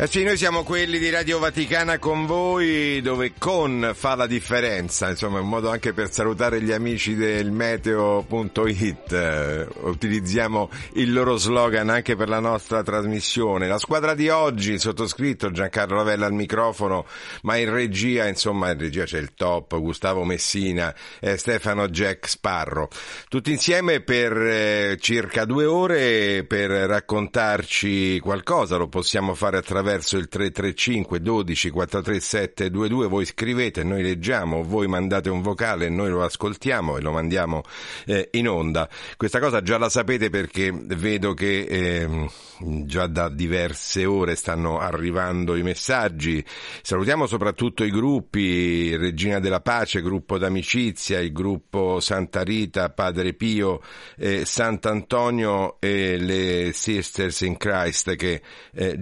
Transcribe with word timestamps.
Eh 0.00 0.06
sì, 0.06 0.22
noi 0.22 0.38
siamo 0.38 0.62
quelli 0.62 0.98
di 0.98 1.10
Radio 1.10 1.38
Vaticana 1.38 1.98
con 1.98 2.24
voi, 2.24 3.02
dove 3.02 3.34
con 3.36 3.92
fa 3.92 4.14
la 4.14 4.26
differenza, 4.26 5.10
insomma 5.10 5.36
è 5.36 5.40
un 5.42 5.48
modo 5.50 5.68
anche 5.68 5.92
per 5.92 6.10
salutare 6.10 6.62
gli 6.62 6.72
amici 6.72 7.14
del 7.14 7.50
meteo.it, 7.50 9.12
eh, 9.12 9.68
utilizziamo 9.82 10.70
il 10.94 11.12
loro 11.12 11.36
slogan 11.36 11.90
anche 11.90 12.16
per 12.16 12.30
la 12.30 12.40
nostra 12.40 12.82
trasmissione. 12.82 13.68
La 13.68 13.76
squadra 13.76 14.14
di 14.14 14.30
oggi, 14.30 14.78
sottoscritto 14.78 15.50
Giancarlo 15.50 15.96
Lavella 15.96 16.24
al 16.24 16.32
microfono, 16.32 17.04
ma 17.42 17.58
in 17.58 17.70
regia, 17.70 18.26
insomma 18.26 18.70
in 18.70 18.78
regia 18.78 19.04
c'è 19.04 19.18
il 19.18 19.34
top, 19.34 19.78
Gustavo 19.78 20.24
Messina 20.24 20.94
e 21.20 21.36
Stefano 21.36 21.88
Jack 21.88 22.26
Sparro. 22.26 22.88
Tutti 23.28 23.50
insieme 23.50 24.00
per 24.00 24.34
eh, 24.34 24.96
circa 24.98 25.44
due 25.44 25.66
ore 25.66 26.44
per 26.44 26.70
raccontarci 26.70 28.18
qualcosa, 28.20 28.78
lo 28.78 28.88
possiamo 28.88 29.34
fare 29.34 29.58
attraverso 29.58 29.88
attraverso 29.90 30.16
il 30.16 30.28
335 30.28 31.20
12 31.20 31.70
437 31.70 32.70
22 32.70 33.06
voi 33.08 33.24
scrivete, 33.24 33.82
noi 33.82 34.02
leggiamo, 34.02 34.62
voi 34.62 34.86
mandate 34.86 35.28
un 35.28 35.42
vocale, 35.42 35.88
noi 35.88 36.10
lo 36.10 36.22
ascoltiamo 36.22 36.96
e 36.96 37.00
lo 37.00 37.10
mandiamo 37.10 37.62
eh, 38.06 38.28
in 38.32 38.48
onda. 38.48 38.88
Questa 39.16 39.40
cosa 39.40 39.62
già 39.62 39.78
la 39.78 39.88
sapete 39.88 40.30
perché 40.30 40.72
vedo 40.72 41.34
che 41.34 41.62
eh, 41.62 42.28
già 42.84 43.06
da 43.06 43.28
diverse 43.28 44.04
ore 44.04 44.36
stanno 44.36 44.78
arrivando 44.78 45.56
i 45.56 45.62
messaggi. 45.62 46.44
Salutiamo 46.82 47.26
soprattutto 47.26 47.84
i 47.84 47.90
gruppi 47.90 48.96
Regina 48.96 49.40
della 49.40 49.60
Pace, 49.60 50.02
gruppo 50.02 50.38
d'amicizia, 50.38 51.18
il 51.18 51.32
gruppo 51.32 52.00
Santa 52.00 52.42
Rita, 52.42 52.90
Padre 52.90 53.32
Pio, 53.34 53.80
eh, 54.16 54.44
Sant'Antonio 54.44 55.80
e 55.80 56.16
le 56.18 56.70
Sisters 56.72 57.40
in 57.40 57.56
Christ 57.56 58.14
che 58.16 58.42
eh, 58.74 58.98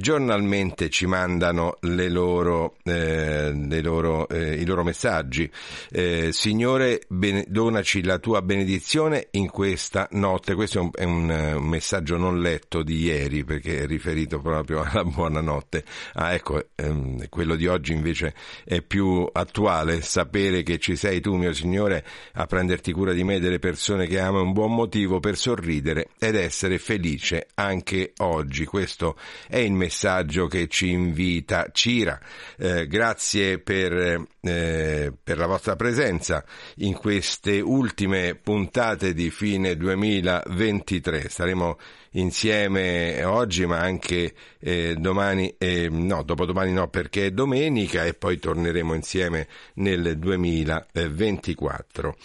giornalmente 0.79 0.89
ci 0.91 1.07
mandano 1.07 1.77
le 1.81 2.09
loro, 2.09 2.77
eh, 2.85 3.53
loro, 3.83 4.29
eh, 4.29 4.55
i 4.55 4.65
loro 4.65 4.85
messaggi. 4.85 5.51
Eh, 5.91 6.31
Signore, 6.33 7.01
bene, 7.09 7.45
donaci 7.49 8.05
la 8.05 8.19
tua 8.19 8.41
benedizione 8.43 9.29
in 9.33 9.51
questa 9.51 10.07
notte. 10.13 10.55
Questo 10.55 10.79
è 10.79 10.81
un, 11.05 11.29
è 11.29 11.53
un, 11.53 11.67
messaggio 11.69 12.17
non 12.17 12.41
letto 12.41 12.83
di 12.83 13.03
ieri 13.03 13.45
perché 13.45 13.83
è 13.83 13.87
riferito 13.87 14.41
proprio 14.41 14.83
alla 14.83 15.05
buonanotte. 15.05 15.85
Ah, 16.15 16.33
ecco, 16.33 16.69
ehm, 16.77 17.29
quello 17.29 17.57
di 17.57 17.67
oggi 17.67 17.93
invece 17.93 18.35
è 18.65 18.81
più 18.81 19.29
attuale. 19.31 20.01
Sapere 20.03 20.63
che 20.63 20.79
ci 20.79 20.95
sei 20.95 21.21
tu, 21.21 21.35
mio 21.35 21.53
Signore, 21.53 22.05
a 22.35 22.47
prenderti 22.47 22.93
cura 22.93 23.13
di 23.13 23.25
me 23.25 23.37
e 23.37 23.41
delle 23.41 23.59
persone 23.59 24.07
che 24.07 24.21
amo 24.21 24.39
è 24.39 24.43
un 24.43 24.53
buon 24.53 24.75
motivo 24.75 25.19
per 25.19 25.37
sorridere 25.37 26.11
ed 26.19 26.37
essere 26.37 26.79
felice 26.79 27.49
anche 27.55 28.13
oggi. 28.19 28.65
Questo 28.65 29.17
è 29.49 29.59
il 29.59 29.73
messaggio 29.73 30.47
che 30.47 30.68
ci 30.69 30.91
invita 30.91 31.69
Cira. 31.73 32.21
Eh, 32.57 32.87
grazie 32.87 33.59
per, 33.59 34.27
eh, 34.41 35.13
per 35.23 35.39
la 35.39 35.47
vostra 35.47 35.75
presenza 35.77 36.45
in 36.77 36.95
queste 36.95 37.61
ultime 37.61 38.35
puntate 38.37 39.13
di 39.15 39.31
fine 39.31 39.77
2023. 39.77 41.29
Staremo 41.29 41.79
insieme 42.13 43.23
oggi 43.25 43.67
ma 43.67 43.81
anche 43.81 44.33
eh, 44.61 44.95
domani, 44.99 45.55
eh, 45.59 45.89
no, 45.91 46.23
dopodomani 46.23 46.73
no 46.73 46.89
perché 46.89 47.27
è 47.27 47.31
domenica 47.31 48.05
e 48.05 48.15
poi 48.15 48.39
torneremo 48.39 48.95
insieme 48.95 49.49
nel 49.75 50.19
2024. 50.19 52.17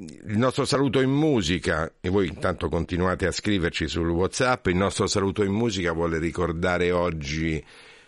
Il 0.00 0.38
nostro 0.38 0.64
saluto 0.64 1.02
in 1.02 1.10
musica, 1.10 1.92
e 2.00 2.08
voi 2.08 2.26
intanto 2.26 2.70
continuate 2.70 3.26
a 3.26 3.32
scriverci 3.32 3.86
sul 3.86 4.08
WhatsApp, 4.08 4.68
il 4.68 4.76
nostro 4.76 5.06
saluto 5.06 5.44
in 5.44 5.52
musica 5.52 5.92
vuole 5.92 6.18
ricordare 6.18 6.90
oggi 6.90 7.62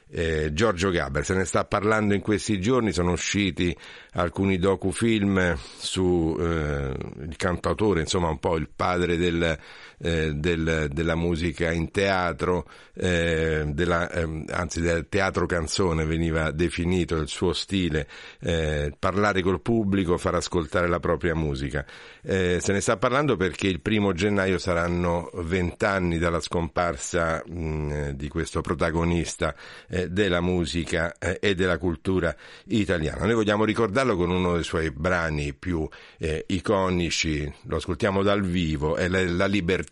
eh, 0.09 0.55
Giorgio 0.55 0.89
Gaber, 0.89 1.23
se 1.23 1.35
ne 1.35 1.45
sta 1.45 1.67
parlando 1.67 2.15
in 2.15 2.23
questi 2.23 2.61
giorni, 2.61 2.93
sono 2.93 3.13
usciti 3.13 3.77
alcuni 4.13 4.59
docufilm 4.59 5.55
su 5.57 6.35
eh, 6.41 6.95
il 7.25 7.37
cantautore, 7.37 8.01
insomma 8.01 8.29
un 8.29 8.39
po' 8.39 8.57
il 8.57 8.71
padre 8.75 9.19
del, 9.19 9.59
eh, 10.03 10.33
del, 10.35 10.89
della 10.91 11.15
musica 11.15 11.71
in 11.71 11.91
teatro, 11.93 12.69
eh, 12.95 13.63
della, 13.69 14.11
ehm, 14.11 14.47
anzi 14.51 14.81
del 14.81 15.07
teatro 15.09 15.47
canzone 15.47 16.05
veniva 16.05 16.51
definito 16.51 17.17
il 17.17 17.29
suo 17.29 17.53
stile, 17.53 18.09
eh, 18.41 18.93
parlare 18.99 19.43
col 19.43 19.61
pubblico, 19.61 20.19
far 20.19 20.35
ascoltare 20.35 20.89
la 20.89 20.99
propria 20.99 21.35
musica. 21.37 21.87
Eh, 22.21 22.59
se 22.61 22.73
ne 22.73 22.81
sta 22.81 22.97
parlando 22.97 23.37
perché 23.37 23.69
il 23.69 23.81
primo 23.81 24.13
gennaio 24.13 24.59
saranno 24.59 25.31
vent'anni 25.35 26.19
dalla 26.19 26.41
scomparsa 26.41 27.43
mh, 27.47 28.11
di 28.11 28.29
questo 28.29 28.61
protagonista 28.61 29.55
eh, 29.89 30.09
della 30.09 30.41
musica 30.41 31.15
e 31.19 31.55
della 31.55 31.79
cultura 31.79 32.35
italiana. 32.67 33.25
Noi 33.25 33.35
vogliamo 33.35 33.65
ricordarlo 33.65 34.17
con 34.17 34.31
uno 34.31 34.55
dei 34.55 34.65
suoi 34.65 34.91
brani 34.91 35.55
più 35.55 35.89
iconici, 36.47 37.53
lo 37.65 37.77
ascoltiamo 37.77 38.23
dal 38.23 38.43
vivo, 38.43 38.97
è 38.97 39.09
la, 39.09 39.23
la 39.25 39.47
libertà 39.47 39.92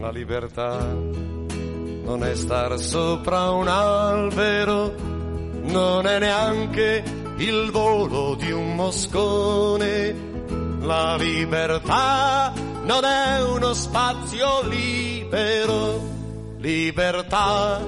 la 0.00 0.10
libertà 0.10 0.78
non 0.78 2.24
è 2.24 2.34
star 2.34 2.78
sopra 2.78 3.50
un 3.50 3.68
albero, 3.68 4.94
non 5.64 6.06
è 6.06 6.18
neanche 6.18 7.04
il 7.36 7.70
volo 7.70 8.34
di 8.34 8.50
un 8.50 8.74
moscone. 8.74 10.28
La 10.80 11.16
libertà 11.16 12.54
non 12.84 13.04
è 13.04 13.42
uno 13.42 13.74
spazio 13.74 14.66
libero, 14.66 16.00
libertà 16.56 17.86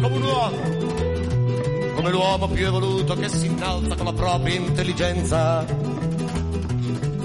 come 0.00 0.16
un 0.16 0.22
uomo, 0.22 0.56
come 1.94 2.10
l'uomo 2.10 2.48
più 2.48 2.66
evoluto 2.66 3.14
che 3.14 3.28
si 3.28 3.46
innalza 3.46 3.94
con 3.94 4.06
la 4.06 4.12
propria 4.12 4.54
intelligenza 4.54 5.64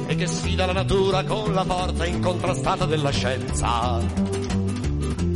e 0.07 0.15
che 0.15 0.27
sfida 0.27 0.65
la 0.65 0.74
natura 0.74 1.24
con 1.24 1.53
la 1.53 1.63
forza 1.63 2.06
incontrastata 2.06 2.86
della 2.86 3.09
scienza. 3.12 4.00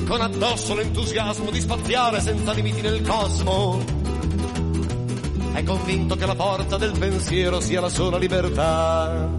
Con 0.06 0.22
addosso 0.22 0.76
l'entusiasmo 0.76 1.50
di 1.50 1.60
spaziare 1.60 2.20
senza 2.20 2.52
limiti 2.52 2.82
nel 2.82 3.02
cosmo. 3.02 3.84
È 5.54 5.64
convinto 5.64 6.16
che 6.16 6.26
la 6.26 6.36
forza 6.36 6.78
del 6.78 6.98
pensiero 6.98 7.60
sia 7.60 7.80
la 7.80 7.90
sola 7.90 8.18
libertà. 8.18 9.30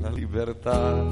La 0.00 0.10
libertà 0.10 1.04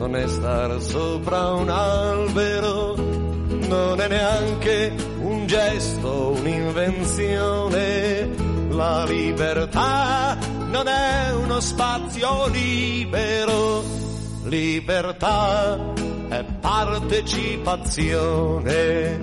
non 0.00 0.16
è 0.16 0.26
star 0.28 0.80
sopra 0.80 1.52
un 1.52 1.68
albero, 1.68 2.94
non 2.96 4.00
è 4.00 4.08
neanche 4.08 4.94
un 5.20 5.46
gesto, 5.46 6.36
un'invenzione. 6.38 8.30
La 8.70 9.04
libertà 9.04 10.38
non 10.70 10.88
è 10.88 11.34
uno 11.34 11.60
spazio 11.60 12.46
libero, 12.46 13.84
libertà 14.44 15.78
è 16.30 16.44
partecipazione. 16.60 19.18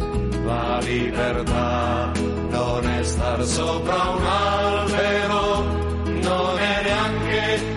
La 0.45 0.77
libertà 0.83 2.11
non 2.51 2.87
è 2.87 3.01
star 3.01 3.43
sopra 3.43 4.11
un 4.11 4.23
albero, 4.23 5.63
non 6.21 6.59
è 6.59 6.83
neanche 6.83 7.76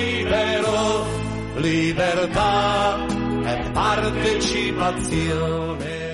libertà 1.61 3.05
è 3.43 3.69
partecipazione. 3.71 6.09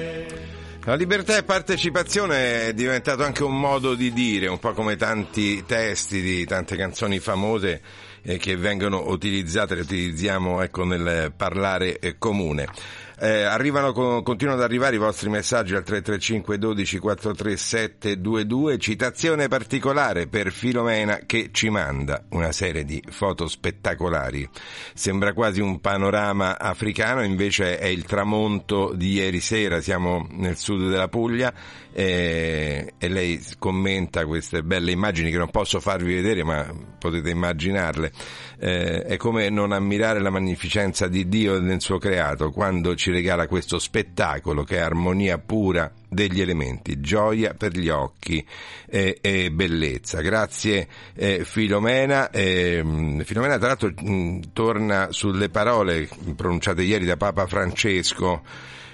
La 0.83 0.95
libertà 0.95 1.38
e 1.38 1.44
partecipazione 1.44 2.67
è 2.67 2.73
diventato 2.73 3.23
anche 3.23 3.44
un 3.44 3.59
modo 3.59 3.95
di 3.95 4.13
dire, 4.13 4.47
un 4.47 4.59
po' 4.59 4.73
come 4.73 4.95
tanti 4.95 5.65
testi 5.65 6.21
di 6.21 6.45
tante 6.45 6.77
canzoni 6.77 7.19
famose 7.19 7.81
eh, 8.21 8.38
che 8.38 8.55
vengono 8.55 9.09
utilizzate, 9.09 9.75
le 9.75 9.81
utilizziamo 9.81 10.61
ecco, 10.61 10.85
nel 10.85 11.33
parlare 11.35 12.00
eh, 12.00 12.17
comune. 12.17 12.69
Eh, 13.19 13.41
arrivano, 13.41 13.93
continuano 14.21 14.59
ad 14.59 14.63
arrivare 14.63 14.95
i 14.95 14.99
vostri 14.99 15.29
messaggi 15.29 15.73
al 15.73 15.83
335 15.83 16.59
12 16.59 16.99
437 16.99 18.15
22, 18.17 18.77
citazione 18.77 19.47
particolare 19.47 20.27
per 20.27 20.51
Filomena 20.51 21.21
che 21.25 21.49
ci 21.51 21.69
manda 21.69 22.23
una 22.29 22.51
serie 22.51 22.85
di 22.85 23.01
foto 23.09 23.47
spettacolari. 23.47 24.47
Sembra 24.93 25.33
quasi 25.33 25.61
un 25.61 25.79
panorama 25.81 26.59
africano, 26.59 27.23
invece 27.23 27.79
è 27.79 27.87
il 27.87 28.03
tramonto 28.03 28.93
di 28.93 29.13
ieri 29.13 29.39
sera, 29.39 29.81
siamo 29.81 30.27
nel 30.33 30.55
sud 30.55 30.87
della 30.87 31.07
Puglia 31.07 31.51
e, 31.91 32.93
e 32.99 33.07
lei 33.07 33.43
commenta 33.57 34.27
queste 34.27 34.61
belle 34.61 34.91
immagini 34.91 35.31
che 35.31 35.37
non 35.39 35.49
posso 35.49 35.79
farvi 35.79 36.13
vedere 36.13 36.43
ma 36.43 36.71
potete 36.99 37.31
immaginarle. 37.31 38.11
Eh, 38.59 39.04
è 39.04 39.18
come 39.18 39.50
non 39.50 39.71
ammirare 39.71 40.19
la 40.19 40.31
magnificenza 40.31 41.07
di 41.07 41.27
Dio 41.27 41.59
del 41.59 41.80
suo 41.80 42.00
creato 42.00 42.51
quando 42.51 42.95
ci 42.95 43.12
regala 43.12 43.48
questo 43.48 43.77
spettacolo 43.77 44.63
che 44.63 44.77
è 44.77 44.80
armonia 44.80 45.38
pura 45.38 45.92
degli 46.09 46.42
elementi, 46.42 47.00
gioia 47.00 47.54
per 47.54 47.77
gli 47.77 47.89
occhi 47.89 48.44
e, 48.88 49.19
e 49.21 49.51
bellezza. 49.51 50.21
Grazie 50.21 50.88
eh, 51.13 51.44
Filomena. 51.44 52.31
Eh, 52.31 52.83
Filomena 53.24 53.57
tra 53.57 53.68
l'altro 53.68 53.92
mh, 53.95 54.54
torna 54.54 55.12
sulle 55.12 55.50
parole 55.50 56.07
pronunciate 56.36 56.81
ieri 56.81 57.06
da 57.06 57.18
Papa 57.18 57.45
Francesco 57.45 58.42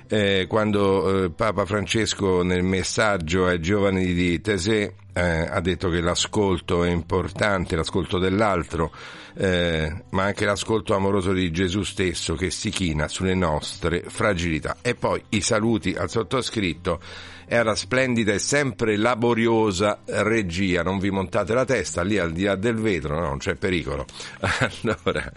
eh, 0.08 0.46
quando 0.48 1.26
eh, 1.26 1.30
Papa 1.32 1.66
Francesco 1.66 2.44
nel 2.44 2.64
messaggio 2.64 3.46
ai 3.46 3.60
giovani 3.60 4.14
di 4.14 4.42
Tesè 4.42 4.94
eh, 5.14 5.22
ha 5.22 5.62
detto 5.62 5.90
che 5.90 6.02
l'ascolto 6.02 6.84
è 6.84 6.90
importante, 6.90 7.76
l'ascolto 7.76 8.18
dell'altro, 8.18 8.92
eh, 9.36 10.04
ma 10.10 10.24
anche 10.24 10.46
l'ascolto 10.46 10.96
amoroso 10.96 11.34
di 11.34 11.52
Gesù 11.52 11.84
stesso 11.84 12.36
che 12.36 12.50
si 12.50 12.70
china 12.70 13.08
sulle 13.08 13.36
nostre 13.36 14.04
fragilità. 14.08 14.78
E 14.82 14.96
poi 14.96 15.24
i 15.30 15.42
saluti 15.42 15.94
al 15.94 16.10
sottoscritto 16.10 17.00
era 17.48 17.76
splendida 17.76 18.34
e 18.34 18.40
sempre 18.40 18.98
laboriosa 18.98 20.02
regia, 20.06 20.84
non 20.84 21.00
vi 21.00 21.10
montate 21.10 21.54
la 21.54 21.66
testa 21.66 22.04
lì 22.04 22.18
al 22.18 22.32
di 22.32 22.44
là 22.44 22.56
del 22.56 22.76
vetro, 22.76 23.20
no, 23.20 23.28
non 23.28 23.38
c'è 23.38 23.56
pericolo. 23.56 24.06
Allora, 24.84 25.32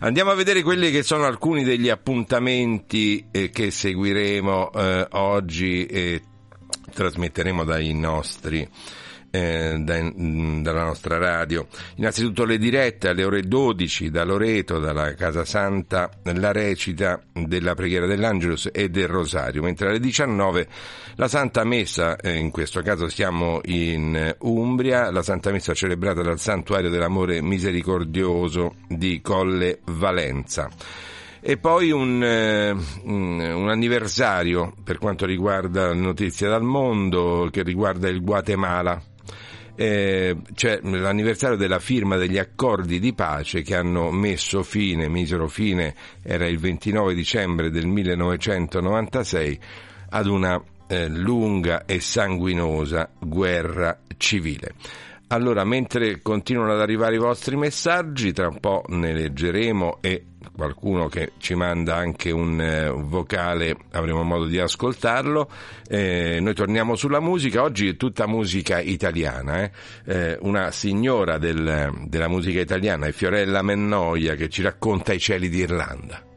andiamo 0.00 0.30
a 0.30 0.34
vedere 0.34 0.62
quelli 0.62 0.90
che 0.90 1.02
sono 1.02 1.24
alcuni 1.24 1.62
degli 1.62 1.88
appuntamenti 1.88 3.26
eh, 3.30 3.50
che 3.50 3.70
seguiremo 3.70 4.72
eh, 4.72 5.06
oggi 5.12 5.86
e 5.86 6.22
trasmetteremo 6.92 7.64
dai 7.64 7.92
nostri 7.94 8.68
eh, 9.32 9.78
da, 9.80 9.98
dalla 10.14 10.84
nostra 10.84 11.16
radio. 11.16 11.66
Innanzitutto 11.96 12.44
le 12.44 12.58
dirette 12.58 13.08
alle 13.08 13.24
ore 13.24 13.42
12 13.42 14.10
da 14.10 14.24
Loreto, 14.24 14.78
dalla 14.78 15.14
Casa 15.14 15.44
Santa, 15.44 16.10
la 16.22 16.52
recita 16.52 17.20
della 17.32 17.74
preghiera 17.74 18.06
dell'Angelus 18.06 18.68
e 18.70 18.90
del 18.90 19.08
Rosario, 19.08 19.62
mentre 19.62 19.88
alle 19.88 20.00
19 20.00 20.68
la 21.16 21.28
Santa 21.28 21.64
Messa, 21.64 22.16
eh, 22.16 22.36
in 22.36 22.50
questo 22.50 22.82
caso 22.82 23.08
siamo 23.08 23.60
in 23.64 24.34
Umbria, 24.40 25.10
la 25.10 25.22
Santa 25.22 25.50
Messa 25.50 25.72
celebrata 25.74 26.20
dal 26.22 26.38
Santuario 26.38 26.90
dell'Amore 26.90 27.40
Misericordioso 27.40 28.74
di 28.86 29.20
Colle 29.22 29.80
Valenza. 29.84 30.68
E 31.44 31.56
poi 31.56 31.90
un, 31.90 32.22
eh, 32.22 32.70
un, 32.70 33.68
anniversario 33.68 34.72
per 34.84 34.98
quanto 34.98 35.26
riguarda 35.26 35.92
notizie 35.92 36.48
dal 36.48 36.62
mondo, 36.62 37.48
che 37.50 37.64
riguarda 37.64 38.08
il 38.08 38.22
Guatemala 38.22 39.02
eh, 39.74 40.36
cioè 40.54 40.80
l'anniversario 40.82 41.56
della 41.56 41.78
firma 41.78 42.16
degli 42.16 42.38
accordi 42.38 42.98
di 42.98 43.14
pace 43.14 43.62
che 43.62 43.74
hanno 43.74 44.10
messo 44.10 44.62
fine, 44.62 45.08
misero 45.08 45.48
fine, 45.48 45.94
era 46.22 46.46
il 46.46 46.58
29 46.58 47.14
dicembre 47.14 47.70
del 47.70 47.86
1996, 47.86 49.60
ad 50.10 50.26
una 50.26 50.62
eh, 50.86 51.08
lunga 51.08 51.84
e 51.86 52.00
sanguinosa 52.00 53.10
guerra 53.18 53.98
civile. 54.16 54.74
Allora, 55.28 55.64
mentre 55.64 56.20
continuano 56.20 56.72
ad 56.72 56.80
arrivare 56.80 57.14
i 57.14 57.18
vostri 57.18 57.56
messaggi, 57.56 58.32
tra 58.32 58.48
un 58.48 58.60
po' 58.60 58.84
ne 58.88 59.14
leggeremo 59.14 59.98
e 60.02 60.26
qualcuno 60.54 61.08
che 61.08 61.32
ci 61.38 61.54
manda 61.54 61.96
anche 61.96 62.30
un 62.30 62.60
eh, 62.60 62.90
vocale, 62.90 63.76
avremo 63.92 64.22
modo 64.22 64.46
di 64.46 64.58
ascoltarlo. 64.58 65.48
Eh, 65.88 66.38
noi 66.40 66.54
torniamo 66.54 66.96
sulla 66.96 67.20
musica, 67.20 67.62
oggi 67.62 67.88
è 67.88 67.96
tutta 67.96 68.26
musica 68.26 68.80
italiana. 68.80 69.62
Eh? 69.62 69.70
eh 70.04 70.38
una 70.40 70.70
signora 70.70 71.38
del, 71.38 72.06
della 72.06 72.28
musica 72.28 72.60
italiana 72.60 73.06
è 73.06 73.12
Fiorella 73.12 73.62
Mennoia 73.62 74.34
che 74.34 74.48
ci 74.48 74.62
racconta 74.62 75.12
i 75.12 75.18
cieli 75.18 75.48
d'Irlanda. 75.48 76.31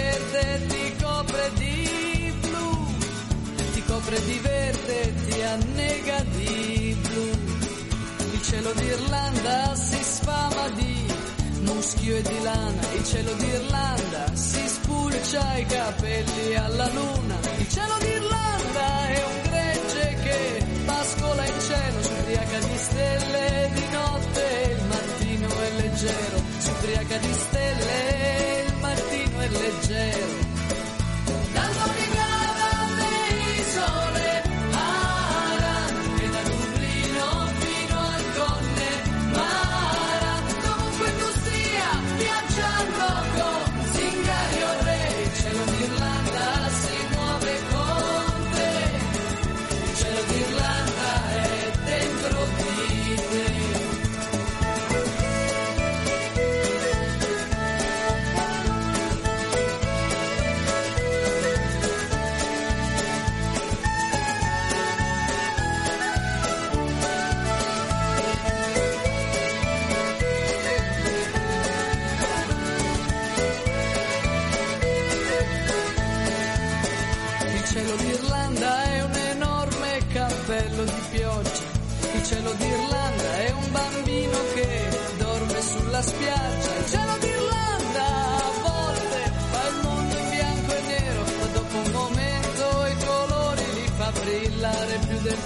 verde 0.00 0.66
ti 0.68 0.96
copre 1.02 1.50
di 1.54 2.32
blu, 2.40 2.94
ti 3.72 3.82
copre 3.84 4.24
di 4.24 4.38
verde, 4.38 5.14
ti 5.26 5.42
annega 5.42 6.24
di 6.36 6.96
blu. 7.02 7.28
Il 8.32 8.42
cielo 8.42 8.72
d'Irlanda 8.72 9.74
si 9.74 10.02
sfama 10.02 10.68
di 10.70 11.12
muschio 11.62 12.16
e 12.16 12.22
di 12.22 12.42
lana, 12.42 12.82
il 12.94 13.04
cielo 13.04 13.32
d'Irlanda 13.34 14.34
si 14.34 14.66
spulcia 14.66 15.56
i 15.56 15.66
capelli 15.66 16.54
alla 16.54 16.88
luna. 16.88 17.36
Il 17.58 17.68
cielo 17.68 17.96
d'Irlanda 17.98 19.08
è 19.08 19.24
un 19.32 19.40
gregge 19.48 20.06
che 20.22 20.64
pascola 20.86 21.44
in 21.44 21.60
cielo, 21.60 22.02
si 22.02 22.68
di 22.68 22.78
stelle 22.78 23.79
è 29.92 30.39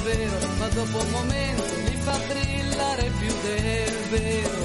vero, 0.02 0.38
ma 0.58 0.68
dopo 0.68 0.98
un 0.98 1.10
momento 1.10 1.74
li 1.86 1.96
fa 1.96 2.18
brillare 2.26 3.10
più 3.18 3.32
del 3.42 3.94
vero. 4.10 4.63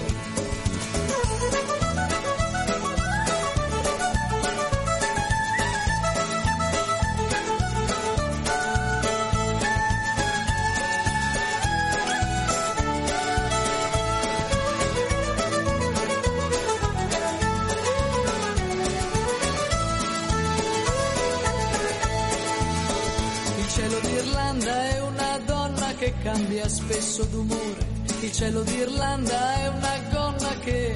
Cambia 26.23 26.67
spesso 26.67 27.23
d'umore. 27.25 27.97
Il 28.21 28.31
cielo 28.31 28.61
d'Irlanda 28.61 29.55
è 29.55 29.67
una 29.67 29.99
gonna 30.11 30.49
che 30.59 30.95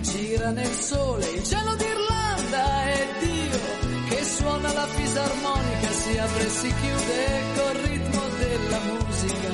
gira 0.00 0.50
nel 0.50 0.72
sole. 0.72 1.26
Il 1.30 1.44
cielo 1.44 1.74
d'Irlanda 1.74 2.82
è 2.84 3.06
Dio 3.20 4.08
che 4.08 4.24
suona 4.24 4.72
la 4.72 4.86
fisarmonica, 4.86 5.90
si 5.90 6.18
apre 6.18 6.44
e 6.44 6.48
si 6.48 6.74
chiude 6.80 7.42
col 7.54 7.82
ritmo 7.82 8.22
della 8.38 8.78
musica. 8.78 9.50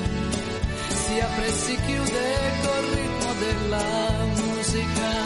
Si 0.89 1.21
apre 1.21 1.47
e 1.47 1.53
si 1.53 1.77
chiude 1.87 2.53
col 2.63 2.85
ritmo 2.95 3.33
della 3.39 4.25
musica. 4.35 5.26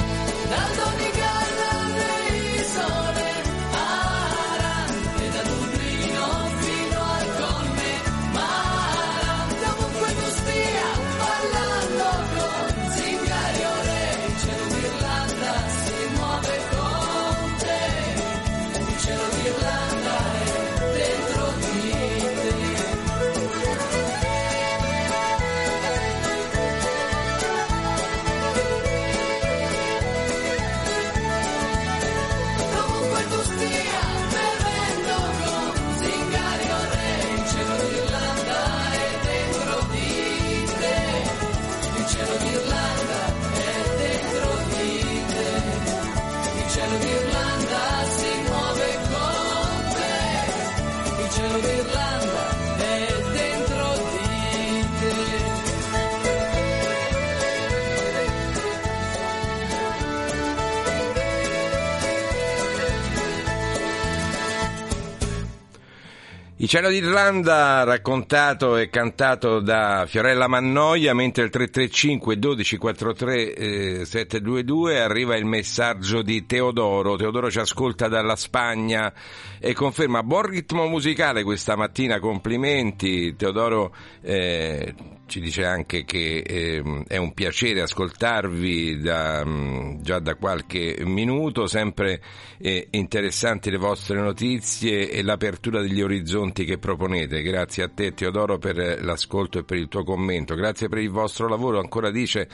Il 66.60 66.68
cielo 66.68 66.90
d'Irlanda 66.90 67.84
raccontato 67.84 68.76
e 68.76 68.90
cantato 68.90 69.60
da 69.60 70.04
Fiorella 70.06 70.46
Mannoia, 70.46 71.14
mentre 71.14 71.44
il 71.44 71.48
335 71.48 72.34
1243 72.34 73.54
eh, 73.54 74.04
722 74.04 75.00
arriva 75.00 75.36
il 75.36 75.46
messaggio 75.46 76.20
di 76.20 76.44
Teodoro. 76.44 77.16
Teodoro 77.16 77.50
ci 77.50 77.60
ascolta 77.60 78.08
dalla 78.08 78.36
Spagna 78.36 79.10
e 79.58 79.72
conferma 79.72 80.22
buon 80.22 80.42
ritmo 80.42 80.86
musicale 80.86 81.44
questa 81.44 81.76
mattina, 81.76 82.20
complimenti. 82.20 83.34
Teodoro 83.36 83.94
eh, 84.20 84.94
ci 85.28 85.40
dice 85.40 85.64
anche 85.64 86.04
che 86.04 86.42
eh, 86.46 87.04
è 87.06 87.16
un 87.16 87.32
piacere 87.32 87.80
ascoltarvi 87.80 88.98
da, 88.98 89.42
mm, 89.46 90.02
già 90.02 90.18
da 90.18 90.34
qualche 90.34 90.98
minuto, 91.06 91.66
sempre 91.66 92.20
eh, 92.58 92.88
interessanti 92.90 93.70
le 93.70 93.78
vostre 93.78 94.20
notizie 94.20 95.08
e 95.08 95.22
l'apertura 95.22 95.80
degli 95.80 96.02
orizzonti 96.02 96.48
che 96.52 96.78
proponete. 96.78 97.42
Grazie 97.42 97.84
a 97.84 97.88
te 97.88 98.12
Teodoro 98.12 98.58
per 98.58 99.02
l'ascolto 99.02 99.58
e 99.58 99.64
per 99.64 99.76
il 99.78 99.88
tuo 99.88 100.04
commento, 100.04 100.54
grazie 100.54 100.88
per 100.88 100.98
il 100.98 101.10
vostro 101.10 101.48
lavoro, 101.48 101.78
ancora 101.78 102.10
dice, 102.10 102.48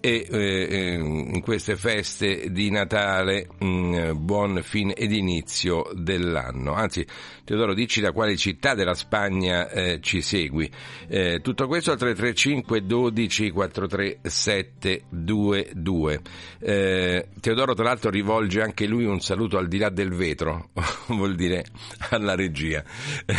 e 0.00 0.26
eh, 0.30 0.94
in 0.98 1.40
queste 1.40 1.76
feste 1.76 2.50
di 2.50 2.70
Natale 2.70 3.48
mh, 3.58 3.66
mm, 3.66 4.24
buon 4.24 4.60
fine 4.62 4.94
ed 4.94 5.12
inizio 5.12 5.88
dell'anno. 5.94 6.72
Anzi, 6.74 7.06
Teodoro, 7.44 7.74
dici 7.74 8.00
da 8.00 8.12
quale 8.12 8.36
città 8.36 8.74
della 8.74 8.94
Spagna 8.94 9.68
eh, 9.68 9.98
ci 10.00 10.22
segui. 10.22 10.70
Eh, 11.08 11.40
tutto 11.42 11.66
questo 11.66 11.90
al 11.90 11.98
335 11.98 12.86
12 12.86 13.50
43 13.50 14.20
722. 14.22 16.20
Eh, 16.60 17.28
Teodoro, 17.40 17.74
tra 17.74 17.84
l'altro, 17.84 18.10
rivolge 18.10 18.62
anche 18.62 18.86
lui 18.86 19.04
un 19.04 19.20
saluto 19.20 19.58
al 19.58 19.68
di 19.68 19.78
là 19.78 19.90
del 19.90 20.14
vetro, 20.14 20.70
vuol 21.08 21.34
dire 21.34 21.64
alla 22.10 22.34
regia. 22.34 22.84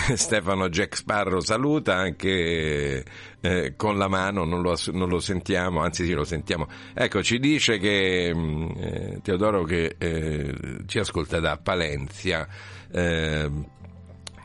Stefano 0.16 0.70
Jack 0.70 0.96
Sparrow 0.96 1.40
saluta 1.40 1.96
anche 1.96 3.06
eh, 3.40 3.74
con 3.76 3.98
la 3.98 4.08
mano, 4.08 4.44
non 4.44 4.62
lo, 4.62 4.76
non 4.92 5.08
lo, 5.10 5.20
sentiamo, 5.20 5.82
anzi 5.82 6.06
sì, 6.06 6.14
lo 6.14 6.24
sentiamo. 6.24 6.68
Ecco, 6.94 7.24
ci 7.24 7.40
dice 7.40 7.78
che 7.78 8.32
mm, 8.34 8.70
eh, 8.78 9.20
Teodoro 9.22 9.64
che 9.64 9.96
eh, 9.98 10.56
ci 10.86 11.00
ascolta 11.00 11.40
da 11.40 11.58
Palenzia. 11.58 12.48
Eh, 12.92 13.50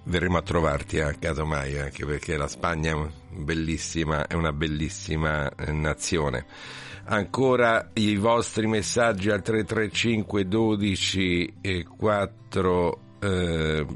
verremo 0.04 0.38
a 0.38 0.42
trovarti 0.42 1.00
a 1.00 1.12
casomai, 1.12 1.78
anche 1.78 2.06
perché 2.06 2.36
la 2.36 2.48
Spagna 2.48 2.92
è 2.92 4.34
una 4.34 4.52
bellissima 4.52 5.50
eh, 5.54 5.72
nazione. 5.72 6.46
Ancora 7.04 7.90
i 7.94 8.16
vostri 8.16 8.66
messaggi 8.66 9.30
al 9.30 9.42
335 9.42 10.46
12 10.46 11.54
e 11.60 11.84
4 11.84 13.00
eh, 13.20 13.86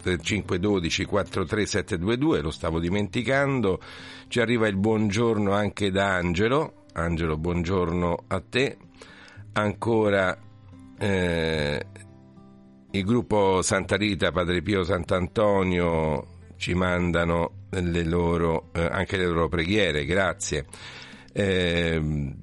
3512 0.00 1.04
43722, 1.04 2.40
lo 2.40 2.50
stavo 2.50 2.78
dimenticando. 2.80 3.80
Ci 4.28 4.40
arriva 4.40 4.66
il 4.68 4.76
buongiorno 4.76 5.52
anche 5.52 5.90
da 5.90 6.14
Angelo. 6.14 6.84
Angelo, 6.94 7.36
buongiorno 7.36 8.24
a 8.28 8.42
te. 8.48 8.76
ancora 9.52 10.36
eh, 10.98 11.86
il 12.90 13.04
gruppo 13.04 13.62
Santa 13.62 13.96
Rita, 13.96 14.32
Padre 14.32 14.62
Pio 14.62 14.82
Sant'Antonio 14.82 16.38
ci 16.56 16.74
mandano 16.74 17.66
le 17.70 18.04
loro, 18.04 18.68
eh, 18.72 18.82
anche 18.82 19.16
le 19.16 19.26
loro 19.26 19.48
preghiere, 19.48 20.04
grazie. 20.04 20.66
Eh, 21.32 22.34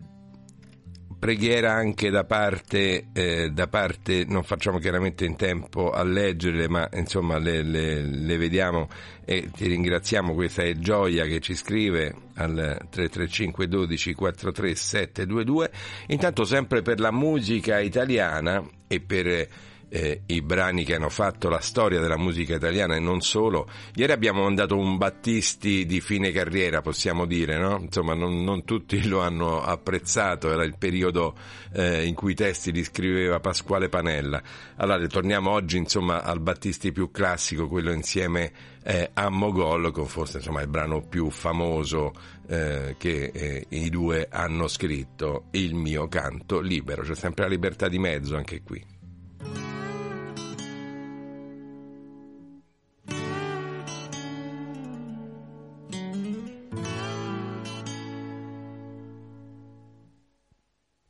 preghiera 1.18 1.74
anche 1.74 2.10
da 2.10 2.24
parte, 2.24 3.08
eh, 3.14 3.50
da 3.52 3.68
parte, 3.68 4.26
non 4.28 4.44
facciamo 4.44 4.78
chiaramente 4.78 5.26
in 5.26 5.36
tempo 5.36 5.92
a 5.92 6.04
leggerle, 6.04 6.68
ma 6.68 6.88
insomma 6.94 7.38
le, 7.38 7.64
le, 7.64 8.02
le, 8.02 8.38
vediamo 8.38 8.88
e 9.26 9.50
ti 9.56 9.68
ringraziamo. 9.68 10.34
Questa 10.34 10.64
è 10.64 10.74
Gioia 10.74 11.26
che 11.26 11.40
ci 11.40 11.56
scrive 11.56 12.14
al 12.36 12.54
335 12.90 13.68
12 13.68 14.14
43 14.14 14.76
722. 14.76 15.72
Intanto 16.08 16.46
sempre 16.46 16.82
per 16.82 17.00
la 17.00 17.12
musica 17.12 17.80
italiana 17.80 18.64
e 18.88 19.00
per 19.00 19.48
eh, 19.90 20.22
i 20.26 20.42
brani 20.42 20.84
che 20.84 20.96
hanno 20.96 21.10
fatto 21.10 21.50
la 21.50 21.60
storia 21.60 22.00
della 22.00 22.18
musica 22.18 22.56
italiana 22.56 22.96
e 22.96 23.00
non 23.00 23.22
solo. 23.22 23.70
Ieri 23.96 24.12
abbiamo 24.12 24.44
mandato 24.44 24.78
un 24.78 24.98
Battisti 24.98 25.86
di 25.86 26.02
fine 26.02 26.32
carriera, 26.32 26.82
possiamo 26.82 27.26
dire, 27.26 27.58
no? 27.58 27.78
Insomma, 27.80 28.14
non, 28.14 28.44
non 28.44 28.64
tutti 28.66 29.08
lo 29.08 29.22
hanno 29.22 29.62
apprezzato, 29.62 30.52
era 30.52 30.64
il 30.64 30.76
periodo 30.78 31.36
eh, 31.74 32.06
in 32.06 32.14
cui 32.14 32.32
i 32.32 32.36
testi 32.36 32.72
li 32.72 32.84
scriveva 32.84 33.40
Pasquale 33.40 33.90
Panella. 33.90 34.42
Allora, 34.78 34.98
ritorniamo 34.98 35.52
oggi, 35.52 35.78
insomma, 35.78 36.24
al 36.24 36.40
Battisti 36.40 36.92
più 36.92 37.12
classico, 37.12 37.68
quello 37.68 37.92
insieme 37.92 38.52
eh, 38.84 39.10
a 39.14 39.30
Mogol, 39.30 39.92
con 39.92 40.06
forse 40.06 40.38
insomma, 40.38 40.62
il 40.62 40.68
brano 40.68 41.02
più 41.02 41.30
famoso 41.30 42.14
eh, 42.48 42.96
che 42.98 43.32
eh, 43.34 43.66
i 43.70 43.90
due 43.90 44.28
hanno 44.30 44.68
scritto, 44.68 45.46
Il 45.52 45.76
mio 45.76 46.08
canto 46.08 46.60
libero. 46.60 47.04
C'è 47.04 47.16
sempre 47.16 47.44
la 47.44 47.50
libertà 47.50 47.88
di 47.88 48.00
mezzo 48.00 48.36
anche 48.36 48.62
qui. 48.62 48.96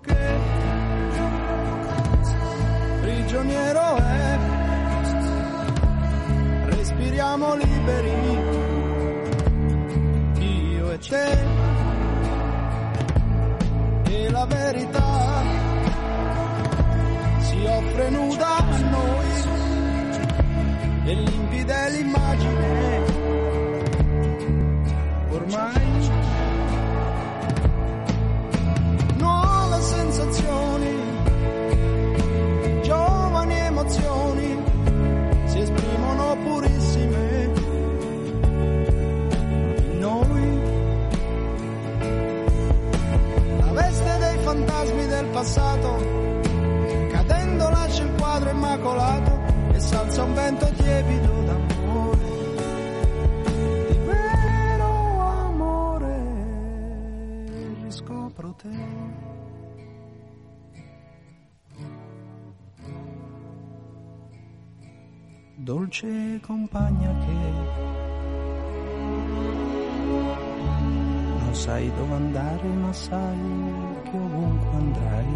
che 0.00 0.38
prigioniero 3.00 3.96
è. 3.96 4.38
Respiriamo 6.66 7.54
liberi, 7.54 8.38
io 10.38 10.90
e 10.92 10.98
te. 10.98 11.38
E 14.04 14.30
la 14.30 14.46
verità 14.46 15.42
si 17.40 17.64
offre 17.66 18.10
nuda 18.10 18.56
a 18.56 18.78
noi 18.78 19.30
e 21.04 21.14
limpida 21.14 21.88
l'immagine. 21.88 23.00
Ormai 25.30 25.81
passato, 45.42 45.96
cadendo 47.10 47.68
lascia 47.68 48.04
il 48.04 48.12
quadro 48.14 48.50
immacolato 48.50 49.40
e 49.72 49.80
salza 49.80 50.22
un 50.22 50.34
vento 50.34 50.70
tiepido 50.70 51.42
d'amore. 51.42 52.18
Di 53.88 53.98
vero 54.06 55.18
amore 55.18 56.16
riscopro 57.82 58.54
te. 58.54 59.20
dolce 65.54 66.40
compagna 66.40 67.14
che 67.24 67.32
non 71.38 71.54
sai 71.54 71.92
dove 71.94 72.14
andare 72.14 72.66
ma 72.66 72.92
sai 72.92 73.81
che 74.12 74.18
ovunque 74.18 74.76
andrai. 74.76 75.34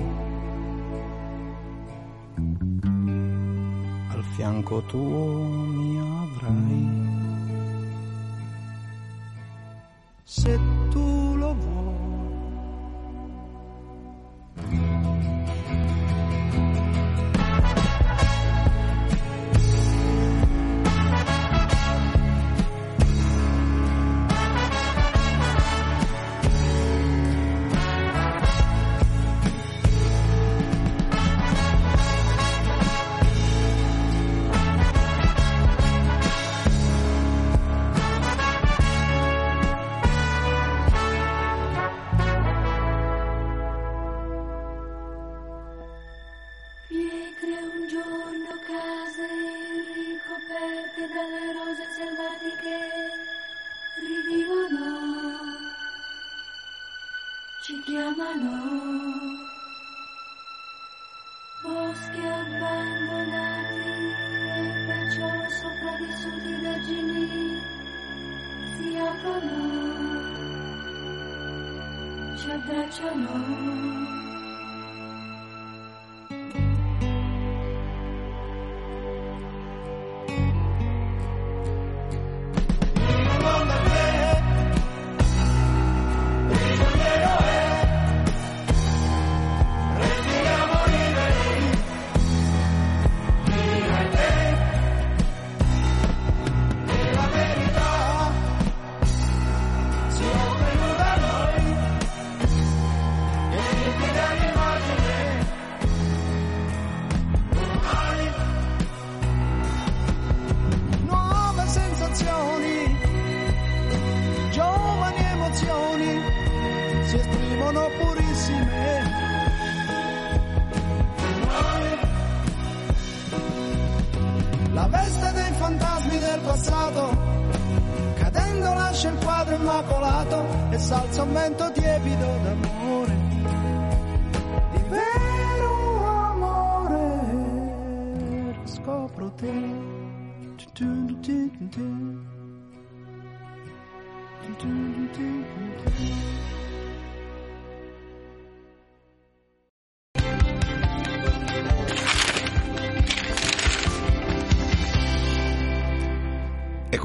Al 4.11 4.23
fianco 4.35 4.83
tuo 4.83 5.45
mi 5.79 5.99
avrai. 5.99 7.05
Se 10.25 10.61
tu 10.91 11.37
lo 11.37 11.55
vuoi 11.55 11.76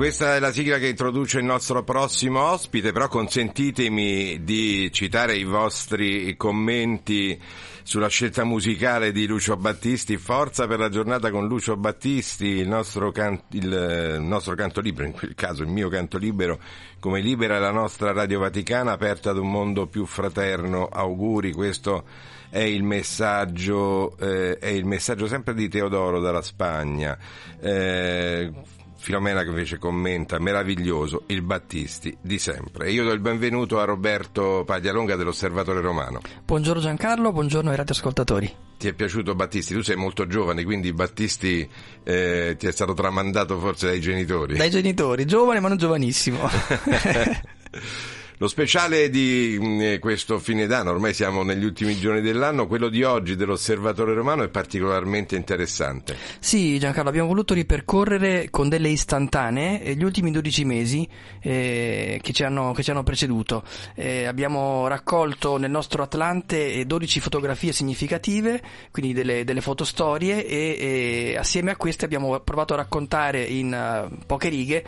questa 0.02 0.36
è 0.36 0.40
la 0.40 0.52
sigla 0.52 0.80
che 0.80 0.88
introduce 0.88 1.38
il 1.38 1.46
nostro 1.46 1.84
prossimo 1.84 2.42
ospite, 2.42 2.92
però 2.92 3.08
consentitemi 3.08 4.44
di 4.44 4.92
citare 4.92 5.36
i 5.36 5.44
vostri 5.44 6.36
commenti 6.38 7.40
sulla 7.84 8.08
scelta 8.08 8.44
musicale 8.44 9.12
di 9.12 9.28
Lucio 9.28 9.56
Battisti. 9.58 10.18
Forza 10.18 10.66
per 10.66 10.80
la 10.80 10.90
giornata 10.90 11.30
con 11.30 11.48
Lucio 11.48 11.78
Battisti, 11.78 12.48
il 12.48 12.68
nostro, 12.68 13.12
can- 13.12 13.44
il 13.52 14.18
nostro 14.22 14.56
canto 14.56 14.82
libero, 14.82 15.06
in 15.06 15.14
quel 15.14 15.36
caso 15.36 15.62
il 15.62 15.70
mio 15.70 15.88
canto 15.88 16.18
libero, 16.18 16.60
come 17.00 17.22
libera 17.22 17.60
la 17.60 17.72
nostra 17.72 18.12
Radio 18.12 18.40
Vaticana, 18.40 18.94
aperta 18.94 19.30
ad 19.30 19.38
un 19.38 19.52
mondo 19.52 19.86
più 19.86 20.08
fraterno. 20.08 20.88
Auguri, 20.88 21.54
questo 21.54 22.06
è 22.50 22.62
il 22.62 22.82
messaggio, 22.82 24.18
eh, 24.18 24.58
è 24.58 24.70
il 24.70 24.86
messaggio 24.86 25.28
sempre 25.28 25.54
di 25.54 25.70
Teodoro 25.70 26.20
dalla 26.20 26.42
Spagna. 26.42 27.16
Eh, 27.60 28.80
Filomena 29.02 29.42
che 29.42 29.50
invece 29.50 29.80
commenta 29.80 30.38
meraviglioso 30.38 31.24
il 31.26 31.42
Battisti 31.42 32.16
di 32.22 32.38
sempre. 32.38 32.92
Io 32.92 33.04
do 33.04 33.12
il 33.12 33.20
benvenuto 33.20 33.80
a 33.80 33.84
Roberto 33.84 34.64
Paglialonga 34.64 35.16
dell'Osservatore 35.16 35.82
Romano. 35.82 36.22
Buongiorno 36.46 36.80
Giancarlo, 36.80 37.32
buongiorno 37.32 37.72
ai 37.72 37.78
radioascoltatori. 37.78 38.56
Ti 38.78 38.88
è 38.88 38.94
piaciuto 38.94 39.34
Battisti? 39.34 39.74
Tu 39.74 39.82
sei 39.82 39.96
molto 39.96 40.28
giovane, 40.28 40.64
quindi 40.64 40.94
Battisti 40.94 41.68
eh, 42.04 42.56
ti 42.60 42.68
è 42.68 42.72
stato 42.72 42.94
tramandato 42.94 43.58
forse 43.58 43.88
dai 43.88 44.00
genitori. 44.00 44.56
Dai 44.56 44.70
genitori, 44.70 45.26
giovane 45.26 45.60
ma 45.60 45.68
non 45.68 45.78
giovanissimo. 45.78 46.48
Lo 48.42 48.48
speciale 48.48 49.12
di 49.12 49.56
mh, 49.62 50.00
questo 50.00 50.40
fine 50.40 50.66
d'anno, 50.66 50.90
ormai 50.90 51.14
siamo 51.14 51.44
negli 51.44 51.64
ultimi 51.64 51.96
giorni 51.96 52.22
dell'anno, 52.22 52.66
quello 52.66 52.90
di 52.90 53.04
oggi 53.04 53.36
dell'Osservatore 53.36 54.16
Romano 54.16 54.42
è 54.42 54.50
particolarmente 54.50 55.36
interessante. 55.36 56.18
Sì, 56.40 56.80
Giancarlo, 56.80 57.10
abbiamo 57.10 57.28
voluto 57.28 57.54
ripercorrere 57.54 58.50
con 58.50 58.68
delle 58.68 58.90
istantanee 58.90 59.94
gli 59.94 60.04
ultimi 60.04 60.32
12 60.32 60.66
mesi 60.66 61.08
eh, 61.40 62.20
che, 62.20 62.34
ci 62.34 62.44
hanno, 62.44 62.72
che, 62.72 62.82
ci 62.82 62.90
hanno, 62.90 63.04
preceduto. 63.04 63.62
Eh, 63.94 64.26
abbiamo 64.26 64.88
raccolto 64.88 65.58
nel 65.58 65.70
nostro 65.70 66.02
Atlante 66.02 66.84
12 66.84 67.20
fotografie 67.20 67.74
significative, 67.74 68.60
quindi 68.90 69.14
delle, 69.14 69.44
delle 69.44 69.62
fotostorie 69.62 70.48
e, 70.48 70.78
e, 70.80 71.38
assieme 71.38 71.70
a 71.70 71.76
queste 71.76 72.06
abbiamo 72.06 72.40
provato 72.40 72.74
a 72.74 72.78
raccontare 72.78 73.44
in 73.44 74.10
uh, 74.12 74.26
poche 74.26 74.50
righe 74.50 74.84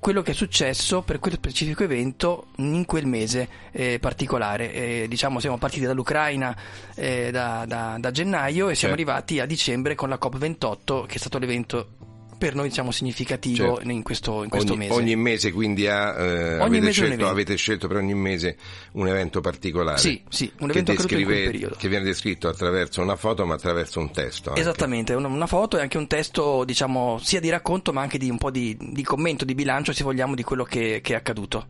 quello 0.00 0.22
che 0.22 0.32
è 0.32 0.34
successo 0.34 1.02
per 1.02 1.18
quel 1.18 1.34
specifico 1.34 1.84
evento 1.84 2.46
in 2.56 2.84
quel 2.86 3.06
mese 3.06 3.48
eh, 3.70 3.98
particolare. 4.00 4.72
Eh, 4.72 5.06
diciamo 5.08 5.38
siamo 5.38 5.58
partiti 5.58 5.84
dall'Ucraina 5.84 6.56
eh, 6.96 7.30
da, 7.30 7.64
da, 7.68 7.96
da, 8.00 8.10
gennaio 8.10 8.70
e 8.70 8.74
siamo 8.74 8.94
certo. 8.96 9.10
arrivati 9.10 9.38
a 9.38 9.46
dicembre 9.46 9.94
con 9.94 10.08
la 10.08 10.18
COP28 10.20 11.06
che 11.06 11.14
è 11.14 11.18
stato 11.18 11.38
l'evento 11.38 12.09
per 12.40 12.54
noi 12.54 12.68
diciamo 12.68 12.90
significativo 12.90 13.74
certo. 13.74 13.90
in 13.90 14.02
questo, 14.02 14.42
in 14.44 14.48
questo 14.48 14.72
ogni, 14.72 14.78
mese. 14.78 14.92
Ogni 14.94 15.16
mese 15.16 15.52
quindi 15.52 15.86
ha, 15.86 16.18
eh, 16.18 16.54
ogni 16.54 16.62
avete, 16.62 16.80
mese 16.86 16.92
scelto, 16.92 17.28
avete, 17.28 17.56
scelto, 17.56 17.86
per 17.86 17.98
ogni 17.98 18.14
mese 18.14 18.56
un 18.92 19.08
evento 19.08 19.42
particolare. 19.42 19.98
Sì, 19.98 20.22
sì, 20.30 20.50
un 20.60 20.70
evento 20.70 20.92
che, 20.92 20.96
descrive, 20.96 21.70
che 21.76 21.88
viene 21.90 22.06
descritto 22.06 22.48
attraverso 22.48 23.02
una 23.02 23.16
foto 23.16 23.44
ma 23.44 23.56
attraverso 23.56 24.00
un 24.00 24.10
testo. 24.10 24.48
Anche. 24.48 24.62
Esattamente, 24.62 25.12
una, 25.12 25.28
una, 25.28 25.46
foto 25.46 25.76
e 25.76 25.82
anche 25.82 25.98
un 25.98 26.06
testo 26.06 26.64
diciamo 26.64 27.18
sia 27.22 27.40
di 27.40 27.50
racconto 27.50 27.92
ma 27.92 28.00
anche 28.00 28.16
di 28.16 28.30
un 28.30 28.38
po' 28.38 28.50
di, 28.50 28.74
di 28.80 29.04
commento, 29.04 29.44
di 29.44 29.54
bilancio 29.54 29.92
se 29.92 30.02
vogliamo 30.02 30.34
di 30.34 30.42
quello 30.42 30.64
che, 30.64 31.00
che 31.02 31.12
è 31.12 31.16
accaduto. 31.16 31.66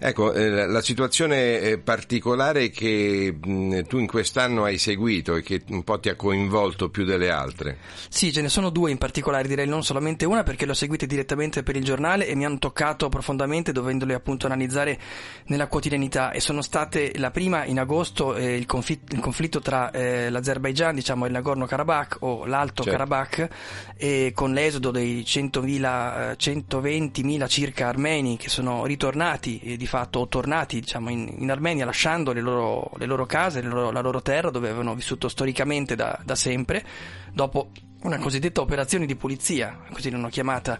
Ecco, 0.00 0.32
eh, 0.32 0.66
la 0.68 0.80
situazione 0.80 1.58
eh, 1.58 1.78
particolare 1.78 2.70
che 2.70 3.36
mh, 3.36 3.82
tu 3.88 3.98
in 3.98 4.06
quest'anno 4.06 4.62
hai 4.62 4.78
seguito 4.78 5.34
e 5.34 5.42
che 5.42 5.62
un 5.70 5.82
po' 5.82 5.98
ti 5.98 6.08
ha 6.08 6.14
coinvolto 6.14 6.88
più 6.88 7.04
delle 7.04 7.30
altre. 7.30 7.78
Sì, 8.08 8.32
ce 8.32 8.40
ne 8.40 8.48
sono 8.48 8.70
due 8.70 8.92
in 8.92 8.98
particolare, 8.98 9.48
direi 9.48 9.66
non 9.66 9.82
solamente 9.82 10.24
una 10.24 10.44
perché 10.44 10.66
le 10.66 10.70
ho 10.70 10.74
seguite 10.74 11.06
direttamente 11.06 11.64
per 11.64 11.74
il 11.74 11.82
giornale 11.82 12.28
e 12.28 12.36
mi 12.36 12.44
hanno 12.44 12.58
toccato 12.58 13.08
profondamente 13.08 13.72
dovendole 13.72 14.14
appunto 14.14 14.46
analizzare 14.46 15.00
nella 15.46 15.66
quotidianità 15.66 16.30
e 16.30 16.38
sono 16.38 16.62
state 16.62 17.14
la 17.16 17.32
prima 17.32 17.64
in 17.64 17.80
agosto 17.80 18.36
eh, 18.36 18.54
il, 18.54 18.66
conflitto, 18.66 19.16
il, 19.16 19.20
conflitto 19.20 19.58
tra 19.58 19.90
eh, 19.90 20.30
l'Azerbaigian, 20.30 20.94
diciamo 20.94 21.26
il 21.26 21.32
Nagorno-Karabakh 21.32 22.18
o 22.20 22.46
l'Alto 22.46 22.84
certo. 22.84 22.98
Karabakh 22.98 23.48
e 23.96 24.30
con 24.32 24.52
l'esodo 24.52 24.92
dei 24.92 25.22
100.000, 25.22 26.36
120.000 26.38 27.42
eh, 27.42 27.48
circa 27.48 27.88
armeni 27.88 28.36
che 28.36 28.48
sono 28.48 28.86
ritornati 28.86 29.74
di 29.76 29.86
fatto 29.88 30.28
tornati 30.28 30.78
diciamo, 30.80 31.10
in, 31.10 31.34
in, 31.38 31.50
Armenia 31.50 31.84
lasciando 31.84 32.32
le 32.32 32.40
loro, 32.40 32.92
le 32.98 33.06
loro 33.06 33.26
case, 33.26 33.62
le 33.62 33.68
loro, 33.68 33.90
la 33.90 34.00
loro 34.00 34.22
terra 34.22 34.50
dove 34.50 34.68
avevano 34.68 34.94
vissuto 34.94 35.28
storicamente 35.28 35.96
da, 35.96 36.20
da 36.22 36.34
sempre, 36.34 36.84
dopo 37.32 37.70
una 38.02 38.18
cosiddetta 38.18 38.60
operazione 38.60 39.06
di 39.06 39.16
pulizia, 39.16 39.76
così 39.90 40.10
l'hanno 40.10 40.28
chiamata 40.28 40.78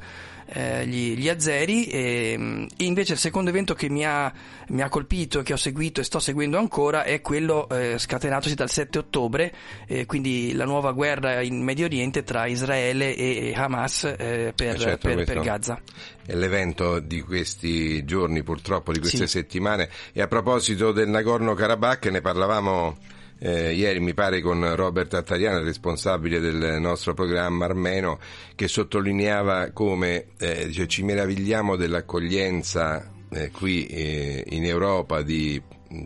eh, 0.50 0.87
gli, 0.87 1.14
gli, 1.16 1.28
azeri 1.28 1.87
e, 1.87 2.66
e, 2.76 2.85
invece 2.85 3.14
il 3.14 3.18
secondo 3.18 3.50
evento 3.50 3.74
che 3.74 3.90
mi 3.90 4.04
ha, 4.07 4.33
mi 4.68 4.83
ha, 4.83 4.88
colpito, 4.88 5.42
che 5.42 5.52
ho 5.52 5.57
seguito 5.57 6.00
e 6.00 6.04
sto 6.04 6.20
seguendo 6.20 6.59
ancora 6.59 7.02
è 7.04 7.20
quello 7.20 7.68
eh, 7.68 7.98
scatenatosi 7.98 8.54
dal 8.54 8.70
7 8.70 8.98
ottobre, 8.98 9.52
eh, 9.87 10.07
quindi 10.07 10.54
la 10.54 10.64
nuova 10.64 10.92
guerra 10.92 11.42
in 11.42 11.62
Medio 11.62 11.87
Oriente 11.87 12.22
tra 12.22 12.46
Israele 12.46 13.14
e 13.14 13.52
Hamas 13.54 14.04
eh, 14.04 14.52
per, 14.54 14.76
eh, 14.76 14.78
certo, 14.78 15.09
per, 15.09 15.24
per, 15.24 15.40
Gaza. 15.40 15.81
È 16.24 16.35
l'evento 16.35 17.00
di 17.00 17.20
questi 17.20 18.04
giorni 18.04 18.42
purtroppo, 18.42 18.92
di 18.92 19.00
queste 19.00 19.26
sì. 19.26 19.38
settimane 19.38 19.88
e 20.12 20.22
a 20.22 20.28
proposito 20.28 20.92
del 20.92 21.09
Nagorno-Karabakh 21.09 22.07
ne 22.07 22.20
parlavamo 22.20 22.96
eh, 23.38 23.72
ieri 23.72 24.01
mi 24.01 24.14
pare 24.14 24.40
con 24.40 24.74
Robert 24.74 25.14
Attariano, 25.14 25.62
responsabile 25.62 26.40
del 26.40 26.81
nostro 26.81 27.14
programma 27.14 27.64
armeno, 27.64 28.18
che 28.55 28.68
sottolineava 28.68 29.70
come 29.72 30.29
eh, 30.38 30.66
dice, 30.66 30.88
ci 30.88 31.03
meravigliamo 31.03 31.77
dell'accoglienza 31.77 33.11
eh, 33.31 33.51
qui 33.51 33.87
eh, 33.87 34.44
in 34.51 34.64
Europa 34.64 35.22
di 35.22 35.61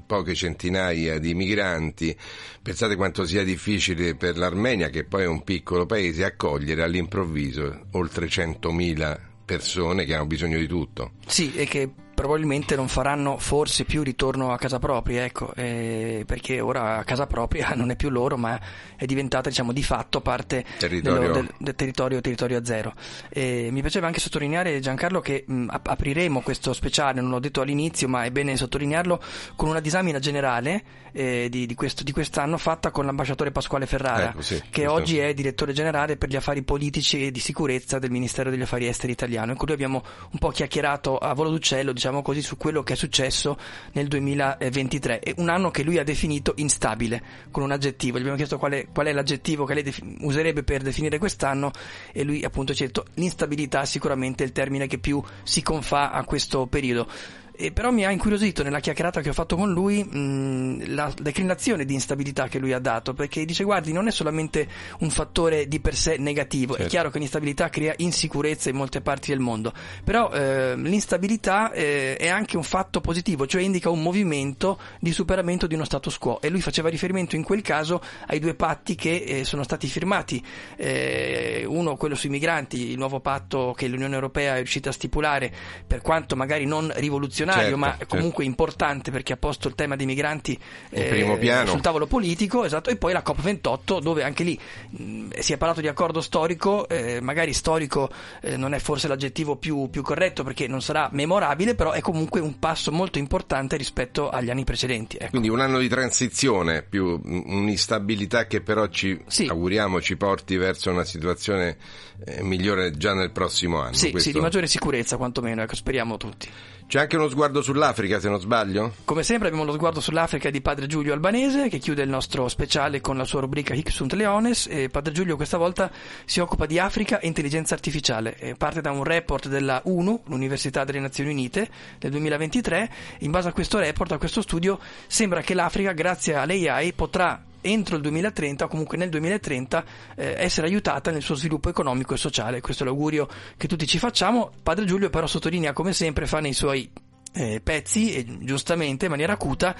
poche 0.06 0.34
centinaia 0.34 1.18
di 1.18 1.34
migranti, 1.34 2.16
pensate 2.62 2.96
quanto 2.96 3.24
sia 3.24 3.42
difficile 3.42 4.14
per 4.14 4.36
l'Armenia, 4.36 4.90
che 4.90 5.04
poi 5.04 5.24
è 5.24 5.26
un 5.26 5.42
piccolo 5.42 5.86
paese, 5.86 6.24
accogliere 6.24 6.82
all'improvviso 6.82 7.86
oltre 7.92 8.26
100.000 8.26 9.18
persone 9.44 10.04
che 10.04 10.14
hanno 10.14 10.26
bisogno 10.26 10.58
di 10.58 10.66
tutto. 10.66 11.12
Sì, 11.26 11.52
e 11.54 11.66
che 11.66 11.90
probabilmente 12.22 12.76
non 12.76 12.86
faranno 12.86 13.36
forse 13.36 13.82
più 13.82 14.04
ritorno 14.04 14.52
a 14.52 14.56
casa 14.56 14.78
propria, 14.78 15.24
ecco, 15.24 15.52
eh, 15.56 16.22
perché 16.24 16.60
ora 16.60 17.02
casa 17.04 17.26
propria 17.26 17.72
non 17.74 17.90
è 17.90 17.96
più 17.96 18.10
loro, 18.10 18.36
ma 18.36 18.58
è 18.94 19.04
diventata 19.06 19.48
diciamo 19.48 19.72
di 19.72 19.82
fatto 19.82 20.20
parte 20.20 20.64
territorio. 20.78 21.20
Dello, 21.20 21.32
del, 21.32 21.54
del, 21.58 21.74
territorio, 21.74 22.20
territorio 22.20 22.64
zero. 22.64 22.94
E 23.28 23.70
mi 23.72 23.80
piaceva 23.80 24.06
anche 24.06 24.20
sottolineare 24.20 24.78
Giancarlo 24.78 25.20
che 25.20 25.42
mh, 25.44 25.66
apriremo 25.82 26.42
questo 26.42 26.72
speciale, 26.72 27.20
non 27.20 27.30
l'ho 27.30 27.40
detto 27.40 27.60
all'inizio, 27.60 28.06
ma 28.06 28.22
è 28.22 28.30
bene 28.30 28.56
sottolinearlo 28.56 29.20
con 29.56 29.68
una 29.68 29.80
disamina 29.80 30.20
generale 30.20 30.84
eh, 31.12 31.48
di, 31.50 31.66
di, 31.66 31.74
questo, 31.74 32.04
di, 32.04 32.12
quest'anno 32.12 32.56
fatta 32.56 32.90
con 32.90 33.04
l'ambasciatore 33.04 33.50
Pasquale 33.50 33.86
Ferrara, 33.86 34.30
ecco, 34.30 34.42
sì, 34.42 34.62
che 34.70 34.86
oggi 34.86 35.18
è 35.18 35.34
direttore 35.34 35.72
generale 35.72 36.16
per 36.16 36.28
gli 36.28 36.36
affari 36.36 36.62
politici 36.62 37.26
e 37.26 37.30
di 37.30 37.40
sicurezza 37.40 37.98
del 37.98 38.10
Ministero 38.10 38.50
degli 38.50 38.62
Affari 38.62 38.86
Esteri 38.86 39.12
italiano, 39.12 39.52
in 39.52 39.58
cui 39.58 39.72
abbiamo 39.72 40.02
un 40.30 40.38
po' 40.38 40.50
chiacchierato 40.50 41.18
a 41.18 41.34
volo 41.34 41.50
d'uccello, 41.50 41.92
diciamo 41.92 42.11
diciamo 42.12 42.22
così, 42.22 42.42
su 42.42 42.56
quello 42.58 42.82
che 42.82 42.92
è 42.92 42.96
successo 42.96 43.56
nel 43.92 44.06
2023. 44.06 45.20
È 45.20 45.34
un 45.38 45.48
anno 45.48 45.70
che 45.70 45.82
lui 45.82 45.98
ha 45.98 46.04
definito 46.04 46.52
instabile, 46.56 47.22
con 47.50 47.62
un 47.62 47.72
aggettivo. 47.72 48.16
Gli 48.16 48.20
abbiamo 48.20 48.36
chiesto 48.36 48.58
qual 48.58 48.72
è, 48.72 48.86
qual 48.92 49.06
è 49.06 49.12
l'aggettivo 49.12 49.64
che 49.64 49.74
lei 49.74 49.82
defi- 49.82 50.16
userebbe 50.20 50.62
per 50.62 50.82
definire 50.82 51.18
quest'anno 51.18 51.70
e 52.12 52.22
lui 52.22 52.44
appunto 52.44 52.72
ha 52.72 52.74
detto 52.78 53.06
l'instabilità 53.14 53.84
sicuramente 53.86 54.44
è 54.44 54.46
il 54.46 54.52
termine 54.52 54.86
che 54.86 54.98
più 54.98 55.22
si 55.42 55.62
confà 55.62 56.10
a 56.10 56.24
questo 56.24 56.66
periodo. 56.66 57.08
E 57.54 57.70
però 57.70 57.90
mi 57.90 58.04
ha 58.04 58.10
incuriosito 58.10 58.62
nella 58.62 58.80
chiacchierata 58.80 59.20
che 59.20 59.28
ho 59.28 59.34
fatto 59.34 59.56
con 59.56 59.70
lui 59.70 60.02
mh, 60.02 60.94
la 60.94 61.12
declinazione 61.20 61.84
di 61.84 61.92
instabilità 61.92 62.48
che 62.48 62.58
lui 62.58 62.72
ha 62.72 62.78
dato, 62.78 63.12
perché 63.12 63.44
dice 63.44 63.62
guardi 63.62 63.92
non 63.92 64.08
è 64.08 64.10
solamente 64.10 64.66
un 65.00 65.10
fattore 65.10 65.68
di 65.68 65.78
per 65.78 65.94
sé 65.94 66.16
negativo, 66.18 66.72
certo. 66.72 66.86
è 66.86 66.90
chiaro 66.90 67.10
che 67.10 67.18
l'instabilità 67.18 67.68
crea 67.68 67.92
insicurezza 67.98 68.70
in 68.70 68.76
molte 68.76 69.02
parti 69.02 69.30
del 69.30 69.40
mondo, 69.40 69.72
però 70.02 70.30
eh, 70.32 70.76
l'instabilità 70.76 71.72
eh, 71.72 72.16
è 72.16 72.28
anche 72.28 72.56
un 72.56 72.62
fatto 72.62 73.00
positivo, 73.00 73.46
cioè 73.46 73.60
indica 73.60 73.90
un 73.90 74.02
movimento 74.02 74.78
di 74.98 75.12
superamento 75.12 75.66
di 75.66 75.74
uno 75.74 75.84
status 75.84 76.16
quo 76.16 76.40
e 76.40 76.48
lui 76.48 76.62
faceva 76.62 76.88
riferimento 76.88 77.36
in 77.36 77.42
quel 77.42 77.60
caso 77.60 78.00
ai 78.28 78.38
due 78.38 78.54
patti 78.54 78.94
che 78.94 79.24
eh, 79.26 79.44
sono 79.44 79.62
stati 79.62 79.88
firmati, 79.88 80.42
eh, 80.76 81.64
uno 81.66 81.96
quello 81.96 82.14
sui 82.14 82.30
migranti, 82.30 82.90
il 82.90 82.96
nuovo 82.96 83.20
patto 83.20 83.74
che 83.76 83.88
l'Unione 83.88 84.14
Europea 84.14 84.54
è 84.54 84.56
riuscita 84.56 84.88
a 84.88 84.92
stipulare, 84.92 85.52
per 85.86 86.00
quanto 86.00 86.34
magari 86.34 86.64
non 86.64 86.90
rivoluzionario, 86.96 87.40
certo, 87.50 87.76
ma 87.76 87.90
certo. 87.90 88.06
comunque 88.06 88.44
importante 88.44 89.10
perché 89.10 89.32
ha 89.32 89.36
posto 89.36 89.68
il 89.68 89.74
tema 89.74 89.96
dei 89.96 90.06
migranti 90.06 90.58
eh, 90.90 91.64
sul 91.66 91.80
tavolo 91.80 92.06
politico, 92.06 92.64
esatto, 92.64 92.90
e 92.90 92.96
poi 92.96 93.12
la 93.12 93.22
COP28 93.24 94.00
dove 94.00 94.22
anche 94.22 94.44
lì 94.44 94.58
mh, 94.90 95.38
si 95.38 95.52
è 95.52 95.56
parlato 95.56 95.80
di 95.80 95.88
accordo 95.88 96.20
storico, 96.20 96.88
eh, 96.88 97.20
magari 97.20 97.52
storico 97.52 98.10
eh, 98.40 98.56
non 98.56 98.74
è 98.74 98.78
forse 98.78 99.08
l'aggettivo 99.08 99.56
più, 99.56 99.88
più, 99.90 100.02
corretto 100.02 100.44
perché 100.44 100.66
non 100.66 100.82
sarà 100.82 101.08
memorabile, 101.12 101.74
però 101.74 101.92
è 101.92 102.00
comunque 102.00 102.40
un 102.40 102.58
passo 102.58 102.92
molto 102.92 103.18
importante 103.18 103.76
rispetto 103.76 104.28
agli 104.30 104.50
anni 104.50 104.64
precedenti. 104.64 105.16
Ecco. 105.16 105.30
Quindi 105.30 105.48
un 105.48 105.60
anno 105.60 105.78
di 105.78 105.88
transizione, 105.88 106.82
più 106.82 107.20
un'instabilità 107.24 108.46
che 108.46 108.60
però 108.60 108.86
ci 108.88 109.20
sì. 109.26 109.46
auguriamo 109.46 110.00
ci 110.00 110.16
porti 110.16 110.56
verso 110.56 110.90
una 110.90 111.04
situazione 111.04 111.76
eh, 112.24 112.42
migliore 112.42 112.92
già 112.92 113.14
nel 113.14 113.30
prossimo 113.30 113.80
anno. 113.80 113.94
Sì, 113.94 114.10
Questo... 114.10 114.28
sì, 114.28 114.34
di 114.34 114.40
maggiore 114.40 114.66
sicurezza 114.66 115.16
quantomeno, 115.16 115.62
ecco, 115.62 115.74
speriamo 115.74 116.16
tutti. 116.16 116.48
C'è 116.92 117.00
anche 117.00 117.16
uno 117.16 117.30
sguardo 117.30 117.62
sull'Africa, 117.62 118.20
se 118.20 118.28
non 118.28 118.38
sbaglio? 118.38 118.92
Come 119.06 119.22
sempre 119.22 119.48
abbiamo 119.48 119.64
lo 119.64 119.72
sguardo 119.72 119.98
sull'Africa 119.98 120.50
di 120.50 120.60
Padre 120.60 120.86
Giulio 120.86 121.14
Albanese, 121.14 121.70
che 121.70 121.78
chiude 121.78 122.02
il 122.02 122.10
nostro 122.10 122.48
speciale 122.48 123.00
con 123.00 123.16
la 123.16 123.24
sua 123.24 123.40
rubrica 123.40 123.72
Hic 123.72 123.90
sunt 123.90 124.12
Leones. 124.12 124.66
E 124.70 124.90
Padre 124.90 125.14
Giulio 125.14 125.36
questa 125.36 125.56
volta 125.56 125.90
si 126.26 126.40
occupa 126.40 126.66
di 126.66 126.78
Africa 126.78 127.18
e 127.18 127.28
intelligenza 127.28 127.72
artificiale. 127.72 128.36
E 128.36 128.56
parte 128.56 128.82
da 128.82 128.90
un 128.90 129.04
report 129.04 129.48
della 129.48 129.80
UNU, 129.84 130.24
l'Università 130.26 130.84
delle 130.84 131.00
Nazioni 131.00 131.30
Unite, 131.30 131.66
del 131.98 132.10
2023. 132.10 132.90
In 133.20 133.30
base 133.30 133.48
a 133.48 133.52
questo 133.54 133.78
report, 133.78 134.12
a 134.12 134.18
questo 134.18 134.42
studio, 134.42 134.78
sembra 135.06 135.40
che 135.40 135.54
l'Africa, 135.54 135.92
grazie 135.92 136.34
all'AI, 136.34 136.92
potrà 136.92 137.42
entro 137.62 137.96
il 137.96 138.02
2030 138.02 138.64
o 138.64 138.68
comunque 138.68 138.98
nel 138.98 139.08
2030 139.08 139.84
eh, 140.16 140.34
essere 140.36 140.66
aiutata 140.66 141.10
nel 141.10 141.22
suo 141.22 141.34
sviluppo 141.34 141.70
economico 141.70 142.12
e 142.12 142.18
sociale. 142.18 142.60
Questo 142.60 142.82
è 142.82 142.86
l'augurio 142.86 143.26
che 143.56 143.66
tutti 143.66 143.86
ci 143.86 143.98
facciamo. 143.98 144.50
Padre 144.62 144.84
Giulio 144.84 145.08
però 145.08 145.26
sottolinea 145.26 145.72
come 145.72 145.92
sempre, 145.92 146.26
fa 146.26 146.40
nei 146.40 146.52
suoi 146.52 146.90
eh, 147.32 147.60
pezzi 147.62 148.12
e 148.12 148.26
giustamente 148.40 149.06
in 149.06 149.10
maniera 149.10 149.32
acuta 149.32 149.74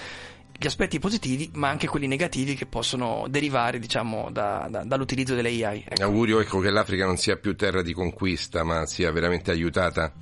gli 0.56 0.66
aspetti 0.66 0.98
positivi 1.00 1.50
ma 1.54 1.68
anche 1.68 1.88
quelli 1.88 2.06
negativi 2.06 2.54
che 2.54 2.66
possono 2.66 3.26
derivare 3.28 3.78
diciamo, 3.78 4.28
da, 4.30 4.68
da, 4.70 4.84
dall'utilizzo 4.84 5.34
delle 5.34 5.48
AI. 5.64 5.84
Ecco. 5.88 6.02
Augurio 6.02 6.40
ecco, 6.40 6.60
che 6.60 6.70
l'Africa 6.70 7.04
non 7.04 7.16
sia 7.16 7.36
più 7.36 7.56
terra 7.56 7.82
di 7.82 7.92
conquista 7.92 8.62
ma 8.62 8.86
sia 8.86 9.10
veramente 9.10 9.50
aiutata 9.50 10.12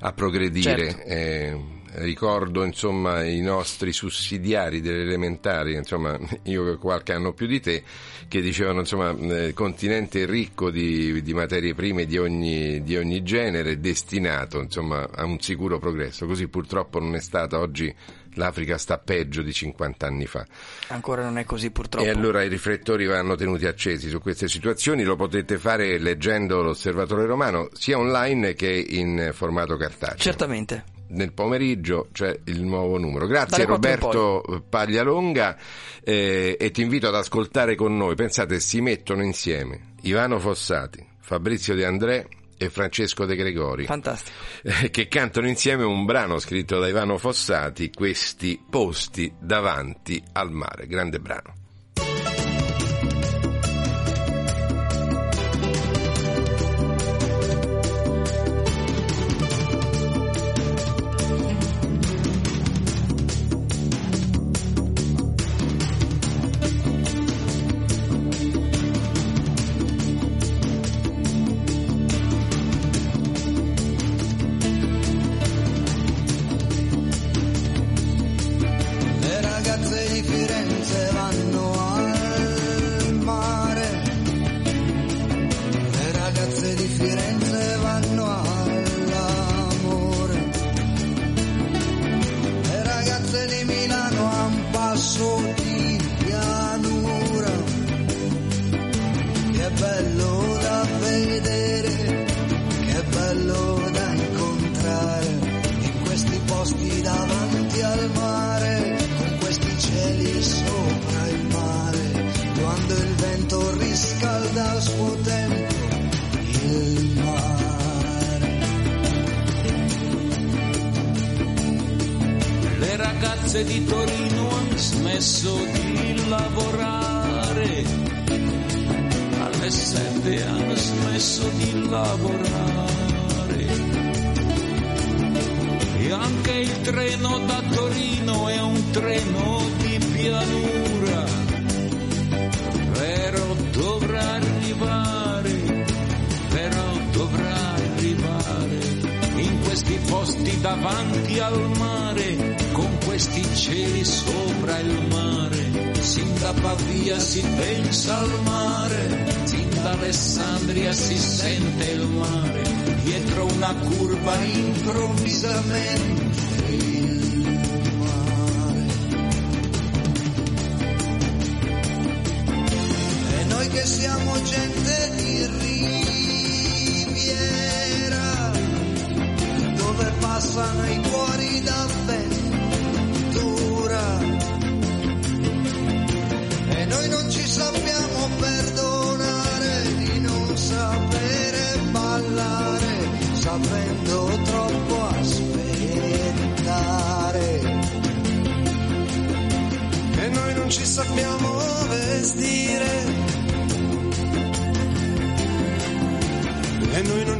a 0.00 0.12
progredire. 0.12 0.90
Certo. 0.90 1.02
Eh, 1.06 1.79
ricordo 1.94 2.64
insomma 2.64 3.24
i 3.24 3.40
nostri 3.40 3.92
sussidiari 3.92 4.80
delle 4.80 5.02
elementari, 5.02 5.74
insomma 5.74 6.18
io 6.44 6.78
qualche 6.78 7.12
anno 7.12 7.32
più 7.32 7.46
di 7.46 7.60
te, 7.60 7.82
che 8.28 8.40
dicevano 8.40 8.80
insomma 8.80 9.10
eh, 9.10 9.52
continente 9.52 10.24
ricco 10.26 10.70
di, 10.70 11.22
di 11.22 11.34
materie 11.34 11.74
prime 11.74 12.06
di 12.06 12.18
ogni, 12.18 12.82
di 12.82 12.96
ogni, 12.96 13.22
genere, 13.22 13.80
destinato 13.80 14.60
insomma 14.60 15.08
a 15.10 15.24
un 15.24 15.40
sicuro 15.40 15.78
progresso, 15.78 16.26
così 16.26 16.48
purtroppo 16.48 16.98
non 17.00 17.14
è 17.14 17.20
stata 17.20 17.58
oggi 17.58 17.92
l'Africa 18.34 18.78
sta 18.78 18.98
peggio 18.98 19.42
di 19.42 19.52
50 19.52 20.06
anni 20.06 20.26
fa. 20.26 20.46
Ancora 20.88 21.24
non 21.24 21.38
è 21.38 21.44
così 21.44 21.70
purtroppo. 21.70 22.06
E 22.06 22.10
allora 22.10 22.44
i 22.44 22.48
riflettori 22.48 23.04
vanno 23.06 23.34
tenuti 23.34 23.66
accesi 23.66 24.08
su 24.08 24.20
queste 24.20 24.46
situazioni, 24.46 25.02
lo 25.02 25.16
potete 25.16 25.58
fare 25.58 25.98
leggendo 25.98 26.62
l'Osservatore 26.62 27.26
Romano 27.26 27.68
sia 27.72 27.98
online 27.98 28.54
che 28.54 28.70
in 28.70 29.30
formato 29.32 29.76
cartaceo. 29.76 30.18
Certamente 30.18 30.98
nel 31.10 31.32
pomeriggio 31.32 32.08
c'è 32.12 32.38
il 32.44 32.62
nuovo 32.62 32.98
numero. 32.98 33.26
Grazie 33.26 33.64
Roberto 33.64 34.64
Paglialonga 34.68 35.56
eh, 36.02 36.56
e 36.58 36.70
ti 36.70 36.82
invito 36.82 37.08
ad 37.08 37.14
ascoltare 37.14 37.74
con 37.74 37.96
noi. 37.96 38.14
Pensate, 38.14 38.60
si 38.60 38.80
mettono 38.80 39.22
insieme 39.22 39.94
Ivano 40.02 40.38
Fossati, 40.38 41.04
Fabrizio 41.20 41.74
De 41.74 41.84
André 41.84 42.28
e 42.56 42.68
Francesco 42.68 43.24
De 43.24 43.36
Gregori. 43.36 43.86
Fantastico. 43.86 44.36
Eh, 44.62 44.90
che 44.90 45.08
cantano 45.08 45.48
insieme 45.48 45.84
un 45.84 46.04
brano 46.04 46.38
scritto 46.38 46.78
da 46.78 46.88
Ivano 46.88 47.16
Fossati, 47.16 47.90
questi 47.90 48.62
posti 48.68 49.32
davanti 49.38 50.22
al 50.32 50.50
mare. 50.50 50.86
Grande 50.86 51.20
brano. 51.20 51.59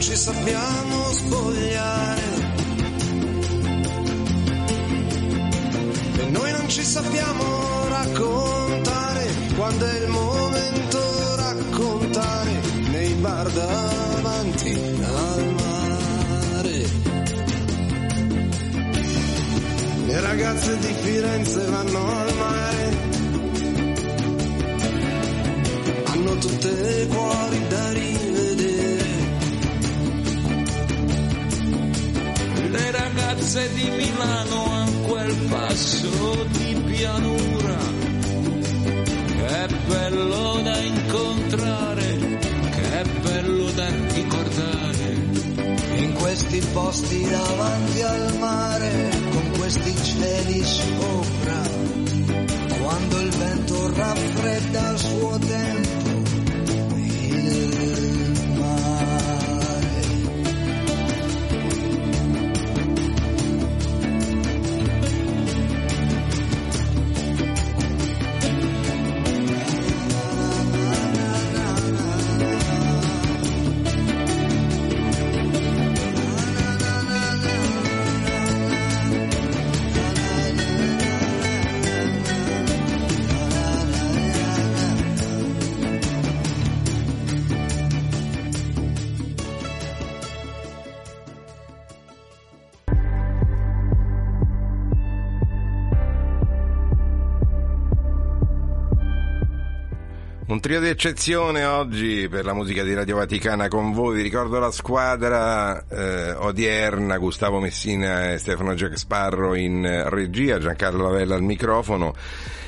Ci 0.00 0.16
sappiamo 0.16 1.12
spogliare. 1.12 2.22
E 6.16 6.30
noi 6.30 6.52
non 6.52 6.68
ci 6.68 6.82
sappiamo 6.82 7.88
raccontare 7.88 9.26
quando 9.56 9.84
è 9.84 9.98
il 10.00 10.08
momento 10.08 11.36
raccontare 11.36 12.60
nei 12.90 13.12
bar 13.14 13.50
davanti 13.50 14.72
al 15.02 15.54
mare. 15.60 16.88
Le 20.06 20.20
ragazze 20.20 20.78
di 20.78 20.94
Firenze 21.02 21.64
vanno 21.66 22.08
al 22.08 22.34
mare, 22.36 22.96
hanno 26.04 26.34
tutte 26.38 27.06
cuori 27.08 27.68
da 27.68 27.92
rivedere. 27.92 28.29
Ragazze 33.12 33.72
di 33.74 33.90
Milano 33.90 34.64
hanno 34.70 35.00
quel 35.08 35.34
passo 35.48 36.46
di 36.50 36.74
pianura 36.86 37.78
che 39.36 39.74
bello 39.86 40.60
da 40.62 40.78
incontrare, 40.78 42.18
che 42.70 43.04
bello 43.22 43.70
da 43.72 43.88
ricordare. 44.14 45.28
In 45.96 46.14
questi 46.14 46.60
posti 46.72 47.28
davanti 47.28 48.02
al 48.02 48.36
mare, 48.38 49.10
con 49.30 49.50
questi 49.58 49.94
cieli 50.02 50.62
sopra, 50.62 51.62
quando 52.80 53.20
il 53.20 53.30
vento 53.30 53.92
raffredda 53.94 54.88
al 54.88 54.98
suo 54.98 55.38
tempo 55.38 55.89
trio 100.70 100.82
di 100.82 100.88
eccezione 100.88 101.64
oggi 101.64 102.28
per 102.28 102.44
la 102.44 102.52
musica 102.52 102.84
di 102.84 102.94
Radio 102.94 103.16
Vaticana 103.16 103.66
con 103.66 103.90
voi. 103.92 104.14
Vi 104.14 104.22
ricordo 104.22 104.60
la 104.60 104.70
squadra 104.70 105.84
eh, 105.88 106.30
odierna, 106.30 107.18
Gustavo 107.18 107.58
Messina 107.58 108.30
e 108.30 108.38
Stefano 108.38 108.74
Jack 108.74 108.96
Sparro 108.96 109.56
in 109.56 109.84
eh, 109.84 110.08
regia, 110.08 110.60
Giancarlo 110.60 111.02
Lavella 111.02 111.34
al 111.34 111.42
microfono. 111.42 112.14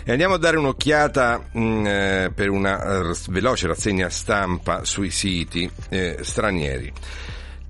E 0.02 0.10
andiamo 0.10 0.34
a 0.34 0.38
dare 0.38 0.56
un'occhiata 0.56 1.44
mh, 1.52 1.86
eh, 1.86 2.32
per 2.34 2.50
una 2.50 2.82
eh, 2.82 3.14
veloce 3.28 3.68
rassegna 3.68 4.08
stampa 4.08 4.84
sui 4.84 5.10
siti 5.10 5.70
eh, 5.88 6.18
stranieri. 6.22 6.92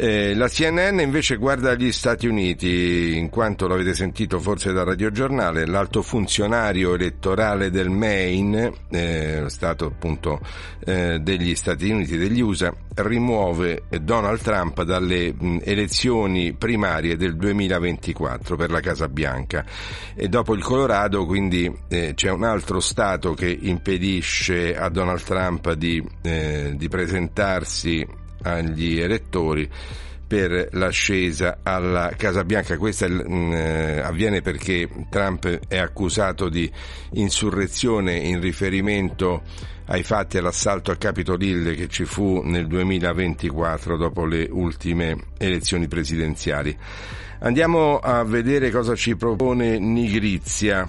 Eh, 0.00 0.32
la 0.36 0.46
CNN 0.46 1.00
invece 1.00 1.34
guarda 1.34 1.74
gli 1.74 1.90
Stati 1.90 2.28
Uniti, 2.28 3.16
in 3.16 3.30
quanto 3.30 3.66
l'avete 3.66 3.94
sentito 3.94 4.38
forse 4.38 4.72
dal 4.72 4.86
radiogiornale, 4.86 5.66
l'alto 5.66 6.02
funzionario 6.02 6.94
elettorale 6.94 7.68
del 7.68 7.90
Maine, 7.90 8.72
eh, 8.90 9.46
Stato 9.48 9.86
appunto 9.86 10.38
eh, 10.84 11.18
degli 11.18 11.52
Stati 11.56 11.90
Uniti 11.90 12.16
degli 12.16 12.40
USA, 12.40 12.72
rimuove 12.94 13.86
Donald 14.00 14.40
Trump 14.40 14.80
dalle 14.82 15.34
mh, 15.36 15.62
elezioni 15.64 16.52
primarie 16.52 17.16
del 17.16 17.34
2024 17.34 18.54
per 18.54 18.70
la 18.70 18.78
Casa 18.78 19.08
Bianca. 19.08 19.64
E 20.14 20.28
dopo 20.28 20.54
il 20.54 20.62
Colorado 20.62 21.26
quindi 21.26 21.68
eh, 21.88 22.12
c'è 22.14 22.30
un 22.30 22.44
altro 22.44 22.78
Stato 22.78 23.34
che 23.34 23.50
impedisce 23.50 24.76
a 24.76 24.88
Donald 24.90 25.24
Trump 25.24 25.72
di, 25.72 26.00
eh, 26.22 26.74
di 26.76 26.88
presentarsi 26.88 28.26
agli 28.42 28.98
elettori 28.98 29.68
per 30.28 30.68
l'ascesa 30.72 31.60
alla 31.62 32.12
Casa 32.16 32.44
Bianca. 32.44 32.76
Questo 32.76 33.08
mh, 33.08 34.02
avviene 34.04 34.42
perché 34.42 34.88
Trump 35.08 35.46
è 35.66 35.78
accusato 35.78 36.50
di 36.50 36.70
insurrezione 37.12 38.14
in 38.14 38.38
riferimento 38.40 39.42
ai 39.86 40.02
fatti 40.02 40.36
all'assalto 40.36 40.90
al 40.90 40.98
Capitol 40.98 41.42
Hill 41.42 41.74
che 41.74 41.88
ci 41.88 42.04
fu 42.04 42.42
nel 42.44 42.66
2024 42.66 43.96
dopo 43.96 44.26
le 44.26 44.46
ultime 44.50 45.16
elezioni 45.38 45.88
presidenziali. 45.88 46.76
Andiamo 47.40 47.98
a 47.98 48.22
vedere 48.24 48.70
cosa 48.70 48.94
ci 48.94 49.16
propone 49.16 49.78
Nigrizia 49.78 50.86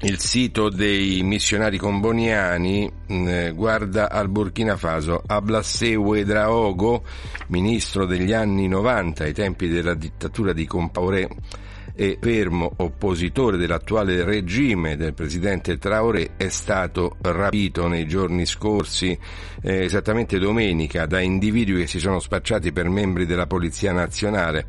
il 0.00 0.18
sito 0.18 0.68
dei 0.68 1.22
missionari 1.22 1.78
comboniani 1.78 2.90
eh, 3.06 3.52
guarda 3.54 4.10
al 4.10 4.28
Burkina 4.28 4.76
Faso. 4.76 5.22
Ablassé 5.26 5.94
Ouedraogo, 5.94 7.02
ministro 7.48 8.04
degli 8.04 8.32
anni 8.32 8.68
90 8.68 9.24
ai 9.24 9.32
tempi 9.32 9.68
della 9.68 9.94
dittatura 9.94 10.52
di 10.52 10.66
Compaoré 10.66 11.28
e 11.94 12.18
fermo 12.20 12.70
oppositore 12.76 13.56
dell'attuale 13.56 14.22
regime 14.22 14.96
del 14.96 15.14
presidente 15.14 15.78
Traoré, 15.78 16.32
è 16.36 16.48
stato 16.48 17.16
rapito 17.22 17.88
nei 17.88 18.06
giorni 18.06 18.44
scorsi, 18.44 19.18
eh, 19.62 19.84
esattamente 19.84 20.38
domenica, 20.38 21.06
da 21.06 21.20
individui 21.20 21.80
che 21.80 21.86
si 21.86 21.98
sono 21.98 22.20
spacciati 22.20 22.70
per 22.70 22.90
membri 22.90 23.24
della 23.24 23.46
Polizia 23.46 23.92
Nazionale 23.92 24.66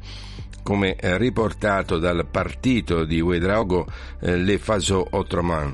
come 0.68 0.98
riportato 1.00 1.98
dal 1.98 2.28
partito 2.30 3.06
di 3.06 3.22
Ouedraogo 3.22 3.88
eh, 4.20 4.36
Le 4.36 4.58
Faso 4.58 5.08
Otroman. 5.12 5.74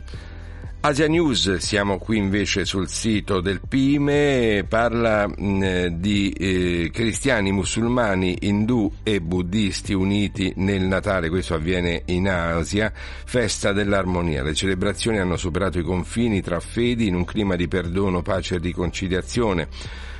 Asia 0.81 1.07
News, 1.07 1.55
siamo 1.55 1.97
qui 1.97 2.17
invece 2.17 2.63
sul 2.63 2.87
sito 2.87 3.41
del 3.41 3.61
Pime, 3.67 4.65
parla 4.69 5.27
di 5.35 6.29
eh, 6.29 6.91
cristiani, 6.93 7.51
musulmani, 7.51 8.37
indù 8.41 8.91
e 9.01 9.19
buddisti 9.19 9.93
uniti 9.93 10.53
nel 10.57 10.83
Natale, 10.83 11.29
questo 11.29 11.55
avviene 11.55 12.03
in 12.07 12.29
Asia, 12.29 12.93
festa 12.93 13.71
dell'armonia. 13.71 14.43
Le 14.43 14.53
celebrazioni 14.53 15.17
hanno 15.17 15.37
superato 15.37 15.79
i 15.79 15.83
confini 15.83 16.39
tra 16.41 16.59
fedi 16.59 17.07
in 17.07 17.15
un 17.15 17.25
clima 17.25 17.55
di 17.55 17.67
perdono, 17.67 18.21
pace 18.21 18.55
e 18.55 18.59
riconciliazione 18.59 19.69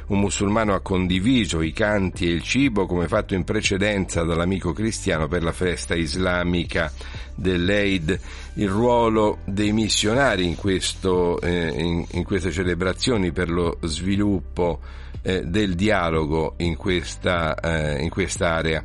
un 0.08 0.20
musulmano 0.20 0.74
ha 0.74 0.82
condiviso 0.82 1.62
i 1.62 1.72
canti 1.72 2.26
e 2.26 2.32
il 2.32 2.43
cibo 2.43 2.86
come 2.86 3.08
fatto 3.08 3.34
in 3.34 3.43
precedenza 3.43 4.24
dall'amico 4.24 4.74
cristiano 4.74 5.28
per 5.28 5.43
la 5.43 5.51
festa 5.51 5.95
islamica 5.95 6.91
dell'Eid, 7.36 8.20
il 8.56 8.70
ruolo 8.70 9.39
dei 9.45 9.72
missionari 9.72 10.45
in, 10.45 10.56
questo, 10.56 11.39
eh, 11.41 11.74
in, 11.76 12.06
in 12.12 12.24
queste 12.24 12.51
celebrazioni 12.51 13.32
per 13.32 13.49
lo 13.49 13.78
sviluppo 13.82 14.80
eh, 15.22 15.41
del 15.43 15.76
dialogo 15.76 16.56
in 16.58 16.76
questa, 16.76 17.56
eh, 17.56 18.01
in 18.01 18.10
quest'area. 18.10 18.84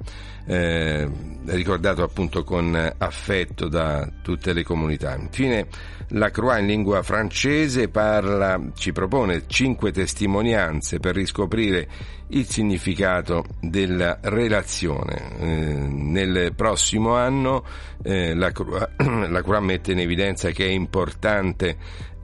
Eh, 0.48 1.06
ricordato 1.44 2.02
appunto 2.02 2.42
con 2.42 2.74
affetto 2.96 3.68
da 3.68 4.08
tutte 4.22 4.52
le 4.52 4.64
comunità. 4.64 5.14
Infine 5.14 5.66
la 6.12 6.30
Croix 6.30 6.58
in 6.58 6.66
lingua 6.66 7.02
francese 7.02 7.88
parla, 7.88 8.58
ci 8.74 8.92
propone 8.92 9.44
cinque 9.46 9.92
testimonianze 9.92 11.00
per 11.00 11.14
riscoprire 11.14 11.86
il 12.28 12.46
significato 12.46 13.44
della 13.60 14.18
relazione. 14.22 15.38
Eh, 15.38 15.46
nel 15.46 16.52
prossimo 16.54 17.14
anno 17.14 17.64
eh, 18.02 18.34
la, 18.34 18.50
Croix, 18.50 18.88
la 19.28 19.42
Croix 19.42 19.60
mette 19.60 19.92
in 19.92 20.00
evidenza 20.00 20.50
che 20.50 20.64
è 20.66 20.70
importante 20.70 21.76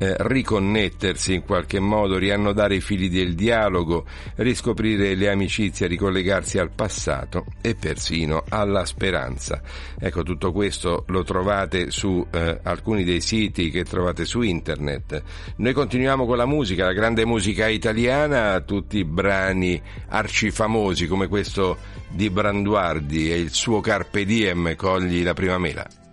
eh, 0.04 0.16
riconnettersi 0.18 1.32
in 1.32 1.44
qualche 1.44 1.80
modo, 1.80 2.18
riannodare 2.18 2.74
i 2.74 2.80
fili 2.80 3.08
del 3.08 3.34
dialogo, 3.34 4.04
riscoprire 4.36 5.14
le 5.14 5.30
amicizie, 5.30 5.86
ricollegarsi 5.86 6.58
al 6.58 6.70
passato 6.70 7.46
e 7.62 7.74
persino 7.74 8.44
alla 8.48 8.84
speranza. 8.84 9.62
Ecco, 9.98 10.22
tutto 10.22 10.52
questo 10.52 11.04
lo 11.08 11.22
trovate 11.22 11.90
su 11.90 12.24
eh, 12.30 12.60
alcuni 12.62 13.04
dei 13.04 13.22
siti 13.22 13.70
che 13.70 13.84
trovate 13.84 14.26
su 14.26 14.42
internet. 14.42 15.22
Noi 15.56 15.72
continuiamo 15.72 16.26
con 16.26 16.36
la 16.36 16.46
musica, 16.46 16.84
la 16.84 16.92
grande 16.92 17.24
musica 17.24 17.66
italiana, 17.68 18.60
tutti 18.60 18.98
i 18.98 19.04
brani 19.04 19.80
arcifamosi 20.08 21.06
come 21.06 21.28
questo 21.28 21.78
di 22.10 22.28
Branduardi 22.28 23.32
e 23.32 23.38
il 23.38 23.50
suo 23.50 23.80
Carpe 23.80 24.26
Diem, 24.26 24.76
cogli 24.76 25.22
la 25.22 25.32
prima 25.32 25.56
mela. 25.56 26.03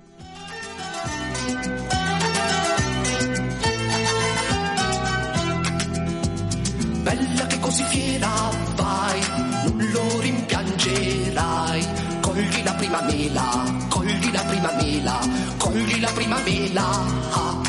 Fiera 8.22 8.52
vai, 8.76 9.20
non 9.66 9.90
lo 9.92 10.20
rimpiangerai. 10.20 11.88
Cogli 12.22 12.64
la 12.64 12.74
prima 12.74 13.02
mela, 13.02 13.64
cogli 13.90 14.32
la 14.32 14.42
prima 14.42 14.72
mela, 14.74 15.20
cogli 15.58 16.00
la 16.00 16.12
prima 16.14 16.40
mela. 16.46 16.86
Ah. 17.32 17.62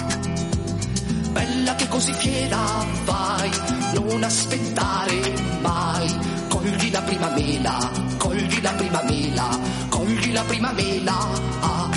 Bella 1.33 1.75
che 1.75 1.89
così 1.89 2.13
fiera 2.13 2.85
vai, 3.05 3.51
non 3.95 4.23
aspettare 4.23 5.35
mai. 5.61 6.15
Cogli 6.49 6.91
la 6.91 7.03
prima 7.03 7.29
mela, 7.31 7.91
cogli 8.19 8.61
la 8.61 8.73
prima 8.73 9.03
mela, 9.05 9.59
cogli 9.89 10.33
la 10.33 10.43
prima 10.43 10.73
mela. 10.73 11.17
Ah. 11.61 11.89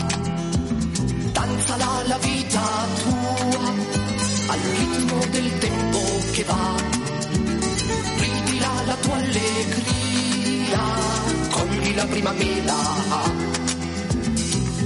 Danzala 1.31 2.03
la 2.07 2.17
vita 2.19 2.61
tua, 3.03 3.73
al 4.47 4.59
ritmo 4.59 5.25
del 5.29 5.57
tempo 5.59 5.99
che 6.31 6.43
va 6.43 6.94
la 8.95 9.01
tua 9.01 9.15
allegria, 9.15 10.79
cogli 11.49 11.95
la 11.95 12.05
prima 12.05 12.31
mela, 12.31 12.79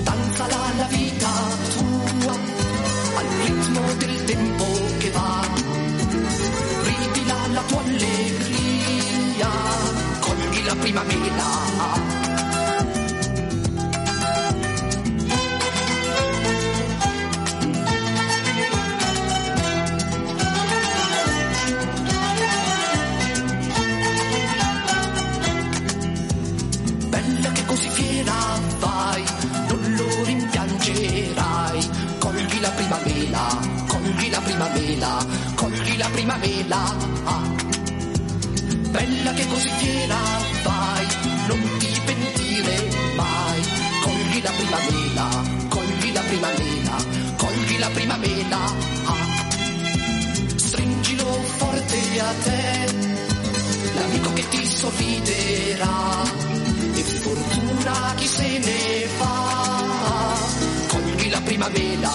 danzala 0.03 0.71
la 0.77 0.87
vita 0.87 1.31
tua, 1.75 2.33
al 3.19 3.27
ritmo 3.43 3.81
del 3.97 4.23
tempo 4.25 4.65
che 4.97 5.11
va, 5.11 5.47
ridila 6.83 7.47
la 7.51 7.61
tua 7.67 7.81
allegria, 7.81 9.49
cogli 10.19 10.63
la 10.63 10.75
prima 10.75 11.03
Ah. 36.71 37.41
Bella 38.91 39.33
che 39.33 39.47
così 39.47 39.69
fiera 39.77 40.17
vai, 40.63 41.05
non 41.47 41.77
ti 41.79 42.01
pentire 42.05 42.89
mai. 43.15 43.61
Cogli 44.03 44.41
la 44.43 44.51
prima 44.51 44.77
mela, 44.89 45.29
cogli 45.69 46.13
la 46.13 46.21
prima 46.21 46.47
mela, 46.57 46.95
cogli 47.37 47.79
la 47.79 47.89
prima. 47.89 48.17
Ah. 49.05 49.27
Stringilo 50.55 51.25
forte 51.57 52.19
a 52.19 52.33
te, 52.43 52.93
l'amico 53.95 54.33
che 54.33 54.47
ti 54.49 54.65
sorriderà 54.65 56.23
e 56.93 57.01
fortuna 57.01 58.13
chi 58.15 58.27
se 58.27 58.59
ne 58.59 59.07
va. 59.17 60.37
Cogli 60.87 61.29
la 61.29 61.41
prima 61.41 61.67
mela, 61.69 62.11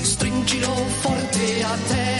stringilo 0.00 0.74
forte 1.00 1.62
a 1.62 1.76
te, 1.88 2.17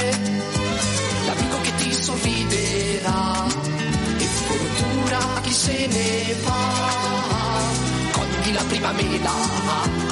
sorriderà 3.09 3.47
e 4.19 4.25
fortuna 4.25 5.41
chi 5.43 5.53
se 5.53 5.87
ne 5.87 6.35
va. 6.45 6.57
Cogli 8.13 8.53
la 8.53 8.63
prima 8.69 8.93
mela. 8.93 10.08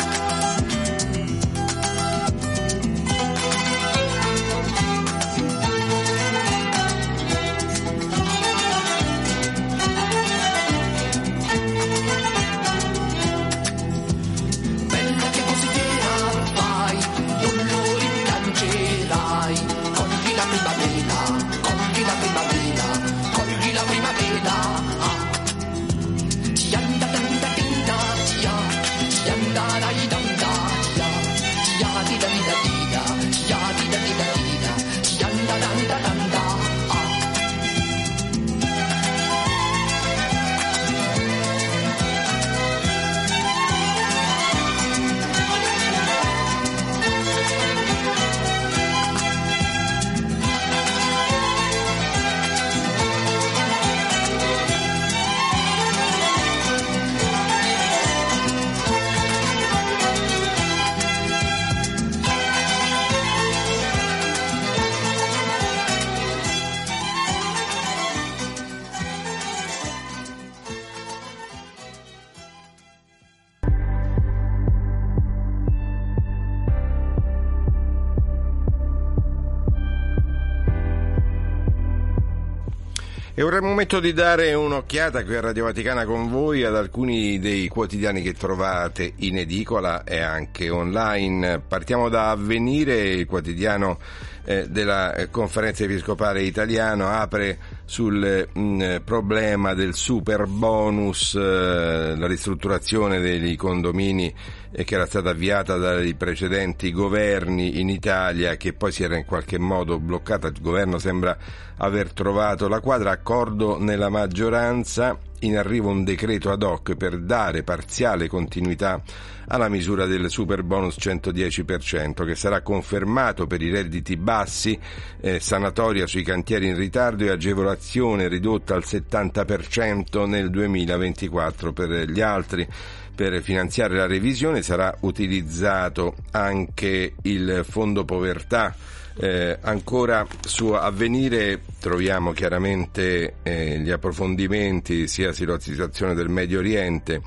È 83.57 83.59
il 83.59 83.65
momento 83.65 84.01
di 84.01 84.13
dare 84.13 84.53
un'occhiata 84.53 85.25
qui 85.25 85.35
a 85.35 85.41
Radio 85.41 85.65
Vaticana 85.65 86.05
con 86.05 86.29
voi 86.29 86.63
ad 86.63 86.77
alcuni 86.77 87.39
dei 87.39 87.69
quotidiani 87.69 88.21
che 88.21 88.35
trovate 88.35 89.15
in 89.21 89.39
edicola 89.39 90.05
e 90.05 90.21
anche 90.21 90.69
online. 90.69 91.63
Partiamo 91.67 92.11
da 92.11 92.33
Avvenire, 92.33 92.99
il 92.99 93.25
quotidiano 93.25 93.99
eh, 94.47 94.69
della 94.69 95.13
eh, 95.15 95.29
conferenza 95.29 95.83
episcopale 95.83 96.43
italiano 96.43 97.09
apre 97.09 97.59
sul 97.85 98.49
mh, 98.51 98.99
problema 99.05 99.75
del 99.75 99.95
super 99.95 100.47
bonus, 100.47 101.35
eh, 101.35 102.15
la 102.17 102.27
ristrutturazione 102.29 103.19
dei 103.19 103.57
condomini 103.57 104.33
eh, 104.71 104.85
che 104.85 104.95
era 104.95 105.07
stata 105.07 105.31
avviata 105.31 105.77
dai 105.77 106.15
precedenti 106.15 106.93
governi 106.93 107.81
in 107.81 107.89
Italia 107.89 108.57
che 108.57 108.73
poi 108.73 108.93
si 108.93 109.03
era 109.03 109.17
in 109.17 109.25
qualche 109.25 109.59
modo 109.59 109.99
bloccata. 109.99 110.47
Il 110.47 110.61
governo 110.61 110.99
sembra 110.99 111.37
aver 111.79 112.13
trovato 112.13 112.69
la 112.69 112.81
quadra, 112.81 113.11
accordo 113.11 113.79
nella 113.81 114.09
maggioranza 114.09 115.19
in 115.41 115.57
arrivo 115.57 115.89
un 115.91 116.05
decreto 116.05 116.51
ad 116.51 116.63
hoc 116.63 116.95
per 116.95 117.19
dare 117.19 117.63
parziale 117.63 118.29
continuità 118.29 119.03
alla 119.49 119.69
misura 119.69 120.07
del 120.07 120.31
super 120.31 120.63
bonus 120.63 120.97
110% 120.99 122.25
che 122.25 122.35
sarà 122.35 122.63
confermato 122.63 123.47
per 123.47 123.63
i 123.63 123.71
redditi 123.71 124.17
bassi, 124.17 124.79
eh, 125.21 125.39
sanatoria 125.39 126.07
sui 126.07 126.23
cantieri 126.23 126.69
in 126.69 126.77
ritardo 126.77 127.25
e 127.25 127.31
agevolazione 127.31 128.29
ridotta 128.29 128.75
al 128.75 128.85
70% 128.85 130.27
nel 130.27 130.51
2024 130.51 131.73
per 131.73 132.11
gli 132.11 132.21
altri. 132.21 132.67
Per 133.15 133.41
finanziare 133.41 133.97
la 133.97 134.07
revisione 134.07 134.61
sarà 134.61 134.95
utilizzato 135.01 136.17
anche 136.33 137.15
il 137.23 137.65
fondo 137.67 138.05
povertà. 138.05 138.75
Eh, 139.19 139.59
ancora 139.63 140.27
su 140.41 140.69
avvenire 140.73 141.63
troviamo 141.81 142.33
chiaramente 142.33 143.37
eh, 143.43 143.79
gli 143.79 143.91
approfondimenti 143.91 145.09
sia 145.09 145.33
sulla 145.33 145.59
situazione 145.59 146.15
del 146.15 146.29
Medio 146.29 146.59
Oriente 146.59 147.23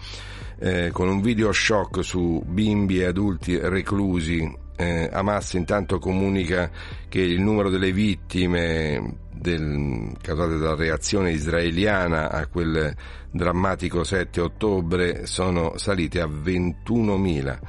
eh, 0.60 0.92
con 0.92 1.08
un 1.08 1.22
video 1.22 1.52
shock 1.52 2.04
su 2.04 2.44
bimbi 2.46 3.00
e 3.00 3.06
adulti 3.06 3.58
reclusi. 3.58 4.68
Eh, 4.76 5.10
Hamas 5.12 5.54
intanto 5.54 6.00
comunica 6.00 6.70
che 7.10 7.22
il 7.22 7.42
numero 7.42 7.70
delle 7.70 7.92
vittime 7.92 9.28
del, 9.40 10.16
causate 10.22 10.58
dalla 10.58 10.76
reazione 10.76 11.32
israeliana 11.32 12.32
a 12.32 12.48
quel 12.48 12.96
drammatico 13.32 14.04
7 14.04 14.42
ottobre 14.42 15.26
sono 15.26 15.78
salite 15.78 16.22
a 16.22 16.26
21.000. 16.26 17.60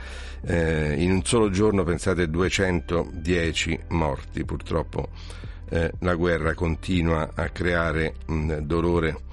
Eh, 0.42 0.94
in 1.02 1.10
un 1.10 1.24
solo 1.24 1.50
giorno 1.50 1.84
pensate 1.84 2.28
210 2.28 3.80
morti. 3.88 4.44
Purtroppo 4.44 5.08
eh, 5.68 5.92
la 6.00 6.14
guerra 6.14 6.54
continua 6.54 7.30
a 7.34 7.48
creare 7.50 8.14
mh, 8.26 8.56
dolore 8.58 9.28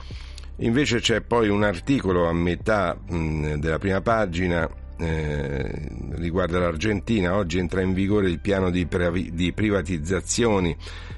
Invece 0.62 1.00
c'è 1.00 1.22
poi 1.22 1.50
un 1.50 1.64
articolo 1.64 2.28
a 2.28 2.34
metà 2.34 2.98
mh, 2.98 3.56
della 3.56 3.78
prima 3.78 4.02
pagina 4.02 4.68
eh, 4.98 5.90
riguarda 6.16 6.60
l'Argentina. 6.60 7.36
Oggi 7.36 7.58
entra 7.60 7.82
in 7.82 7.94
vigore 7.94 8.30
il 8.30 8.40
piano 8.40 8.70
di, 8.70 8.86
pravi, 8.86 9.34
di 9.34 9.54
privatizzazioni 9.54 10.76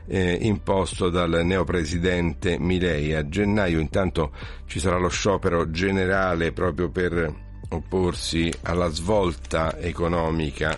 eh, 0.07 0.37
imposto 0.41 1.09
dal 1.09 1.41
neopresidente 1.43 2.57
Milei. 2.59 3.13
A 3.13 3.27
gennaio 3.27 3.79
intanto 3.79 4.31
ci 4.65 4.79
sarà 4.79 4.97
lo 4.97 5.09
sciopero 5.09 5.69
generale 5.71 6.51
proprio 6.51 6.89
per 6.89 7.33
opporsi 7.69 8.51
alla 8.63 8.89
svolta 8.89 9.77
economica 9.77 10.77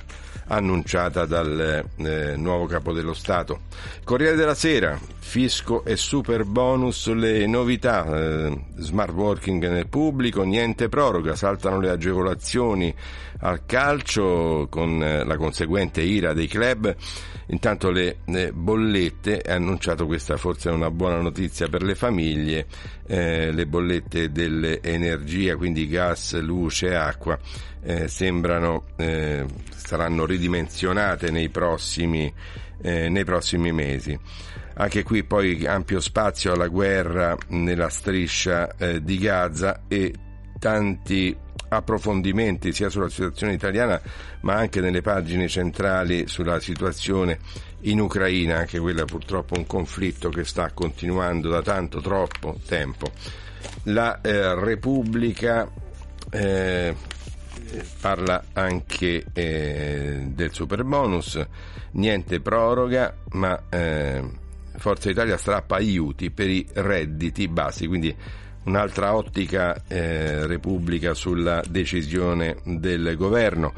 annunciata 0.52 1.26
dal 1.26 1.86
eh, 1.96 2.36
nuovo 2.36 2.66
capo 2.66 2.92
dello 2.92 3.14
Stato. 3.14 3.62
Corriere 4.04 4.36
della 4.36 4.54
Sera, 4.54 5.00
fisco 5.18 5.86
e 5.86 5.96
super 5.96 6.44
bonus, 6.44 7.08
le 7.14 7.48
novità, 7.48 8.06
eh, 8.06 8.66
smart 8.78 9.14
working 9.14 9.66
nel 9.70 9.88
pubblico, 9.88 10.44
niente 10.44 10.90
proroga, 10.90 11.36
saltano 11.36 11.80
le 11.80 11.90
agevolazioni 11.90 12.94
al 13.40 13.66
calcio 13.66 14.68
con 14.70 15.02
eh, 15.02 15.24
la 15.24 15.38
conseguente 15.38 16.02
ira 16.02 16.34
dei 16.34 16.48
club. 16.48 16.94
Intanto 17.48 17.90
le 17.90 18.18
eh, 18.26 18.52
bollette, 18.52 19.42
ha 19.42 19.56
annunciato 19.56 20.06
questa 20.06 20.38
forse 20.38 20.70
è 20.70 20.74
una 20.74 20.92
buona 20.92 21.20
notizia 21.20 21.68
per 21.68 21.82
le 21.82 21.96
famiglie, 21.96 22.66
eh, 23.08 23.52
le 23.52 23.66
bollette 23.66 24.32
dell'energia, 24.32 25.56
quindi 25.56 25.88
gas, 25.88 26.40
luce 26.40 26.96
acqua, 26.96 27.38
eh, 27.84 28.08
sembrano, 28.08 28.86
eh, 28.98 29.46
saranno 29.76 30.26
ridimensionate 30.26 31.32
nei 31.32 31.50
prossimi, 31.50 32.34
eh, 32.82 33.10
nei 33.10 33.24
prossimi 33.24 33.72
mesi. 33.72 34.18
Anche 34.74 35.04
qui 35.04 35.24
poi 35.24 35.66
ampio 35.66 36.00
spazio 36.00 36.54
alla 36.54 36.68
guerra 36.68 37.38
nella 37.50 37.90
striscia 37.90 38.76
eh, 38.78 39.04
di 39.04 39.18
Gaza 39.18 39.84
e 39.88 40.14
tanti 40.58 41.36
approfondimenti 41.70 42.74
sia 42.74 42.90
sulla 42.90 43.10
situazione 43.10 43.54
italiana 43.54 44.00
ma 44.42 44.56
anche 44.56 44.82
nelle 44.82 45.02
pagine 45.02 45.48
centrali 45.48 46.28
sulla 46.28 46.60
situazione 46.60 47.40
in 47.82 48.00
Ucraina, 48.00 48.58
anche 48.58 48.80
quella 48.80 49.06
purtroppo 49.06 49.58
un 49.58 49.66
conflitto 49.66 50.30
che 50.30 50.44
sta 50.44 50.72
continuando 50.74 51.50
da 51.50 51.62
tanto 51.62 52.00
troppo 52.02 52.60
tempo. 52.68 53.12
La 53.84 54.20
eh, 54.22 54.56
Repubblica 54.56 55.70
eh, 56.30 56.96
parla 58.00 58.44
anche 58.54 59.26
eh, 59.34 60.24
del 60.28 60.54
super 60.54 60.84
bonus, 60.84 61.40
niente 61.92 62.40
proroga, 62.40 63.16
ma 63.32 63.64
eh, 63.70 64.24
Forza 64.78 65.10
Italia 65.10 65.38
strappa 65.38 65.76
aiuti 65.76 66.32
per 66.32 66.50
i 66.50 66.66
redditi 66.74 67.48
bassi, 67.48 67.88
quindi 67.88 68.16
un'altra 68.64 69.16
ottica 69.16 69.84
eh, 69.88 70.46
Repubblica 70.46 71.14
sulla 71.14 71.62
decisione 71.68 72.58
del 72.64 73.16
governo. 73.16 73.74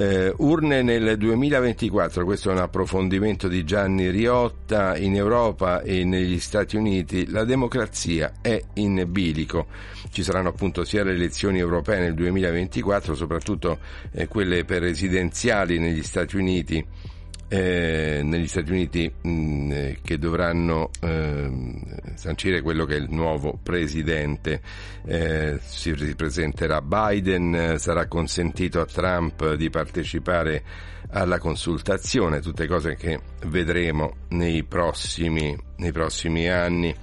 Eh, 0.00 0.32
urne 0.36 0.82
nel 0.82 1.16
2024, 1.18 2.24
questo 2.24 2.50
è 2.50 2.52
un 2.52 2.60
approfondimento 2.60 3.48
di 3.48 3.64
Gianni 3.64 4.10
Riotta, 4.10 4.96
in 4.96 5.16
Europa 5.16 5.80
e 5.82 6.04
negli 6.04 6.38
Stati 6.38 6.76
Uniti 6.76 7.28
la 7.28 7.42
democrazia 7.42 8.34
è 8.40 8.62
in 8.74 9.04
bilico. 9.08 9.66
Ci 10.12 10.22
saranno 10.22 10.50
appunto 10.50 10.84
sia 10.84 11.02
le 11.02 11.14
elezioni 11.14 11.58
europee 11.58 11.98
nel 11.98 12.14
2024, 12.14 13.16
soprattutto 13.16 13.80
eh, 14.12 14.28
quelle 14.28 14.64
presidenziali 14.64 15.80
negli 15.80 16.04
Stati 16.04 16.36
Uniti 16.36 16.86
eh, 17.48 18.20
negli 18.22 18.46
Stati 18.46 18.70
Uniti 18.70 19.10
mh, 19.22 19.30
mm, 19.30 19.72
eh, 19.72 19.98
che 20.02 20.18
dovranno 20.18 20.90
eh, 21.00 21.50
sancire 22.14 22.60
quello 22.60 22.84
che 22.84 22.96
è 22.96 22.98
il 22.98 23.10
nuovo 23.10 23.58
presidente. 23.62 24.60
Eh, 25.06 25.58
si 25.62 25.94
ripresenterà 25.94 26.82
Biden, 26.82 27.76
sarà 27.78 28.06
consentito 28.06 28.80
a 28.80 28.86
Trump 28.86 29.54
di 29.54 29.70
partecipare 29.70 30.62
alla 31.10 31.38
consultazione, 31.38 32.40
tutte 32.40 32.66
cose 32.66 32.94
che 32.94 33.18
vedremo 33.46 34.16
nei 34.28 34.62
prossimi, 34.64 35.56
nei 35.76 35.92
prossimi 35.92 36.48
anni. 36.48 36.94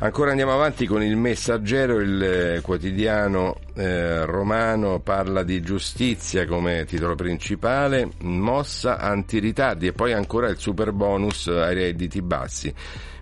Ancora 0.00 0.30
andiamo 0.30 0.52
avanti 0.52 0.86
con 0.86 1.02
il 1.02 1.16
messaggero, 1.16 1.98
il 1.98 2.22
eh, 2.22 2.60
quotidiano 2.60 3.56
eh, 3.74 4.24
romano 4.26 5.00
parla 5.00 5.42
di 5.42 5.60
giustizia 5.60 6.46
come 6.46 6.84
titolo 6.84 7.16
principale, 7.16 8.08
mossa 8.20 8.98
antiritardi 8.98 9.88
e 9.88 9.92
poi 9.92 10.12
ancora 10.12 10.46
il 10.50 10.56
super 10.56 10.92
bonus 10.92 11.48
ai 11.48 11.74
redditi 11.74 12.22
bassi. 12.22 12.72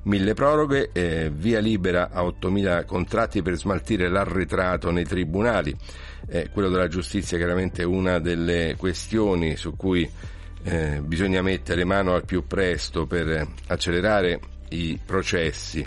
Mille 0.03 0.35
proroghe, 0.35 0.91
eh, 0.93 1.31
via 1.35 1.61
libera 1.61 2.11
a 2.13 2.23
8.000 2.23 2.85
contratti 2.85 3.41
per 3.41 3.57
smaltire 3.57 4.11
l'arretrato 4.11 4.91
nei 4.91 5.05
tribunali. 5.05 5.75
Eh, 6.29 6.51
quello 6.53 6.69
della 6.69 6.89
giustizia 6.89 7.39
è 7.39 7.41
chiaramente 7.41 7.85
una 7.85 8.19
delle 8.19 8.75
questioni 8.77 9.57
su 9.57 9.75
cui 9.77 10.07
eh, 10.63 11.01
bisogna 11.03 11.41
mettere 11.41 11.85
mano 11.85 12.13
al 12.13 12.27
più 12.27 12.47
presto 12.47 13.07
per 13.07 13.49
accelerare 13.69 14.41
i 14.69 15.01
processi 15.03 15.87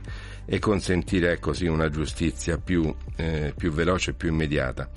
e 0.51 0.57
consentire 0.57 1.37
così 1.37 1.67
una 1.67 1.89
giustizia 1.89 2.57
più, 2.57 2.91
eh, 3.15 3.53
più 3.55 3.71
veloce 3.71 4.11
e 4.11 4.13
più 4.13 4.29
immediata. 4.29 4.89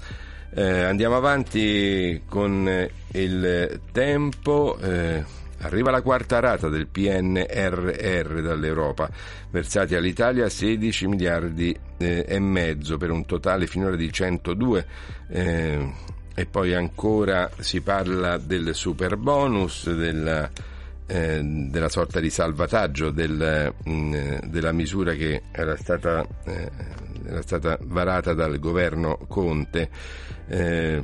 Eh, 0.54 0.82
andiamo 0.82 1.14
avanti 1.16 2.22
con 2.26 2.66
eh, 2.66 2.90
il 3.12 3.80
tempo. 3.92 4.78
Eh, 4.80 5.22
arriva 5.58 5.90
la 5.90 6.00
quarta 6.00 6.40
rata 6.40 6.70
del 6.70 6.86
PNRR 6.86 8.40
dall'Europa, 8.40 9.10
versati 9.50 9.94
all'Italia 9.94 10.48
16 10.48 11.06
miliardi 11.06 11.78
eh, 11.98 12.24
e 12.26 12.38
mezzo 12.40 12.96
per 12.96 13.10
un 13.10 13.26
totale 13.26 13.66
finora 13.66 13.94
di 13.94 14.10
102 14.10 14.86
eh, 15.28 15.92
e 16.34 16.46
poi 16.46 16.72
ancora 16.72 17.50
si 17.58 17.82
parla 17.82 18.38
del 18.38 18.74
super 18.74 19.16
bonus, 19.16 19.92
della 19.92 20.50
eh, 21.06 21.40
della 21.42 21.88
sorta 21.88 22.20
di 22.20 22.30
salvataggio 22.30 23.10
del, 23.10 23.72
mh, 23.84 23.90
mm, 23.90 24.34
della 24.46 24.72
misura 24.72 25.12
che 25.14 25.42
era 25.50 25.76
stata, 25.76 26.26
eh, 26.44 26.70
era 27.26 27.42
stata, 27.42 27.78
varata 27.82 28.34
dal 28.34 28.58
governo 28.58 29.18
Conte. 29.28 29.88
Eh, 30.48 31.02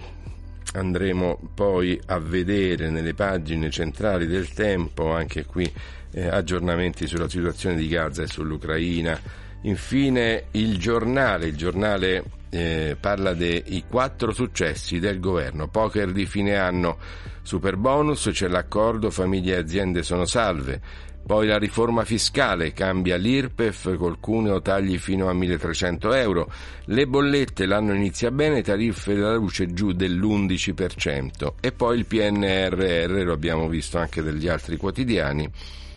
andremo 0.75 1.39
poi 1.55 1.99
a 2.07 2.19
vedere 2.19 2.91
nelle 2.91 3.15
pagine 3.15 3.71
centrali 3.71 4.27
del 4.27 4.53
tempo 4.53 5.13
anche 5.13 5.47
qui 5.47 5.71
eh, 6.13 6.29
aggiornamenti 6.29 7.07
sulla 7.07 7.29
situazione 7.29 7.77
di 7.77 7.89
Gaza 7.89 8.23
e 8.23 8.27
sull'Ucraina. 8.27 9.47
Infine 9.63 10.45
il 10.53 10.79
giornale, 10.79 11.47
il 11.47 11.57
giornale 11.57 12.25
eh, 12.51 12.97
parla 12.99 13.35
dei 13.35 13.85
quattro 13.89 14.33
successi 14.33 14.99
del 14.99 15.21
governo, 15.21 15.69
poker 15.69 16.13
di 16.13 16.27
fine 16.27 16.57
anno, 16.57 16.99
super 17.43 17.77
bonus, 17.77 18.29
c'è 18.33 18.49
l'accordo, 18.49 19.11
famiglie 19.11 19.55
e 19.55 19.59
aziende 19.59 20.03
sono 20.03 20.25
salve, 20.25 20.81
poi 21.27 21.47
la 21.47 21.59
riforma 21.59 22.05
fiscale 22.05 22.73
cambia 22.73 23.17
l'IRPEF 23.17 23.97
col 23.97 24.19
cuneo 24.19 24.63
tagli 24.63 24.97
fino 24.97 25.29
a 25.29 25.35
1300 25.35 26.15
euro, 26.15 26.51
le 26.87 27.07
bollette 27.07 27.67
l'anno 27.67 27.93
inizia 27.93 28.31
bene, 28.31 28.63
tariffe 28.63 29.15
della 29.15 29.35
luce 29.35 29.73
giù 29.75 29.93
dell'11% 29.93 31.55
e 31.61 31.73
poi 31.73 31.99
il 31.99 32.07
PNRR, 32.07 33.25
lo 33.25 33.33
abbiamo 33.33 33.69
visto 33.69 33.99
anche 33.99 34.23
dagli 34.23 34.49
altri 34.49 34.79
quotidiani, 34.79 35.47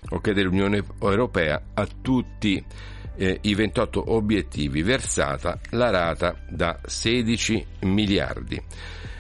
o 0.09 0.19
che 0.19 0.33
dell'Unione 0.33 0.83
Europea 0.99 1.61
a 1.75 1.87
tutti 2.01 2.61
eh, 3.15 3.39
i 3.41 3.55
28 3.55 4.13
obiettivi, 4.13 4.81
versata 4.81 5.59
la 5.71 5.89
rata 5.89 6.35
da 6.47 6.79
16 6.83 7.65
miliardi. 7.81 8.61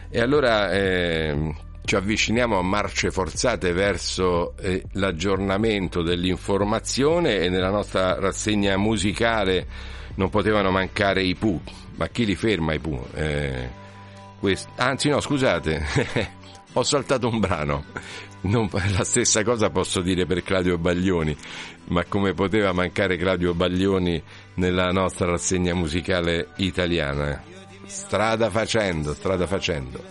E 0.09 0.19
allora 0.19 0.71
eh, 0.71 1.55
ci 1.83 1.95
avviciniamo 1.95 2.57
a 2.57 2.61
marce 2.61 3.11
forzate 3.11 3.73
verso 3.73 4.55
eh, 4.57 4.83
l'aggiornamento 4.93 6.01
dell'informazione 6.01 7.39
e 7.39 7.49
nella 7.49 7.69
nostra 7.69 8.19
rassegna 8.19 8.77
musicale 8.77 9.67
non 10.15 10.29
potevano 10.29 10.71
mancare 10.71 11.23
i 11.23 11.35
Pooh. 11.35 11.61
Ma 11.95 12.07
chi 12.07 12.25
li 12.25 12.35
ferma 12.35 12.73
i 12.73 12.79
Pooh? 12.79 13.07
Eh, 13.13 13.69
anzi 14.75 15.09
no, 15.09 15.19
scusate, 15.19 15.85
ho 16.73 16.83
saltato 16.83 17.27
un 17.27 17.39
brano. 17.39 17.85
Non, 18.41 18.69
la 18.71 19.03
stessa 19.03 19.43
cosa 19.43 19.69
posso 19.69 20.01
dire 20.01 20.25
per 20.25 20.41
Claudio 20.43 20.77
Baglioni, 20.77 21.35
ma 21.91 22.05
come 22.05 22.33
poteva 22.33 22.71
mancare 22.71 23.17
Claudio 23.17 23.53
Baglioni 23.53 24.21
nella 24.55 24.91
nostra 24.91 25.27
rassegna 25.27 25.73
musicale 25.73 26.49
italiana? 26.57 27.43
Strada 27.85 28.49
facendo, 28.49 29.13
strada 29.13 29.45
facendo. 29.45 30.01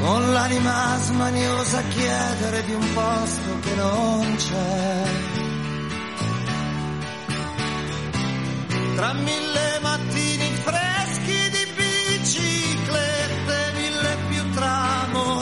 Con 0.00 0.32
l'anima 0.32 0.96
smaniosa 0.98 1.82
chiedere 1.88 2.64
di 2.64 2.72
un 2.72 2.92
posto 2.94 3.58
che 3.60 3.74
non 3.74 4.34
c'è. 4.36 5.02
Tra 8.96 9.12
mille 9.12 9.78
mattini 9.82 10.50
freschi 10.64 11.50
di 11.50 11.66
biciclette, 11.76 13.72
mille 13.74 14.16
più 14.28 14.50
tramonti 14.50 15.41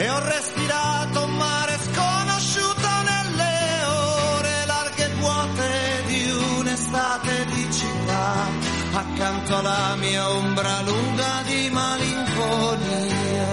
E 0.00 0.08
ho 0.08 0.18
respirato 0.18 1.24
un 1.24 1.36
mare 1.36 1.78
sconosciuto 1.78 2.88
nelle 3.04 3.84
ore 3.84 4.64
larghe 4.64 5.04
e 5.04 5.14
vuote 5.16 6.02
di 6.06 6.30
un'estate 6.56 7.44
di 7.44 7.70
città, 7.70 8.46
accanto 8.94 9.58
alla 9.58 9.96
mia 9.96 10.30
ombra 10.30 10.80
lunga 10.80 11.42
di 11.44 11.68
malinconia. 11.70 13.48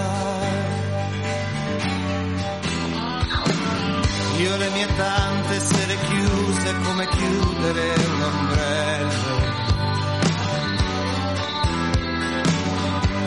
Io 4.38 4.56
le 4.56 4.68
mie 4.70 4.86
tante 4.96 5.60
sere 5.60 5.98
chiuse 5.98 6.74
come 6.82 7.08
chiudere 7.08 7.94
un 8.06 8.22
ombrello. 8.22 9.47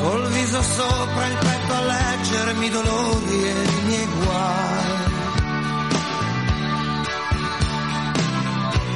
Col 0.02 0.28
viso 0.30 0.62
sopra 0.64 1.28
il 1.28 1.38
petto 1.38 1.74
a 1.74 1.82
leggermi 1.82 2.66
i 2.66 2.70
dolori 2.70 3.44
e 3.44 3.64
i 3.64 3.82
miei 3.86 4.08
guai. 4.08 5.10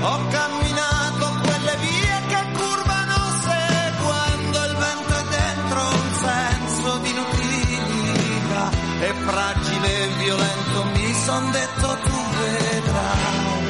Ho 0.01 0.27
camminato 0.29 1.25
quelle 1.43 1.75
vie 1.85 2.21
che 2.27 2.41
curvano 2.57 3.17
seguendo 3.45 4.65
il 4.65 4.75
vento 4.83 5.13
e 5.13 5.23
dentro 5.29 5.79
un 5.79 6.09
senso 6.25 6.97
di 6.97 7.09
inutilità 7.11 8.69
e 9.01 9.13
fragile 9.25 10.03
e 10.03 10.07
violento 10.23 10.83
mi 10.95 11.13
son 11.23 11.51
detto 11.51 11.97
tu 12.03 12.19
vedrai, 12.39 13.63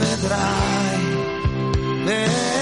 vedrai, 0.00 1.00
vedrai. 2.04 2.55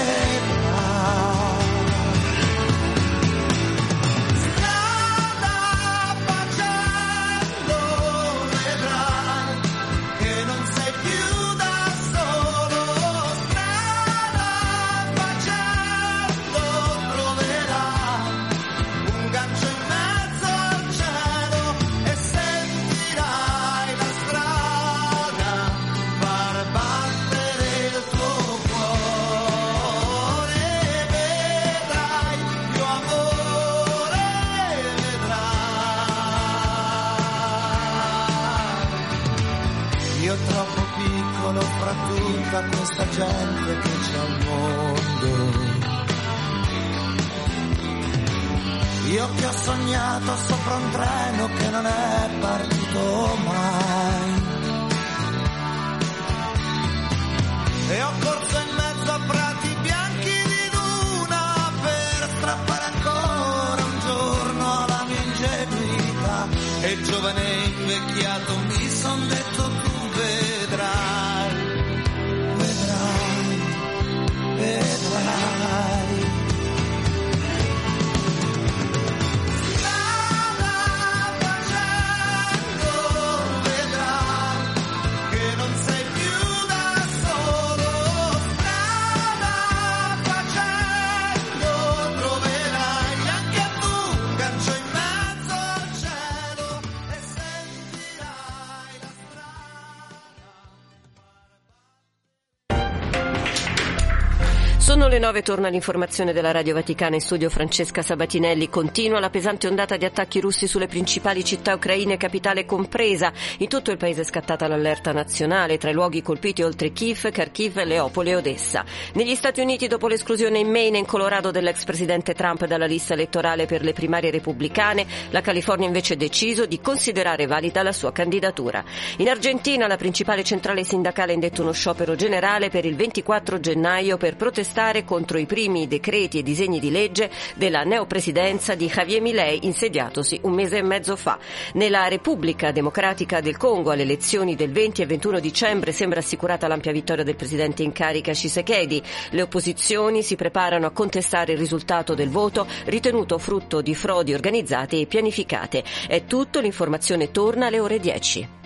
9 105.35 105.41
torna 105.41 105.67
l'informazione 105.67 106.31
della 106.31 106.51
Radio 106.51 106.75
Vaticana 106.75 107.15
in 107.15 107.21
studio 107.21 107.49
Francesca 107.49 108.01
Sabatinelli. 108.01 108.69
Continua 108.69 109.19
la 109.19 109.29
pesante 109.29 109.67
ondata 109.67 109.97
di 109.97 110.05
attacchi 110.05 110.39
russi 110.39 110.65
sulle 110.65 110.87
principali 110.87 111.43
città 111.43 111.73
ucraine, 111.73 112.15
capitale 112.15 112.65
compresa. 112.65 113.33
In 113.57 113.67
tutto 113.67 113.91
il 113.91 113.97
paese 113.97 114.21
è 114.21 114.23
scattata 114.23 114.67
l'allerta 114.67 115.11
nazionale, 115.11 115.77
tra 115.77 115.89
i 115.89 115.93
luoghi 115.93 116.21
colpiti 116.21 116.61
oltre 116.61 116.93
Kiev, 116.93 117.31
Kharkiv, 117.31 117.83
Leopoli 117.83 118.29
e 118.29 118.35
Odessa. 118.35 118.85
Negli 119.15 119.35
Stati 119.35 119.59
Uniti, 119.59 119.87
dopo 119.87 120.07
l'esclusione 120.07 120.59
in 120.59 120.69
Maine 120.69 120.97
e 120.97 120.99
in 120.99 121.05
Colorado 121.05 121.51
dell'ex 121.51 121.83
presidente 121.83 122.33
Trump 122.33 122.65
dalla 122.65 122.85
lista 122.85 123.13
elettorale 123.13 123.65
per 123.65 123.83
le 123.83 123.91
primarie 123.91 124.31
repubblicane, 124.31 125.05
la 125.31 125.41
California 125.41 125.87
invece 125.87 126.13
ha 126.13 126.17
deciso 126.17 126.65
di 126.65 126.79
considerare 126.79 127.45
valida 127.45 127.83
la 127.83 127.91
sua 127.91 128.13
candidatura. 128.13 128.81
In 129.17 129.27
Argentina, 129.27 129.85
la 129.85 129.97
principale 129.97 130.45
centrale 130.45 130.85
sindacale 130.85 131.31
ha 131.31 131.35
indetto 131.35 131.61
uno 131.61 131.73
sciopero 131.73 132.15
generale 132.15 132.69
per 132.69 132.85
il 132.85 132.95
24 132.95 133.59
gennaio 133.59 134.15
per 134.15 134.37
protestare 134.37 135.03
contro 135.03 135.23
i 135.33 135.45
primi 135.45 135.87
decreti 135.87 136.39
e 136.39 136.43
disegni 136.43 136.79
di 136.79 136.91
legge 136.91 137.29
della 137.55 137.83
neopresidenza 137.83 138.75
di 138.75 138.87
Javier 138.87 139.21
Milei 139.21 139.65
insediatosi 139.65 140.39
un 140.43 140.53
mese 140.53 140.77
e 140.77 140.83
mezzo 140.83 141.15
fa. 141.15 141.39
Nella 141.73 142.07
Repubblica 142.07 142.71
Democratica 142.71 143.41
del 143.41 143.57
Congo 143.57 143.91
alle 143.91 144.03
elezioni 144.03 144.55
del 144.55 144.71
20 144.71 145.01
e 145.01 145.05
21 145.05 145.39
dicembre 145.39 145.91
sembra 145.91 146.19
assicurata 146.19 146.67
l'ampia 146.67 146.91
vittoria 146.91 147.23
del 147.23 147.35
presidente 147.35 147.83
in 147.83 147.91
carica 147.91 148.33
Shisekedi. 148.33 149.01
Le 149.31 149.41
opposizioni 149.41 150.21
si 150.21 150.35
preparano 150.35 150.85
a 150.85 150.91
contestare 150.91 151.53
il 151.53 151.57
risultato 151.57 152.13
del 152.13 152.29
voto 152.29 152.67
ritenuto 152.85 153.37
frutto 153.37 153.81
di 153.81 153.95
frodi 153.95 154.33
organizzate 154.33 154.99
e 154.99 155.05
pianificate. 155.05 155.83
È 156.07 156.25
tutto, 156.25 156.59
l'informazione 156.59 157.31
torna 157.31 157.67
alle 157.67 157.79
ore 157.79 157.99
10. 157.99 158.64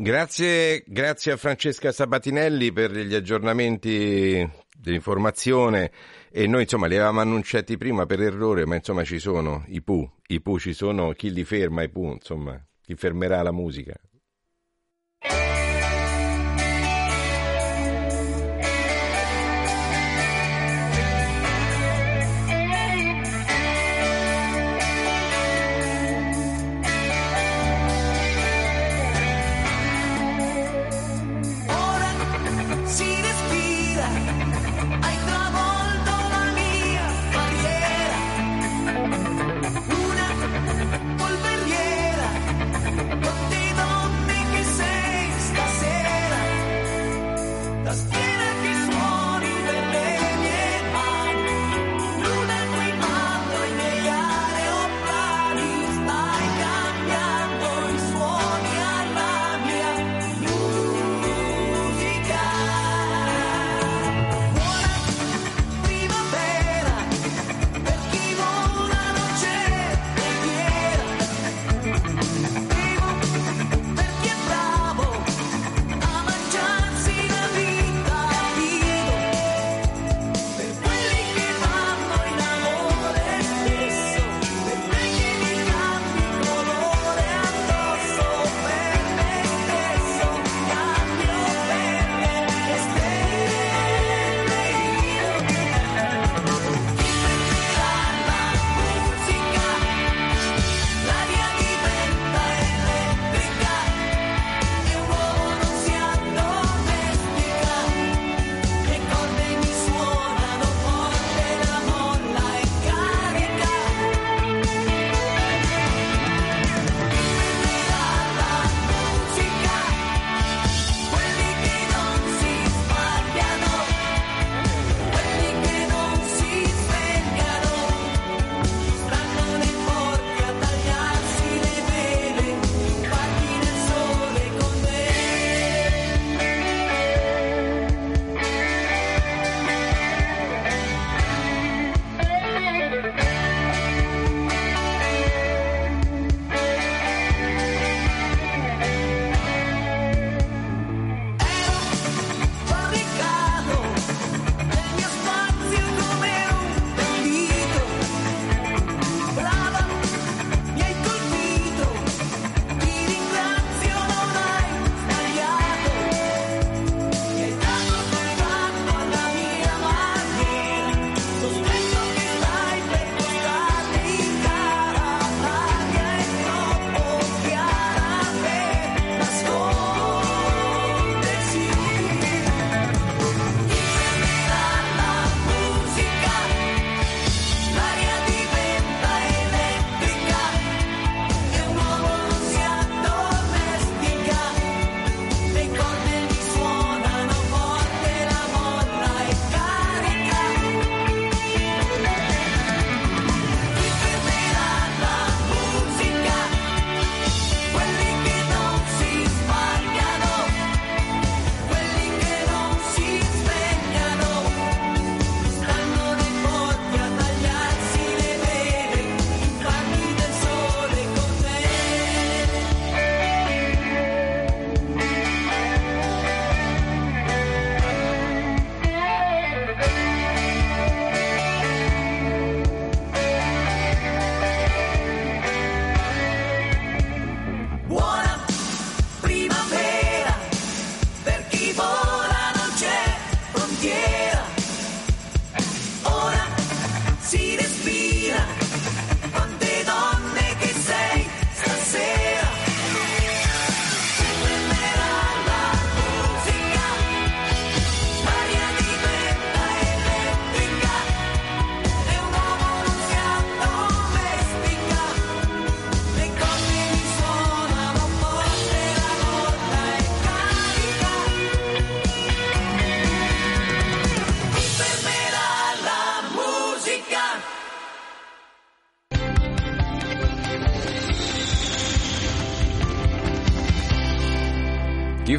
Grazie, 0.00 0.82
grazie 0.86 1.32
a 1.32 1.36
Francesca 1.36 1.92
Sabatinelli 1.92 2.72
per 2.72 2.90
gli 2.90 3.14
aggiornamenti 3.14 4.50
dell'informazione 4.74 5.90
e 6.30 6.46
noi 6.46 6.62
insomma 6.62 6.86
li 6.86 6.94
avevamo 6.94 7.20
annunciati 7.20 7.76
prima 7.76 8.06
per 8.06 8.22
errore, 8.22 8.64
ma 8.64 8.76
insomma 8.76 9.04
ci 9.04 9.18
sono 9.18 9.62
i 9.66 9.82
Pooh, 9.82 10.10
i 10.28 10.40
Pooh 10.40 10.58
ci 10.58 10.72
sono, 10.72 11.12
chi 11.12 11.30
li 11.30 11.44
ferma 11.44 11.82
i 11.82 11.90
Pooh, 11.90 12.14
insomma, 12.14 12.58
chi 12.80 12.94
fermerà 12.94 13.42
la 13.42 13.52
musica. 13.52 13.94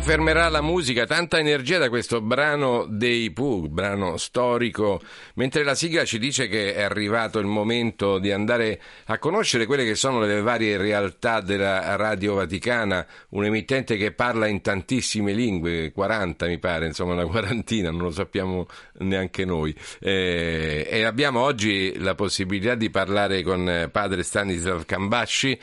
Fermerà 0.02 0.49
la 0.49 0.62
musica, 0.62 1.06
tanta 1.06 1.38
energia 1.38 1.78
da 1.78 1.88
questo 1.88 2.22
brano 2.22 2.86
dei 2.89 3.32
Pooh, 3.32 3.68
brano 3.68 4.18
storico, 4.18 4.99
mentre 5.36 5.64
la 5.64 5.76
sigla 5.76 6.06
ci 6.06 6.18
dice 6.18 6.47
che 6.47 6.74
è 6.74 6.82
arrivato 6.82 7.38
il 7.38 7.45
momento 7.45 8.18
di 8.18 8.32
andare 8.32 8.82
a 9.06 9.20
conoscere 9.20 9.66
quelle 9.66 9.86
che 9.86 9.95
sono 9.95 10.20
le 10.22 10.41
varie 10.41 10.78
realtà 10.78 11.39
della 11.39 11.95
Radio 11.95 12.34
Vaticana, 12.34 13.06
un 13.30 13.45
emittente 13.45 13.95
che 13.95 14.12
parla 14.12 14.47
in 14.47 14.62
tantissime 14.62 15.34
lingue, 15.34 15.91
40 15.91 16.47
mi 16.47 16.58
pare, 16.58 16.88
insomma 16.88 17.14
una 17.14 17.26
quarantina, 17.26 17.91
non 17.91 18.02
lo 18.02 18.12
sappiamo 18.12 18.66
neanche 18.99 19.45
noi. 19.45 19.74
Eh, 19.99 20.88
e 20.89 21.04
abbiamo 21.04 21.41
oggi 21.41 21.97
la 21.99 22.16
possibilità 22.16 22.76
di 22.76 22.89
parlare 22.89 23.43
con 23.43 23.89
padre 23.91 24.24
Stanislav 24.24 24.84
Cambasci 24.86 25.60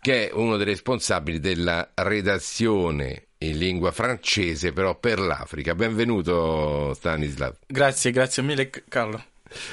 che 0.00 0.28
è 0.28 0.32
uno 0.32 0.56
dei 0.56 0.66
responsabili 0.66 1.40
della 1.40 1.90
redazione 1.94 3.25
in 3.38 3.58
lingua 3.58 3.92
francese 3.92 4.72
però 4.72 4.98
per 4.98 5.18
l'Africa. 5.18 5.74
Benvenuto 5.74 6.92
Stanislav. 6.94 7.56
Grazie, 7.66 8.10
grazie 8.10 8.42
mille 8.42 8.70
Carlo. 8.88 9.22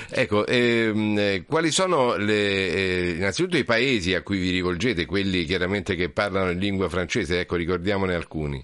Ecco, 0.10 0.46
ehm, 0.46 1.18
eh, 1.18 1.46
quali 1.48 1.72
sono 1.72 2.16
le, 2.16 2.34
eh, 2.34 3.10
innanzitutto 3.18 3.58
i 3.58 3.64
paesi 3.64 4.14
a 4.14 4.22
cui 4.22 4.38
vi 4.38 4.52
rivolgete, 4.52 5.06
quelli 5.06 5.46
chiaramente 5.46 5.96
che 5.96 6.10
parlano 6.10 6.52
in 6.52 6.60
lingua 6.60 6.90
francese? 6.90 7.40
Ecco, 7.40 7.56
ricordiamone 7.56 8.14
alcuni. 8.14 8.64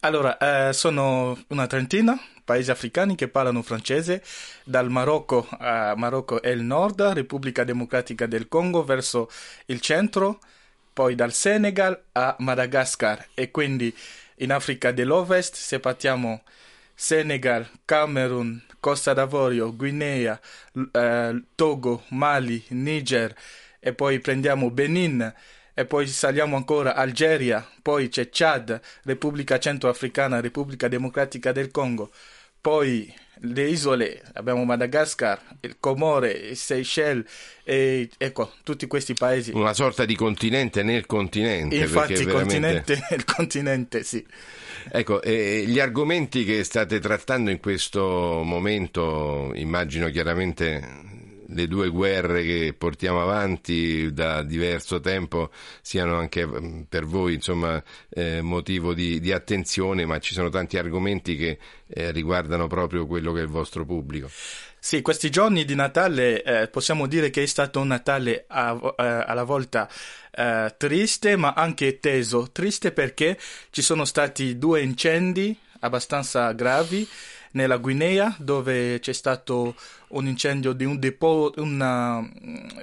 Allora, 0.00 0.68
eh, 0.68 0.72
sono 0.72 1.36
una 1.48 1.66
trentina 1.66 2.18
paesi 2.44 2.70
africani 2.70 3.14
che 3.16 3.28
parlano 3.28 3.62
francese, 3.62 4.22
dal 4.64 4.90
Marocco 4.90 5.48
a 5.50 5.94
Marocco 5.96 6.42
e 6.42 6.50
il 6.50 6.62
nord, 6.62 7.00
Repubblica 7.00 7.64
Democratica 7.64 8.26
del 8.26 8.48
Congo 8.48 8.84
verso 8.84 9.30
il 9.66 9.80
centro, 9.80 10.38
poi 10.92 11.14
dal 11.14 11.32
Senegal 11.32 11.98
a 12.12 12.36
Madagascar 12.38 13.28
e 13.34 13.50
quindi 13.50 13.92
in 14.36 14.52
Africa 14.52 14.92
dell'Ovest 14.92 15.54
se 15.54 15.80
partiamo 15.80 16.42
Senegal, 16.94 17.68
Camerun, 17.84 18.62
Costa 18.80 19.12
d'Avorio, 19.12 19.74
Guinea, 19.74 20.38
eh, 20.92 21.42
Togo, 21.54 22.04
Mali, 22.08 22.64
Niger 22.68 23.34
e 23.80 23.92
poi 23.92 24.20
prendiamo 24.20 24.70
Benin 24.70 25.32
e 25.74 25.84
poi 25.86 26.06
saliamo 26.06 26.56
ancora 26.56 26.94
Algeria, 26.94 27.66
poi 27.82 28.08
c'è 28.08 28.28
Chad, 28.30 28.80
Repubblica 29.02 29.58
Centroafricana, 29.58 30.40
Repubblica 30.40 30.86
Democratica 30.86 31.50
del 31.50 31.72
Congo, 31.72 32.12
poi 32.60 33.12
le 33.40 33.68
isole, 33.68 34.22
abbiamo 34.34 34.64
Madagascar, 34.64 35.40
il 35.60 35.76
Comore, 35.80 36.30
il 36.30 36.56
Seychelles 36.56 37.24
e 37.64 38.08
ecco, 38.16 38.52
tutti 38.62 38.86
questi 38.86 39.14
paesi. 39.14 39.50
Una 39.54 39.74
sorta 39.74 40.04
di 40.04 40.14
continente 40.14 40.82
nel 40.82 41.06
continente. 41.06 41.76
Infatti, 41.76 42.12
il 42.12 42.24
veramente... 42.24 42.42
continente 42.44 43.06
nel 43.10 43.24
continente, 43.24 44.02
sì. 44.02 44.24
Ecco, 44.90 45.22
eh, 45.22 45.64
gli 45.66 45.80
argomenti 45.80 46.44
che 46.44 46.62
state 46.62 47.00
trattando 47.00 47.50
in 47.50 47.60
questo 47.60 48.42
momento, 48.44 49.50
immagino 49.54 50.10
chiaramente 50.10 51.13
le 51.54 51.68
due 51.68 51.88
guerre 51.88 52.42
che 52.42 52.74
portiamo 52.76 53.22
avanti 53.22 54.12
da 54.12 54.42
diverso 54.42 55.00
tempo 55.00 55.50
siano 55.80 56.16
anche 56.16 56.46
per 56.88 57.06
voi 57.06 57.34
insomma, 57.34 57.82
eh, 58.10 58.42
motivo 58.42 58.92
di, 58.92 59.20
di, 59.20 59.32
attenzione, 59.32 60.04
ma 60.04 60.18
ci 60.18 60.34
sono 60.34 60.48
tanti 60.50 60.76
argomenti 60.76 61.36
che 61.36 61.58
eh, 61.86 62.10
riguardano 62.10 62.66
proprio 62.66 63.06
quello 63.06 63.32
che 63.32 63.40
è 63.40 63.42
il 63.42 63.48
vostro 63.48 63.84
pubblico. 63.84 64.28
Sì, 64.78 65.00
questi 65.00 65.30
giorni 65.30 65.64
di 65.64 65.74
Natale 65.74 66.42
eh, 66.42 66.68
possiamo 66.68 67.06
dire 67.06 67.30
che 67.30 67.42
è 67.42 67.46
stato 67.46 67.80
un 67.80 67.86
Natale 67.86 68.44
a, 68.48 68.70
a, 68.96 69.24
alla 69.24 69.44
volta 69.44 69.88
eh, 70.30 70.74
triste 70.76 71.36
ma 71.36 71.54
anche 71.54 72.00
teso. 72.00 72.50
Triste 72.52 72.92
perché 72.92 73.38
ci 73.70 73.80
sono 73.80 74.04
stati 74.04 74.58
due 74.58 74.82
incendi 74.82 75.56
abbastanza 75.80 76.52
gravi 76.52 77.08
nella 77.54 77.78
Guinea 77.78 78.34
dove 78.38 78.98
c'è 79.00 79.12
stato 79.12 79.74
un 80.08 80.26
incendio 80.26 80.72
di 80.72 80.84
un 80.84 80.98
depot, 80.98 81.56
una, 81.58 82.26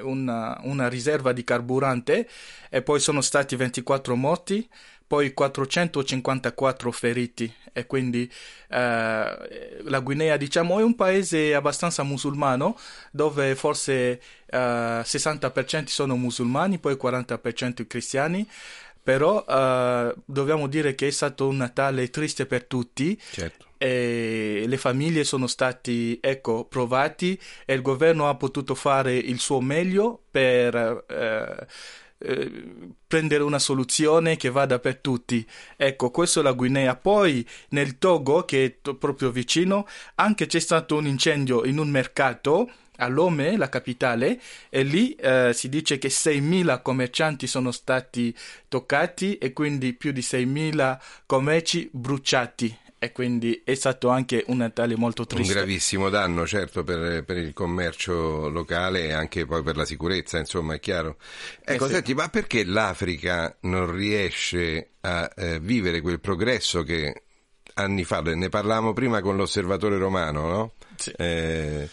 una, 0.02 0.60
una 0.64 0.88
riserva 0.90 1.32
di 1.32 1.44
carburante 1.44 2.28
e 2.70 2.82
poi 2.82 3.00
sono 3.00 3.22
stati 3.22 3.56
24 3.56 4.16
morti, 4.16 4.68
poi 5.06 5.34
454 5.34 6.92
feriti 6.92 7.54
e 7.74 7.86
quindi 7.86 8.30
eh, 8.70 9.82
la 9.84 10.00
Guinea 10.00 10.38
diciamo 10.38 10.80
è 10.80 10.84
un 10.84 10.96
paese 10.96 11.54
abbastanza 11.54 12.04
musulmano 12.04 12.78
dove 13.12 13.56
forse 13.56 14.22
eh, 14.46 14.58
60% 15.04 15.86
sono 15.88 16.16
musulmani, 16.16 16.80
poi 16.80 16.96
40% 16.96 17.88
cristiani 17.88 18.48
però 19.04 19.44
uh, 19.48 20.14
dobbiamo 20.26 20.68
dire 20.68 20.94
che 20.94 21.08
è 21.08 21.12
stato 21.12 21.48
un 21.48 21.58
Natale 21.58 22.12
triste 22.12 22.46
per 22.46 22.66
tutti. 22.66 23.20
Certo. 23.32 23.71
E 23.84 24.66
le 24.68 24.78
famiglie 24.78 25.24
sono 25.24 25.48
stati 25.48 26.20
ecco, 26.22 26.66
provati 26.66 27.40
e 27.66 27.74
il 27.74 27.82
governo 27.82 28.30
ha 28.30 28.36
potuto 28.36 28.76
fare 28.76 29.18
il 29.18 29.40
suo 29.40 29.60
meglio 29.60 30.22
per 30.30 31.04
eh, 31.10 31.66
eh, 32.20 32.64
prendere 33.08 33.42
una 33.42 33.58
soluzione 33.58 34.38
che 34.38 34.52
vada 34.52 34.78
per 34.78 34.98
tutti. 34.98 35.44
Ecco, 35.76 36.12
questo 36.12 36.42
è 36.42 36.44
la 36.44 36.52
Guinea. 36.52 36.96
Poi 36.96 37.44
nel 37.70 37.98
Togo, 37.98 38.46
che 38.46 38.66
è 38.66 38.78
t- 38.84 38.94
proprio 38.94 39.32
vicino, 39.32 39.88
anche 40.16 40.46
c'è 40.46 40.60
stato 40.60 40.98
un 40.98 41.08
incendio 41.08 41.66
in 41.66 41.80
un 41.80 41.90
mercato 41.90 42.70
a 42.98 43.08
Lome, 43.08 43.58
la 43.58 43.70
capitale, 43.70 44.40
e 44.70 44.84
lì 44.84 45.16
eh, 45.16 45.54
si 45.56 45.70
dice 45.70 45.98
che 45.98 46.10
6.000 46.10 46.84
commercianti 46.84 47.48
sono 47.48 47.72
stati 47.72 48.32
toccati 48.68 49.40
e 49.40 49.54
quindi 49.54 49.94
più 49.94 50.12
di 50.12 50.22
6.000 50.22 51.00
commerci 51.26 51.90
bruciati 51.92 52.78
e 53.04 53.12
quindi 53.12 53.64
è 53.66 53.74
stato 53.74 54.10
anche 54.10 54.44
un 54.50 54.58
Natale 54.58 54.96
molto 54.96 55.26
triste. 55.26 55.54
Un 55.54 55.58
gravissimo 55.58 56.10
danno, 56.10 56.46
certo, 56.46 56.84
per, 56.84 57.24
per, 57.24 57.36
il 57.38 57.52
commercio 57.52 58.48
locale 58.48 59.06
e 59.06 59.12
anche 59.12 59.48
poi 59.48 59.64
per 59.64 59.76
la 59.76 59.86
sicurezza, 59.86 60.38
insomma, 60.38 60.76
è 60.76 60.80
chiaro. 60.80 61.18
Ecco, 61.64 61.86
eh 61.86 61.88
sì. 61.88 61.94
senti, 61.96 62.14
ma 62.14 62.30
perché 62.30 62.64
l'Africa 62.64 63.58
non 63.62 63.92
riesce 63.92 64.92
a 65.02 65.28
eh, 65.36 65.60
vivere 65.60 66.00
quel 66.00 66.20
progresso 66.20 66.84
che 66.84 67.24
anni 67.74 68.04
fa, 68.04 68.22
ne 68.22 68.50
parlavamo 68.50 68.94
prima 68.94 69.20
con 69.20 69.36
l'osservatore 69.36 69.98
romano, 69.98 70.48
no? 70.48 70.74
Sì. 70.96 71.12
Eh, 71.18 71.90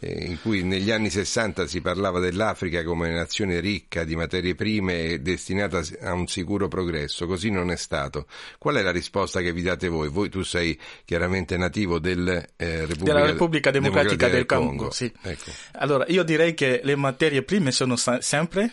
in 0.00 0.38
cui 0.40 0.62
negli 0.62 0.90
anni 0.90 1.10
60 1.10 1.66
si 1.66 1.80
parlava 1.80 2.20
dell'Africa 2.20 2.84
come 2.84 3.10
nazione 3.10 3.60
ricca 3.60 4.04
di 4.04 4.14
materie 4.14 4.54
prime 4.54 5.04
e 5.04 5.20
destinata 5.20 5.82
a 6.00 6.12
un 6.12 6.26
sicuro 6.26 6.68
progresso, 6.68 7.26
così 7.26 7.50
non 7.50 7.70
è 7.70 7.76
stato. 7.76 8.26
Qual 8.58 8.76
è 8.76 8.82
la 8.82 8.92
risposta 8.92 9.40
che 9.40 9.52
vi 9.52 9.62
date 9.62 9.88
voi? 9.88 10.08
Voi 10.08 10.28
tu 10.28 10.42
sei 10.42 10.78
chiaramente 11.04 11.56
nativo 11.56 11.98
del, 11.98 12.28
eh, 12.56 12.80
Repubblica, 12.80 13.12
della 13.12 13.26
Repubblica 13.26 13.70
Democratica, 13.70 14.16
Democratica 14.16 14.28
del 14.28 14.46
Congo. 14.46 14.76
Congo. 14.76 14.90
Sì. 14.92 15.12
Ecco. 15.22 15.50
Allora, 15.72 16.04
io 16.08 16.22
direi 16.22 16.54
che 16.54 16.80
le 16.82 16.96
materie 16.96 17.42
prime 17.42 17.72
sono 17.72 17.96
sempre, 17.96 18.72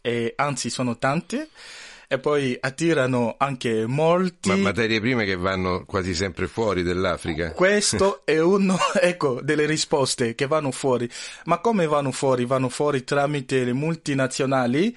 e 0.00 0.32
anzi 0.36 0.70
sono 0.70 0.98
tante, 0.98 1.48
e 2.08 2.18
poi 2.18 2.56
attirano 2.58 3.34
anche 3.38 3.86
molti. 3.86 4.50
Ma 4.50 4.56
materie 4.56 5.00
prime 5.00 5.24
che 5.24 5.36
vanno 5.36 5.84
quasi 5.84 6.14
sempre 6.14 6.46
fuori 6.46 6.82
dell'Africa. 6.82 7.52
Questo 7.52 8.22
è 8.26 8.38
uno, 8.38 8.76
ecco, 9.00 9.40
delle 9.42 9.66
risposte 9.66 10.34
che 10.34 10.46
vanno 10.46 10.70
fuori. 10.70 11.08
Ma 11.44 11.58
come 11.58 11.86
vanno 11.86 12.12
fuori? 12.12 12.44
Vanno 12.44 12.68
fuori 12.68 13.04
tramite 13.04 13.64
le 13.64 13.72
multinazionali, 13.72 14.96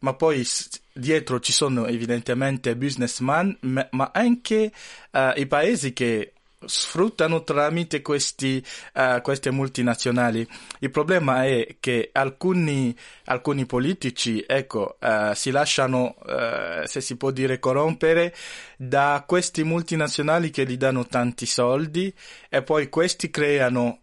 ma 0.00 0.14
poi 0.14 0.46
dietro 0.92 1.40
ci 1.40 1.52
sono 1.52 1.86
evidentemente 1.86 2.76
businessman, 2.76 3.56
ma 3.90 4.10
anche 4.12 4.72
uh, 5.12 5.18
i 5.36 5.46
paesi 5.46 5.92
che 5.92 6.32
sfruttano 6.64 7.42
tramite 7.42 8.02
questi, 8.02 8.64
uh, 8.94 9.20
queste 9.22 9.50
multinazionali. 9.50 10.46
Il 10.80 10.90
problema 10.90 11.44
è 11.46 11.76
che 11.80 12.10
alcuni, 12.12 12.94
alcuni 13.26 13.66
politici 13.66 14.44
ecco, 14.46 14.96
uh, 15.00 15.32
si 15.34 15.50
lasciano, 15.50 16.16
uh, 16.18 16.84
se 16.84 17.00
si 17.00 17.16
può 17.16 17.30
dire, 17.30 17.58
corrompere 17.58 18.34
da 18.76 19.24
questi 19.26 19.64
multinazionali 19.64 20.50
che 20.50 20.66
gli 20.66 20.76
danno 20.76 21.06
tanti 21.06 21.46
soldi 21.46 22.12
e 22.48 22.62
poi 22.62 22.88
questi 22.88 23.30
creano 23.30 24.00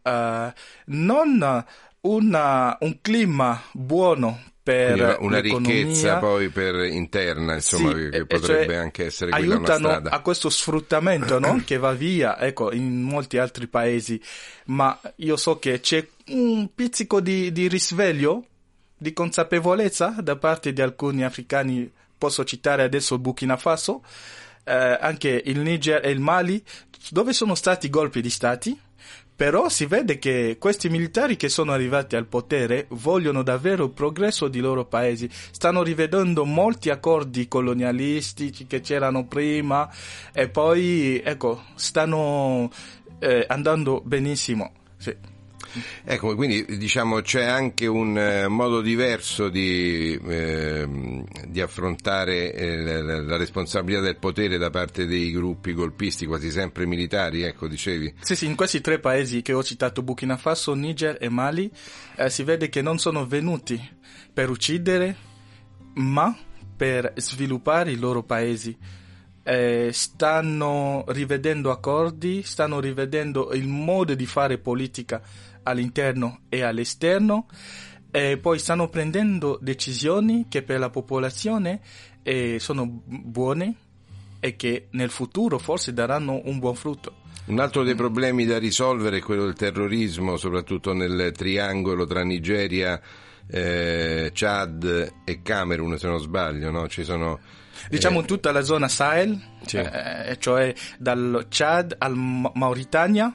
non 0.85 1.65
una, 2.01 2.77
un 2.79 3.01
clima 3.01 3.61
buono 3.73 4.55
per 4.67 5.17
una 5.21 5.39
ricchezza 5.39 6.17
poi 6.17 6.49
per 6.49 6.75
interna, 6.87 7.53
insomma, 7.53 7.93
sì, 7.93 8.09
che 8.09 8.25
potrebbe 8.25 8.65
cioè, 8.65 8.75
anche 8.75 9.05
essere 9.05 9.31
quella 9.31 9.45
una 9.45 9.55
aiutano 9.55 9.87
strada. 9.87 10.09
a 10.09 10.19
questo 10.19 10.49
sfruttamento 10.49 11.39
no? 11.39 11.61
che 11.65 11.77
va 11.77 11.93
via, 11.93 12.37
ecco, 12.37 12.73
in 12.73 13.01
molti 13.01 13.37
altri 13.37 13.67
paesi, 13.67 14.21
ma 14.65 14.99
io 15.17 15.37
so 15.37 15.57
che 15.57 15.79
c'è 15.79 16.05
un 16.31 16.67
pizzico 16.75 17.21
di, 17.21 17.53
di 17.53 17.69
risveglio, 17.69 18.43
di 18.97 19.13
consapevolezza 19.13 20.17
da 20.19 20.35
parte 20.35 20.73
di 20.73 20.81
alcuni 20.81 21.23
africani, 21.23 21.89
posso 22.17 22.43
citare 22.43 22.83
adesso 22.83 23.13
il 23.13 23.21
Burkina 23.21 23.55
Faso, 23.55 24.03
eh, 24.65 24.73
anche 24.73 25.41
il 25.45 25.59
Niger 25.59 26.05
e 26.05 26.09
il 26.09 26.19
Mali, 26.19 26.61
dove 27.09 27.31
sono 27.31 27.55
stati 27.55 27.89
golpi 27.89 28.19
di 28.19 28.29
stati, 28.29 28.77
Però 29.37 29.69
si 29.69 29.85
vede 29.85 30.17
che 30.17 30.57
questi 30.59 30.89
militari 30.89 31.35
che 31.35 31.47
sono 31.47 31.71
arrivati 31.71 32.15
al 32.15 32.25
potere 32.25 32.87
vogliono 32.89 33.43
davvero 33.43 33.83
il 33.83 33.91
progresso 33.91 34.47
di 34.47 34.59
loro 34.59 34.85
paesi. 34.85 35.29
Stanno 35.29 35.83
rivedendo 35.83 36.43
molti 36.43 36.89
accordi 36.89 37.47
colonialistici 37.47 38.65
che 38.65 38.81
c'erano 38.81 39.27
prima 39.27 39.87
e 40.33 40.49
poi, 40.49 41.21
ecco, 41.23 41.65
stanno 41.75 42.71
eh, 43.19 43.45
andando 43.47 44.01
benissimo. 44.03 44.71
Sì. 44.97 45.15
Ecco, 46.03 46.35
quindi 46.35 46.65
diciamo 46.77 47.21
c'è 47.21 47.43
anche 47.43 47.87
un 47.87 48.17
eh, 48.17 48.47
modo 48.47 48.81
diverso 48.81 49.49
di, 49.49 50.19
ehm, 50.23 51.25
di 51.47 51.61
affrontare 51.61 52.53
eh, 52.53 53.01
la, 53.01 53.21
la 53.21 53.37
responsabilità 53.37 54.01
del 54.01 54.17
potere 54.17 54.57
da 54.57 54.69
parte 54.69 55.05
dei 55.05 55.31
gruppi 55.31 55.73
golpisti, 55.73 56.25
quasi 56.25 56.51
sempre 56.51 56.85
militari, 56.85 57.43
ecco, 57.43 57.67
dicevi. 57.67 58.15
Sì, 58.21 58.35
sì, 58.35 58.45
in 58.45 58.55
questi 58.55 58.81
tre 58.81 58.99
paesi 58.99 59.41
che 59.41 59.53
ho 59.53 59.63
citato, 59.63 60.01
Burkina 60.03 60.37
Faso, 60.37 60.73
Niger 60.73 61.17
e 61.19 61.29
Mali, 61.29 61.71
eh, 62.15 62.29
si 62.29 62.43
vede 62.43 62.69
che 62.69 62.81
non 62.81 62.97
sono 62.97 63.25
venuti 63.25 63.79
per 64.33 64.49
uccidere, 64.49 65.15
ma 65.95 66.35
per 66.75 67.13
sviluppare 67.15 67.91
i 67.91 67.97
loro 67.97 68.23
paesi. 68.23 68.77
Eh, 69.43 69.91
stanno 69.93 71.05
rivedendo 71.07 71.71
accordi, 71.71 72.43
stanno 72.43 72.81
rivedendo 72.81 73.53
il 73.53 73.67
modo 73.67 74.13
di 74.13 74.25
fare 74.25 74.57
politica 74.57 75.21
all'interno 75.67 76.39
e 76.49 76.61
all'esterno 76.63 77.47
e 78.09 78.37
poi 78.37 78.57
stanno 78.57 78.87
prendendo 78.87 79.59
decisioni 79.61 80.45
che 80.49 80.63
per 80.63 80.79
la 80.79 80.89
popolazione 80.89 81.81
eh, 82.23 82.57
sono 82.59 83.01
buone 83.05 83.75
e 84.39 84.55
che 84.55 84.87
nel 84.91 85.09
futuro 85.09 85.57
forse 85.57 85.93
daranno 85.93 86.41
un 86.45 86.57
buon 86.59 86.75
frutto. 86.75 87.25
Un 87.45 87.59
altro 87.59 87.83
dei 87.83 87.95
problemi 87.95 88.45
da 88.45 88.57
risolvere 88.57 89.17
è 89.17 89.21
quello 89.21 89.45
del 89.45 89.53
terrorismo, 89.55 90.37
soprattutto 90.37 90.93
nel 90.93 91.31
triangolo 91.35 92.05
tra 92.05 92.23
Nigeria, 92.23 92.99
eh, 93.49 94.31
Chad 94.33 95.13
e 95.23 95.41
Camerun, 95.41 95.97
se 95.97 96.07
non 96.07 96.19
sbaglio, 96.19 96.71
no? 96.71 96.87
Ci 96.87 97.03
sono 97.03 97.39
Diciamo 97.89 98.21
eh, 98.21 98.25
tutta 98.25 98.51
la 98.51 98.61
zona 98.61 98.87
Sahel, 98.87 99.39
Sì. 99.65 99.77
eh, 99.77 100.35
cioè 100.39 100.73
dal 100.97 101.45
Chad 101.49 101.95
al 101.97 102.15
Ma- 102.15 102.51
Mauritania, 102.55 103.33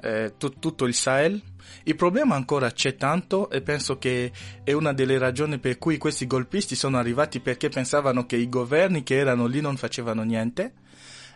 eh, 0.00 0.34
tu- 0.38 0.58
tutto 0.58 0.84
il 0.84 0.94
Sahel. 0.94 1.40
Il 1.84 1.96
problema 1.96 2.34
ancora 2.34 2.70
c'è 2.70 2.96
tanto 2.96 3.50
e 3.50 3.60
penso 3.60 3.98
che 3.98 4.32
è 4.64 4.72
una 4.72 4.92
delle 4.92 5.18
ragioni 5.18 5.58
per 5.58 5.78
cui 5.78 5.98
questi 5.98 6.26
golpisti 6.26 6.74
sono 6.74 6.98
arrivati 6.98 7.40
perché 7.40 7.68
pensavano 7.68 8.26
che 8.26 8.36
i 8.36 8.48
governi 8.48 9.02
che 9.02 9.16
erano 9.16 9.46
lì 9.46 9.60
non 9.60 9.76
facevano 9.76 10.22
niente 10.22 10.72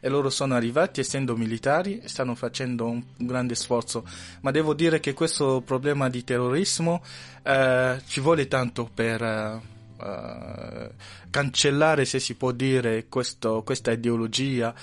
e 0.00 0.08
loro 0.08 0.30
sono 0.30 0.54
arrivati 0.54 1.00
essendo 1.00 1.36
militari 1.36 2.00
e 2.00 2.08
stanno 2.08 2.34
facendo 2.34 2.86
un 2.86 3.02
grande 3.16 3.54
sforzo. 3.54 4.04
Ma 4.40 4.50
devo 4.50 4.74
dire 4.74 4.98
che 4.98 5.12
questo 5.14 5.60
problema 5.64 6.08
di 6.08 6.24
terrorismo 6.24 7.02
eh, 7.42 8.00
ci 8.06 8.20
vuole 8.20 8.48
tanto 8.48 8.88
per 8.92 9.22
eh, 9.22 9.60
eh, 10.02 10.90
cancellare, 11.30 12.04
se 12.04 12.18
si 12.18 12.34
può 12.34 12.50
dire, 12.52 13.06
questo- 13.08 13.62
questa 13.62 13.92
ideologia. 13.92 14.74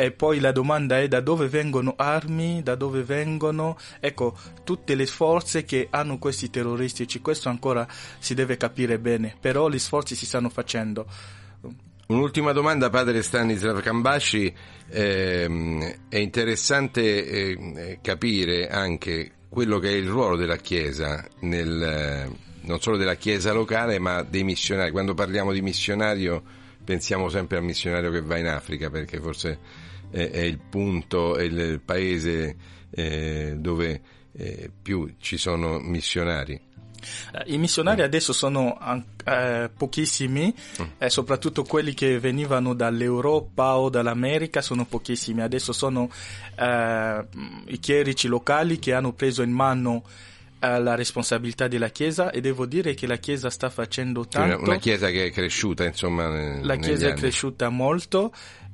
E 0.00 0.12
poi 0.12 0.40
la 0.40 0.50
domanda 0.50 0.98
è 0.98 1.08
da 1.08 1.20
dove 1.20 1.46
vengono 1.46 1.92
armi, 1.94 2.62
da 2.62 2.74
dove 2.74 3.02
vengono, 3.02 3.76
ecco, 4.00 4.34
tutte 4.64 4.94
le 4.94 5.04
forze 5.04 5.64
che 5.64 5.88
hanno 5.90 6.16
questi 6.16 6.48
terroristici, 6.48 7.20
questo 7.20 7.50
ancora 7.50 7.86
si 8.18 8.32
deve 8.32 8.56
capire 8.56 8.98
bene, 8.98 9.36
però 9.38 9.68
gli 9.68 9.78
sforzi 9.78 10.14
si 10.14 10.24
stanno 10.24 10.48
facendo. 10.48 11.04
Un'ultima 12.06 12.52
domanda, 12.52 12.88
padre 12.88 13.20
Stanislav 13.20 13.82
Kambasci. 13.82 14.50
Ehm, 14.88 16.06
è 16.08 16.16
interessante 16.16 17.26
eh, 17.26 17.98
capire 18.00 18.68
anche 18.68 19.32
quello 19.50 19.78
che 19.78 19.90
è 19.90 19.96
il 19.96 20.08
ruolo 20.08 20.36
della 20.36 20.56
Chiesa, 20.56 21.22
nel, 21.40 21.82
eh, 21.82 22.30
non 22.62 22.80
solo 22.80 22.96
della 22.96 23.16
Chiesa 23.16 23.52
locale, 23.52 23.98
ma 23.98 24.22
dei 24.22 24.44
missionari. 24.44 24.92
Quando 24.92 25.12
parliamo 25.12 25.52
di 25.52 25.60
missionario 25.60 26.42
pensiamo 26.82 27.28
sempre 27.28 27.58
al 27.58 27.64
missionario 27.64 28.10
che 28.10 28.22
va 28.22 28.38
in 28.38 28.46
Africa, 28.46 28.88
perché 28.88 29.20
forse 29.20 29.88
è, 30.10 30.30
è 30.30 30.40
il 30.40 30.58
punto, 30.58 31.36
è 31.36 31.42
il, 31.42 31.80
paese 31.84 32.56
eh, 32.90 33.54
dove 33.56 34.00
eh, 34.32 34.70
più 34.82 35.14
ci 35.18 35.36
sono 35.36 35.78
missionari. 35.78 36.68
Eh, 37.32 37.54
I 37.54 37.58
missionari 37.58 38.02
adesso 38.02 38.32
sono 38.32 38.78
eh, 39.24 39.70
pochissimi, 39.74 40.54
eh, 40.98 41.08
soprattutto 41.08 41.62
quelli 41.62 41.94
che 41.94 42.18
venivano 42.18 42.74
dall'Europa 42.74 43.78
o 43.78 43.88
dall'America 43.88 44.60
sono 44.60 44.84
pochissimi. 44.84 45.40
Adesso 45.40 45.72
sono 45.72 46.10
eh, 46.56 47.24
i 47.66 47.78
chierici 47.78 48.28
locali 48.28 48.78
che 48.78 48.92
hanno 48.92 49.12
preso 49.12 49.42
in 49.42 49.50
mano 49.50 50.04
eh, 50.62 50.78
la 50.78 50.94
responsabilità 50.94 51.68
della 51.68 51.88
Chiesa 51.88 52.30
e 52.30 52.42
devo 52.42 52.66
dire 52.66 52.92
che 52.92 53.06
la 53.06 53.16
Chiesa 53.16 53.48
sta 53.48 53.70
facendo 53.70 54.26
Cioè, 54.28 54.42
Una, 54.42 54.54
tanto. 54.56 54.70
una 54.70 54.78
chiesa 54.78 55.08
che 55.08 55.24
è 55.24 55.30
cresciuta, 55.30 55.86
insomma. 55.86 56.28
La 56.60 56.76
Chiesa 56.76 57.06
è 57.06 57.10
anni. 57.12 57.18
cresciuta 57.20 57.70
molto 57.70 58.30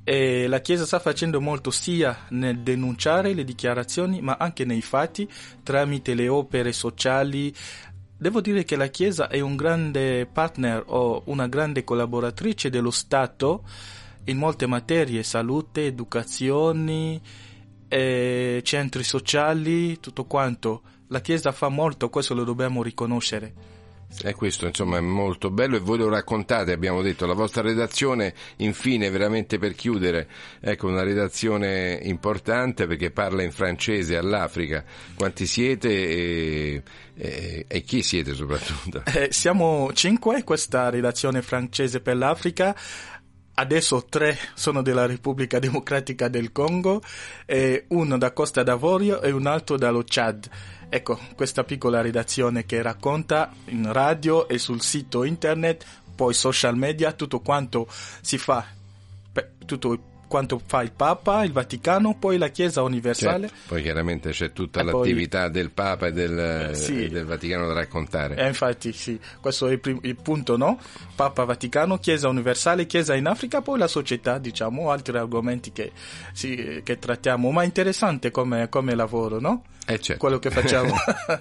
e 0.09 0.47
la 0.47 0.61
Chiesa 0.61 0.87
sta 0.87 1.01
facendo 1.01 1.41
molto 1.41 1.73
sia 1.73 2.27
nel 2.29 2.61
denunciare 2.61 3.35
le 3.35 3.43
dichiarazioni 3.43 4.21
ma 4.21 4.37
anche 4.39 4.65
nei 4.65 4.81
fatti 4.81 5.29
tramite 5.65 6.15
le 6.15 6.29
opere 6.29 6.73
sociali. 6.73 7.53
Devo 8.17 8.41
dire 8.41 8.63
che 8.63 8.77
la 8.77 8.87
Chiesa 8.87 9.27
è 9.27 9.41
un 9.41 9.57
grande 9.57 10.25
partner 10.33 10.85
o 10.87 11.23
una 11.25 11.49
grande 11.49 11.83
collaboratrice 11.83 12.71
dello 12.71 12.93
Stato 12.93 13.65
in 14.27 14.39
molte 14.39 14.67
materie, 14.67 15.25
salute, 15.25 15.87
educazione, 15.87 17.21
eh, 17.89 18.61
centri 18.63 19.03
sociali, 19.03 19.99
tutto 19.99 20.25
quanto. 20.27 20.83
La 21.09 21.21
Chiesa 21.21 21.51
fa 21.51 21.69
molto, 21.69 22.11
questo 22.11 22.33
lo 22.33 22.45
dobbiamo 22.45 22.85
riconoscere. 22.85 23.76
E 24.23 24.35
questo 24.35 24.67
insomma 24.67 24.97
è 24.97 25.01
molto 25.01 25.51
bello 25.51 25.77
e 25.77 25.81
voi 25.81 25.99
lo 25.99 26.09
raccontate, 26.09 26.73
abbiamo 26.73 27.03
detto, 27.03 27.27
la 27.27 27.35
vostra 27.35 27.61
redazione, 27.61 28.33
infine, 28.57 29.11
veramente 29.11 29.59
per 29.59 29.75
chiudere, 29.75 30.29
ecco 30.61 30.89
una 30.89 31.03
redazione 31.03 31.99
importante 32.03 32.87
perché 32.87 33.11
parla 33.11 33.43
in 33.43 33.53
francese 33.53 34.17
all'Africa. 34.17 34.85
Quanti 35.15 35.47
siete 35.47 35.89
e, 35.91 36.83
e- 37.15 37.65
e 37.69 37.81
chi 37.83 38.03
siete 38.03 38.33
soprattutto? 38.33 39.03
Eh, 39.05 39.29
siamo 39.33 39.93
cinque, 39.93 40.45
questa 40.45 40.89
relazione 40.89 41.43
francese 41.43 42.01
per 42.01 42.17
l'Africa. 42.17 42.75
Adesso 43.59 44.05
tre 44.09 44.37
sono 44.55 44.83
della 44.83 45.07
Repubblica 45.07 45.59
Democratica 45.59 46.29
del 46.29 46.53
Congo, 46.53 47.03
e 47.47 47.87
uno 47.89 48.19
da 48.19 48.33
Costa 48.33 48.63
d'Avorio 48.63 49.23
e 49.23 49.31
un 49.31 49.47
altro 49.47 49.79
dallo 49.79 50.03
Chad. 50.07 50.47
Ecco, 50.89 51.19
questa 51.35 51.65
piccola 51.65 52.01
redazione 52.01 52.65
che 52.65 52.81
racconta 52.81 53.53
in 53.67 53.93
radio 53.93 54.49
e 54.49 54.59
sul 54.59 54.81
sito 54.81 55.25
internet, 55.25 55.85
poi 56.15 56.33
social 56.33 56.77
media, 56.77 57.13
tutto 57.13 57.41
quanto 57.41 57.87
si 58.21 58.39
fa, 58.39 58.65
tutto 59.67 59.99
quanto 60.29 60.61
fa 60.65 60.83
il 60.83 60.91
Papa, 60.93 61.45
il 61.45 61.53
Vaticano, 61.53 62.17
poi 62.19 62.39
la 62.39 62.49
Chiesa 62.49 62.83
Universale. 62.83 63.49
Certo, 63.49 63.63
poi 63.69 63.83
chiaramente 63.83 64.31
c'è 64.31 64.53
tutta 64.53 64.81
E 64.81 64.85
poi- 64.85 64.93
l'attività 65.09 65.49
del 65.49 65.71
Papa 65.71 66.07
e 66.07 66.13
del, 66.13 66.71
Sì. 66.75 67.05
e 67.05 67.09
del 67.09 67.25
Vaticano 67.25 67.67
da 67.67 67.75
raccontare. 67.75 68.37
Eh, 68.37 68.47
infatti, 68.47 68.93
sì, 68.93 69.21
questo 69.41 69.69
è 69.69 69.73
il, 69.73 69.81
prim- 69.81 70.05
il 70.05 70.17
punto, 70.17 70.57
no? 70.57 70.81
Papa 71.15 71.45
Vaticano, 71.45 71.99
Chiesa 71.99 72.29
Universale, 72.29 72.87
Chiesa 72.87 73.15
in 73.15 73.27
Africa, 73.27 73.61
poi 73.61 73.79
la 73.79 73.87
società, 73.89 74.39
diciamo, 74.39 74.91
altri 74.91 75.17
argomenti 75.19 75.71
che, 75.73 75.93
sì, 76.33 76.81
che 76.83 76.99
trattiamo. 76.99 77.51
Ma 77.51 77.63
interessante 77.65 78.31
come, 78.33 78.69
come 78.69 78.95
lavoro, 78.97 79.39
no? 79.41 79.63
Eh, 79.89 80.01
certo. 80.01 80.17
Quello 80.21 80.39
che 80.41 80.51
facciamo. 80.51 80.93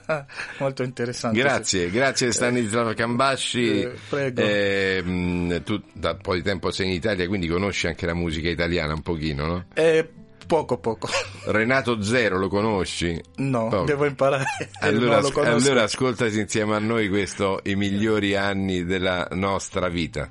Molto 0.60 0.84
interessante. 0.84 1.40
Grazie, 1.40 1.90
grazie 1.90 2.32
Stanislav 2.32 2.94
Cambasci. 2.94 3.82
eh, 3.82 3.94
prego. 4.08 4.42
Ehm, 4.42 5.64
tu 5.64 5.82
da 5.94 6.12
un 6.12 6.20
po' 6.22 6.36
di 6.36 6.44
tempo 6.44 6.70
sei 6.72 6.88
in 6.88 6.94
Italia, 6.94 7.28
quindi 7.28 7.48
conosci 7.48 7.88
anche 7.88 8.06
la 8.06 8.14
musica 8.14 8.48
italiana 8.50 8.94
un 8.94 9.02
pochino, 9.02 9.46
no? 9.48 9.66
sì. 9.74 9.82
Eh, 9.82 10.10
poco, 10.46 10.78
poco. 10.78 11.08
Renato 11.46 12.02
Zero 12.04 12.38
lo 12.38 12.48
conosci? 12.48 13.20
No, 13.38 13.68
Poco. 13.68 13.84
devo 13.86 14.06
imparare. 14.06 14.46
Allora, 14.82 15.16
conosco. 15.22 15.42
allora 15.42 15.84
ascoltati 15.84 16.40
insieme 16.40 16.76
a 16.76 16.80
noi 16.80 17.10
questo 17.10 17.62
I 17.64 17.76
migliori 17.76 18.36
anni 18.36 18.86
della 18.86 19.28
nostra 19.32 19.90
vita. 19.90 20.30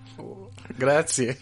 Grazie. 0.77 1.39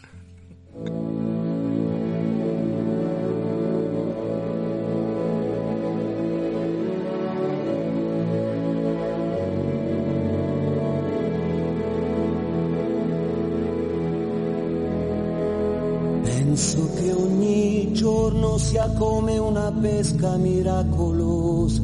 Penso 16.62 16.88
che 16.94 17.10
ogni 17.10 17.92
giorno 17.92 18.56
sia 18.56 18.86
come 18.90 19.36
una 19.36 19.72
pesca 19.72 20.36
miracolosa 20.36 21.82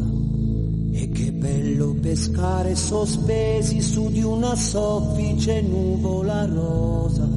e 0.92 1.10
che 1.10 1.32
bello 1.32 1.96
pescare 2.00 2.76
sospesi 2.76 3.80
su 3.80 4.08
di 4.08 4.22
una 4.22 4.54
soffice 4.54 5.62
nuvola 5.62 6.46
rosa. 6.46 7.28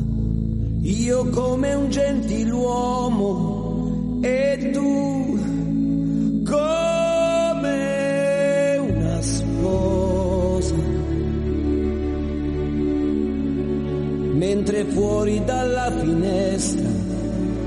Io 0.81 1.29
come 1.29 1.73
un 1.73 1.89
gentiluomo 1.89 2.59
e 4.21 4.69
tu 4.71 5.39
come 6.45 7.67
una 8.77 9.19
sposa. 9.19 10.75
Mentre 14.35 14.85
fuori 14.85 15.43
dalla 15.43 15.91
finestra 15.91 17.00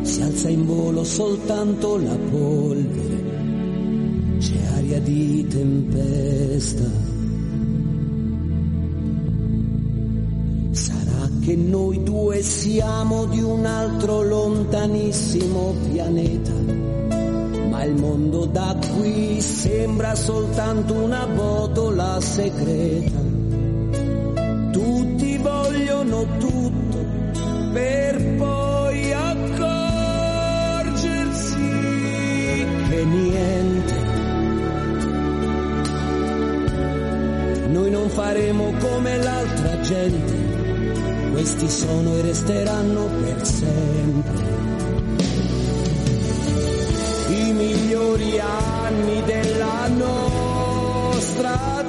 si 0.04 0.20
alza 0.20 0.48
in 0.50 0.66
volo 0.66 1.02
soltanto 1.02 1.96
la 1.96 2.16
polvere, 2.30 3.24
c'è 4.38 4.66
aria 4.76 5.00
di 5.00 5.46
tempesta. 5.48 6.84
Sarà 10.72 11.30
che 11.40 11.56
noi 11.56 12.02
due 12.02 12.42
siamo 12.42 13.24
di 13.24 13.40
un 13.40 13.64
altro 13.64 14.22
lontanissimo 14.22 15.74
pianeta, 15.90 16.52
ma 17.70 17.82
il 17.84 17.94
mondo 17.94 18.44
da 18.44 18.76
qui 18.98 19.40
sembra 19.40 20.14
soltanto 20.14 20.92
una 20.92 21.26
botola 21.26 22.20
segreta. 22.20 23.23
Faremo 38.14 38.72
come 38.78 39.16
l'altra 39.18 39.80
gente, 39.80 41.32
questi 41.32 41.68
sono 41.68 42.14
e 42.16 42.22
resteranno 42.22 43.06
per 43.06 43.44
sempre. 43.44 44.42
I 47.28 47.52
migliori 47.52 48.38
anni 48.38 49.20
della 49.24 49.88
nostra 49.88 51.83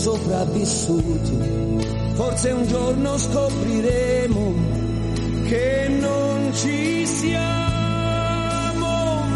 sopravvissuti. 0.00 1.36
Forse 2.14 2.50
un 2.52 2.66
giorno 2.66 3.18
scopriremo 3.18 4.54
che 5.46 5.88
non 6.00 6.50
ci 6.54 7.06
siamo 7.06 7.36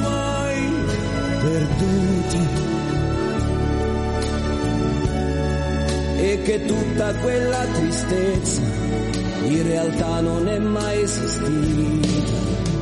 mai 0.01 0.73
perduti 1.43 2.49
e 6.17 6.43
che 6.43 6.65
tutta 6.65 7.15
quella 7.17 7.65
tristezza 7.67 8.63
in 9.43 9.63
realtà 9.67 10.21
non 10.21 10.49
è 10.49 10.59
mai 10.59 11.03
esistita. 11.03 12.74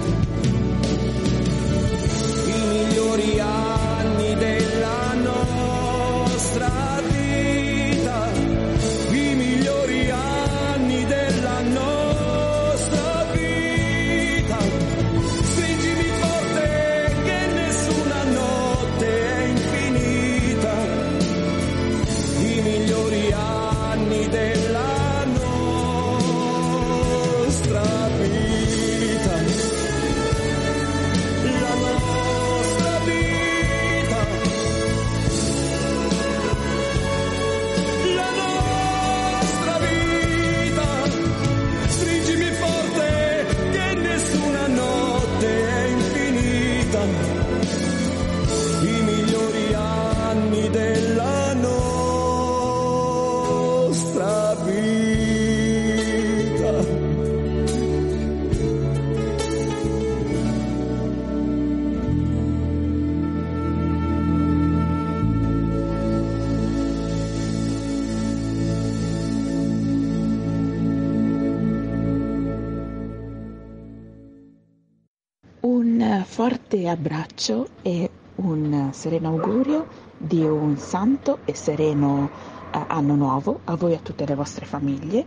Forte 76.42 76.88
abbraccio 76.88 77.68
e 77.82 78.10
un 78.34 78.90
sereno 78.92 79.28
augurio 79.28 79.86
di 80.16 80.42
un 80.42 80.76
santo 80.76 81.38
e 81.44 81.54
sereno 81.54 82.28
eh, 82.72 82.84
anno 82.88 83.14
nuovo 83.14 83.60
a 83.62 83.76
voi 83.76 83.92
e 83.92 83.94
a 83.94 84.00
tutte 84.00 84.26
le 84.26 84.34
vostre 84.34 84.66
famiglie, 84.66 85.24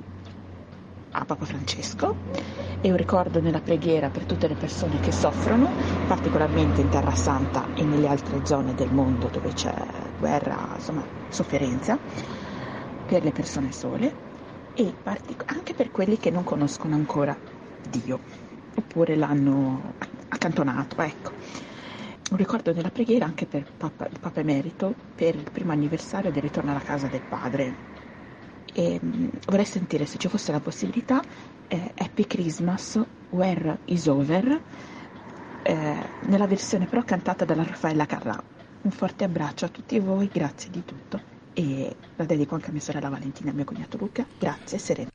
a 1.11 1.23
Papa 1.23 1.45
Francesco. 1.45 2.17
E 2.81 2.89
un 2.89 2.97
ricordo 2.97 3.39
nella 3.39 3.61
preghiera 3.61 4.09
per 4.09 4.25
tutte 4.25 4.49
le 4.49 4.55
persone 4.55 4.99
che 4.99 5.13
soffrono, 5.13 5.69
particolarmente 6.05 6.81
in 6.81 6.89
Terra 6.89 7.15
Santa 7.15 7.63
e 7.73 7.85
nelle 7.85 8.09
altre 8.09 8.41
zone 8.45 8.75
del 8.75 8.91
mondo 8.91 9.29
dove 9.31 9.53
c'è 9.53 9.73
guerra, 10.19 10.71
insomma, 10.75 11.05
sofferenza, 11.29 11.97
per 13.05 13.23
le 13.23 13.31
persone 13.31 13.71
sole 13.71 14.13
e 14.73 14.93
partic- 15.01 15.49
anche 15.49 15.73
per 15.73 15.91
quelli 15.91 16.17
che 16.17 16.29
non 16.29 16.43
conoscono 16.43 16.93
ancora 16.93 17.37
Dio 17.89 18.44
oppure 18.75 19.15
l'hanno 19.15 19.93
accantonato, 20.29 21.01
ecco. 21.01 21.31
Un 22.31 22.37
ricordo 22.37 22.73
della 22.73 22.89
preghiera 22.89 23.25
anche 23.25 23.45
per 23.45 23.65
Papa, 23.77 24.07
il 24.07 24.19
Papa 24.19 24.39
Emerito 24.39 24.93
per 25.15 25.35
il 25.35 25.49
primo 25.51 25.71
anniversario 25.71 26.31
del 26.31 26.41
ritorno 26.41 26.71
alla 26.71 26.79
casa 26.79 27.07
del 27.07 27.21
padre. 27.21 27.93
E, 28.73 28.99
mh, 29.01 29.29
vorrei 29.45 29.65
sentire 29.65 30.05
se 30.05 30.17
ci 30.17 30.27
fosse 30.27 30.51
la 30.51 30.59
possibilità 30.59 31.21
eh, 31.67 31.91
Happy 31.97 32.25
Christmas, 32.25 32.99
Where 33.29 33.79
is 33.85 34.07
Over, 34.07 34.61
eh, 35.61 36.09
nella 36.21 36.47
versione 36.47 36.85
però 36.85 37.03
cantata 37.03 37.45
dalla 37.45 37.63
Raffaella 37.63 38.05
Carrà. 38.05 38.41
Un 38.81 38.91
forte 38.91 39.23
abbraccio 39.23 39.65
a 39.65 39.69
tutti 39.69 39.99
voi, 39.99 40.29
grazie 40.31 40.69
di 40.69 40.83
tutto 40.83 41.33
e 41.53 41.95
la 42.17 42.25
dedico 42.25 42.53
anche 42.53 42.69
a 42.69 42.71
mia 42.71 42.81
sorella 42.81 43.09
Valentina 43.09 43.49
e 43.49 43.53
a 43.53 43.55
mio 43.55 43.63
cognato 43.63 43.97
Luca. 43.97 44.25
Grazie, 44.37 44.77
Serena. 44.77 45.09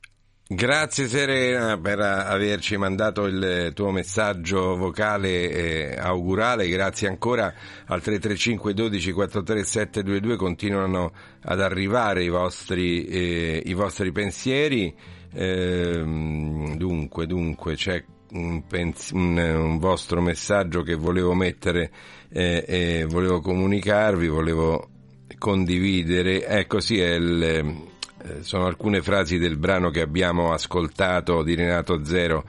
Grazie 0.53 1.07
Serena 1.07 1.79
per 1.79 2.01
averci 2.01 2.75
mandato 2.75 3.25
il 3.25 3.71
tuo 3.73 3.89
messaggio 3.89 4.75
vocale 4.75 5.95
augurale, 5.95 6.67
grazie 6.67 7.07
ancora 7.07 7.45
al 7.85 8.01
335 8.01 8.73
12 8.73 9.11
43 9.13 9.63
722 9.63 10.35
continuano 10.35 11.13
ad 11.43 11.61
arrivare 11.61 12.25
i 12.25 12.27
vostri, 12.27 13.05
eh, 13.05 13.63
i 13.65 13.73
vostri 13.73 14.11
pensieri. 14.11 14.93
Ehm, 15.35 16.75
dunque, 16.75 17.27
dunque, 17.27 17.75
c'è 17.75 18.03
un, 18.31 18.67
pens- 18.67 19.11
un, 19.11 19.37
un 19.37 19.79
vostro 19.79 20.19
messaggio 20.19 20.81
che 20.81 20.95
volevo 20.95 21.33
mettere 21.33 21.91
eh, 22.29 22.65
e 22.67 23.05
volevo 23.07 23.39
comunicarvi, 23.39 24.27
volevo 24.27 24.89
condividere. 25.37 26.45
Ecco, 26.45 26.81
sì, 26.81 26.99
è 26.99 27.13
il, 27.13 27.89
eh, 28.23 28.43
sono 28.43 28.65
alcune 28.65 29.01
frasi 29.01 29.37
del 29.37 29.57
brano 29.57 29.89
che 29.89 30.01
abbiamo 30.01 30.51
ascoltato 30.53 31.43
di 31.43 31.55
Renato 31.55 32.03
Zero. 32.03 32.45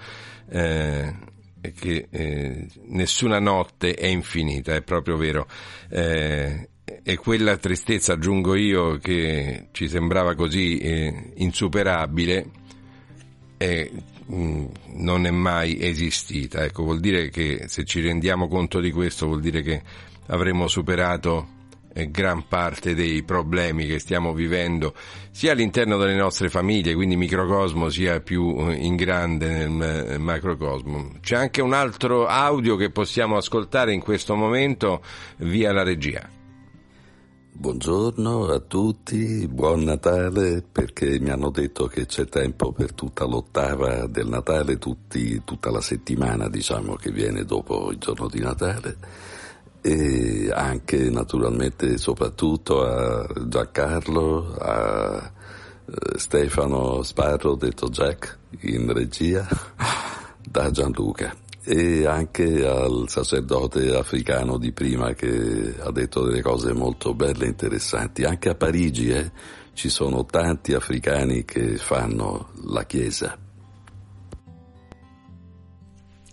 Eh, 0.48 1.30
che 1.76 2.08
eh, 2.10 2.66
nessuna 2.88 3.38
notte 3.38 3.94
è 3.94 4.06
infinita, 4.06 4.74
è 4.74 4.82
proprio 4.82 5.16
vero. 5.16 5.46
Eh, 5.88 6.68
e 7.04 7.16
quella 7.16 7.56
tristezza, 7.56 8.14
aggiungo 8.14 8.54
io, 8.54 8.98
che 8.98 9.68
ci 9.70 9.88
sembrava 9.88 10.34
così 10.34 10.78
eh, 10.78 11.32
insuperabile, 11.36 12.46
mh, 14.26 14.64
non 14.94 15.26
è 15.26 15.30
mai 15.30 15.80
esistita. 15.80 16.64
Ecco, 16.64 16.82
vuol 16.82 17.00
dire 17.00 17.30
che 17.30 17.64
se 17.68 17.84
ci 17.84 18.00
rendiamo 18.00 18.48
conto 18.48 18.80
di 18.80 18.90
questo, 18.90 19.26
vuol 19.26 19.40
dire 19.40 19.62
che 19.62 19.82
avremo 20.26 20.66
superato 20.66 21.60
gran 22.10 22.46
parte 22.48 22.94
dei 22.94 23.22
problemi 23.22 23.86
che 23.86 23.98
stiamo 23.98 24.32
vivendo 24.32 24.94
sia 25.30 25.52
all'interno 25.52 25.96
delle 25.96 26.14
nostre 26.14 26.48
famiglie, 26.48 26.94
quindi 26.94 27.16
microcosmo, 27.16 27.88
sia 27.88 28.20
più 28.20 28.56
eh, 28.58 28.74
in 28.74 28.96
grande 28.96 29.66
nel 29.66 30.06
eh, 30.08 30.18
macrocosmo. 30.18 31.12
C'è 31.20 31.36
anche 31.36 31.60
un 31.60 31.72
altro 31.72 32.26
audio 32.26 32.76
che 32.76 32.90
possiamo 32.90 33.36
ascoltare 33.36 33.92
in 33.92 34.00
questo 34.00 34.34
momento 34.34 35.02
via 35.38 35.72
la 35.72 35.82
regia. 35.82 36.28
Buongiorno 37.54 38.46
a 38.46 38.60
tutti, 38.60 39.46
buon 39.46 39.84
Natale 39.84 40.62
perché 40.62 41.20
mi 41.20 41.28
hanno 41.28 41.50
detto 41.50 41.86
che 41.86 42.06
c'è 42.06 42.24
tempo 42.24 42.72
per 42.72 42.94
tutta 42.94 43.24
l'ottava 43.24 44.06
del 44.06 44.26
Natale, 44.26 44.78
tutti, 44.78 45.42
tutta 45.44 45.70
la 45.70 45.82
settimana 45.82 46.48
diciamo 46.48 46.94
che 46.94 47.12
viene 47.12 47.44
dopo 47.44 47.92
il 47.92 47.98
giorno 47.98 48.26
di 48.28 48.40
Natale 48.40 48.96
e 49.82 50.48
anche 50.52 51.10
naturalmente 51.10 51.98
soprattutto 51.98 52.84
a 52.84 53.26
Giancarlo, 53.46 54.54
a 54.54 55.32
eh, 55.84 56.18
Stefano 56.18 57.02
Sparro, 57.02 57.56
detto 57.56 57.88
Jack 57.88 58.38
in 58.60 58.92
regia, 58.92 59.46
da 60.40 60.70
Gianluca 60.70 61.34
e 61.64 62.06
anche 62.06 62.66
al 62.66 63.04
sacerdote 63.08 63.94
africano 63.94 64.58
di 64.58 64.72
prima 64.72 65.14
che 65.14 65.74
ha 65.78 65.92
detto 65.92 66.24
delle 66.24 66.42
cose 66.42 66.72
molto 66.72 67.14
belle 67.14 67.44
e 67.44 67.48
interessanti. 67.48 68.24
Anche 68.24 68.48
a 68.48 68.54
Parigi 68.54 69.10
eh, 69.10 69.30
ci 69.72 69.88
sono 69.88 70.24
tanti 70.24 70.74
africani 70.74 71.44
che 71.44 71.76
fanno 71.76 72.50
la 72.64 72.84
chiesa. 72.84 73.36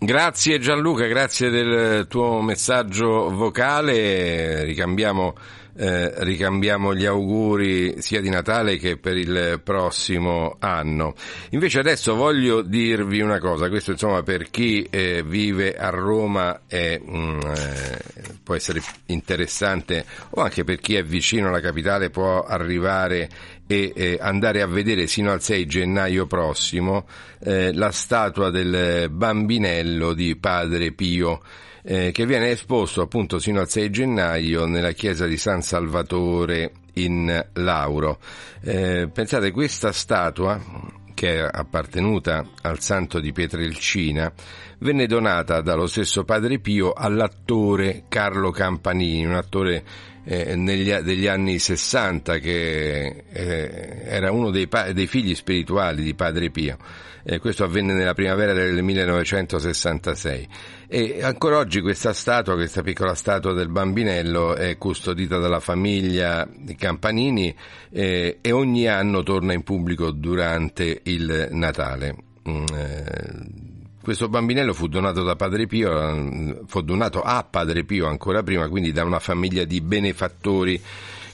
Grazie 0.02 0.58
Gianluca, 0.58 1.04
grazie 1.04 1.50
del 1.50 2.06
tuo 2.08 2.40
messaggio 2.40 3.28
vocale, 3.28 4.64
ricambiamo, 4.64 5.34
eh, 5.82 6.12
ricambiamo, 6.24 6.94
gli 6.94 7.06
auguri 7.06 8.02
sia 8.02 8.20
di 8.20 8.28
Natale 8.28 8.76
che 8.76 8.98
per 8.98 9.16
il 9.16 9.62
prossimo 9.64 10.56
anno. 10.58 11.14
Invece 11.50 11.78
adesso 11.78 12.14
voglio 12.14 12.60
dirvi 12.60 13.22
una 13.22 13.38
cosa, 13.38 13.70
questo 13.70 13.92
insomma 13.92 14.22
per 14.22 14.50
chi 14.50 14.86
eh, 14.90 15.22
vive 15.24 15.74
a 15.74 15.88
Roma 15.88 16.62
è, 16.66 17.00
mm, 17.02 17.40
eh, 17.40 17.98
può 18.42 18.54
essere 18.54 18.82
interessante 19.06 20.04
o 20.30 20.42
anche 20.42 20.64
per 20.64 20.80
chi 20.80 20.96
è 20.96 21.02
vicino 21.02 21.48
alla 21.48 21.60
capitale 21.60 22.10
può 22.10 22.42
arrivare 22.42 23.30
e 23.66 23.92
eh, 23.96 24.18
andare 24.20 24.60
a 24.60 24.66
vedere 24.66 25.06
sino 25.06 25.32
al 25.32 25.40
6 25.40 25.64
gennaio 25.64 26.26
prossimo 26.26 27.06
la 27.42 27.90
statua 27.90 28.50
del 28.50 29.08
bambinello 29.08 30.12
di 30.12 30.36
Padre 30.36 30.92
Pio 30.92 31.40
eh, 31.82 32.10
che 32.12 32.26
viene 32.26 32.50
esposto 32.50 33.02
appunto 33.02 33.38
sino 33.38 33.60
al 33.60 33.68
6 33.68 33.90
gennaio 33.90 34.66
nella 34.66 34.92
chiesa 34.92 35.26
di 35.26 35.36
San 35.36 35.62
Salvatore 35.62 36.72
in 36.94 37.46
Lauro. 37.54 38.18
Eh, 38.62 39.08
pensate, 39.12 39.50
questa 39.50 39.92
statua 39.92 40.98
che 41.20 41.36
è 41.36 41.48
appartenuta 41.50 42.46
al 42.62 42.80
santo 42.80 43.20
di 43.20 43.30
Pietrelcina, 43.30 44.32
venne 44.78 45.06
donata 45.06 45.60
dallo 45.60 45.86
stesso 45.86 46.24
Padre 46.24 46.60
Pio 46.60 46.94
all'attore 46.94 48.04
Carlo 48.08 48.50
Campanini, 48.50 49.26
un 49.26 49.34
attore 49.34 49.84
eh, 50.24 50.56
negli, 50.56 50.92
degli 50.92 51.26
anni 51.26 51.58
60 51.58 52.38
che 52.38 53.24
eh, 53.30 54.02
era 54.04 54.30
uno 54.32 54.50
dei, 54.50 54.68
dei, 54.92 55.06
figli 55.06 55.34
spirituali 55.34 56.02
di 56.02 56.14
Padre 56.14 56.50
Pio. 56.50 56.76
Eh, 57.22 57.38
questo 57.38 57.64
avvenne 57.64 57.92
nella 57.92 58.14
primavera 58.14 58.54
del 58.54 58.82
1966 58.82 60.48
e 60.88 61.22
ancora 61.22 61.58
oggi 61.58 61.82
questa 61.82 62.12
statua, 62.14 62.54
questa 62.54 62.82
piccola 62.82 63.14
statua 63.14 63.52
del 63.52 63.68
bambinello 63.68 64.54
è 64.54 64.78
custodita 64.78 65.38
dalla 65.38 65.60
famiglia 65.60 66.48
Campanini 66.76 67.54
eh, 67.90 68.38
e 68.40 68.52
ogni 68.52 68.88
anno 68.88 69.22
torna 69.22 69.52
in 69.52 69.62
pubblico 69.62 70.10
durante 70.10 71.00
il 71.04 71.48
Natale. 71.50 72.16
Mm, 72.48 72.64
eh, 72.74 73.69
questo 74.10 74.28
bambinello 74.28 74.74
fu 74.74 74.88
donato 74.88 75.22
da 75.22 75.36
Padre 75.36 75.68
Pio, 75.68 76.64
fu 76.66 76.80
donato 76.80 77.22
a 77.22 77.46
Padre 77.48 77.84
Pio 77.84 78.08
ancora 78.08 78.42
prima, 78.42 78.68
quindi 78.68 78.90
da 78.90 79.04
una 79.04 79.20
famiglia 79.20 79.62
di 79.62 79.80
benefattori 79.80 80.82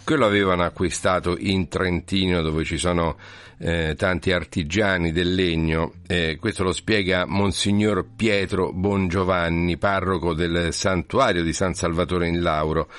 che 0.05 0.15
lo 0.15 0.27
avevano 0.27 0.63
acquistato 0.63 1.37
in 1.39 1.69
Trentino 1.69 2.43
dove 2.43 2.65
ci 2.65 2.77
sono 2.77 3.17
eh, 3.57 3.95
tanti 3.97 4.31
artigiani 4.31 5.11
del 5.11 5.35
legno. 5.35 5.95
Eh, 6.07 6.37
questo 6.39 6.65
lo 6.65 6.73
spiega 6.73 7.25
Monsignor 7.25 8.09
Pietro 8.15 8.73
Bongiovanni, 8.75 9.79
parroco 9.79 10.35
del 10.35 10.75
santuario 10.75 11.43
di 11.43 11.55
San 11.55 11.73
Salvatore 11.73 12.29
in 12.29 12.43
Lauro. 12.43 12.91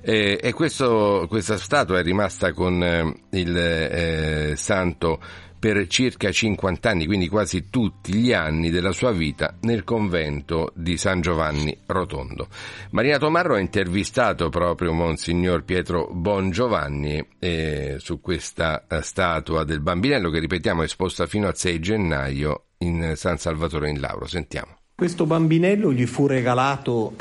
Eh, 0.00 0.38
e 0.40 0.52
questo, 0.52 1.26
questa 1.28 1.58
statua 1.58 1.98
è 1.98 2.02
rimasta 2.04 2.52
con 2.52 2.80
eh, 2.84 3.14
il 3.30 3.56
eh, 3.56 4.52
santo 4.54 5.18
per 5.64 5.86
circa 5.86 6.30
50 6.30 6.90
anni, 6.90 7.06
quindi 7.06 7.26
quasi 7.26 7.70
tutti 7.70 8.12
gli 8.12 8.34
anni 8.34 8.68
della 8.68 8.92
sua 8.92 9.12
vita 9.12 9.56
nel 9.62 9.82
convento 9.82 10.70
di 10.74 10.98
San 10.98 11.22
Giovanni 11.22 11.74
Rotondo. 11.86 12.48
Marina 12.90 13.16
Tomarro 13.16 13.54
ha 13.54 13.60
intervistato 13.60 14.50
proprio 14.50 14.92
Monsignor 14.92 15.64
Pietro 15.64 16.10
Bongiovanni 16.12 17.26
eh, 17.38 17.96
su 17.98 18.20
questa 18.20 18.84
eh, 18.86 19.00
statua 19.00 19.64
del 19.64 19.80
bambinello 19.80 20.28
che 20.28 20.38
ripetiamo 20.38 20.82
è 20.82 20.84
esposta 20.84 21.24
fino 21.24 21.46
al 21.46 21.56
6 21.56 21.80
gennaio 21.80 22.64
in 22.80 23.14
San 23.16 23.38
Salvatore 23.38 23.88
in 23.88 24.00
Lauro. 24.00 24.26
Sentiamo. 24.26 24.76
Questo 24.94 25.24
bambinello 25.24 25.94
gli 25.94 26.04
fu 26.04 26.26
regalato 26.26 27.14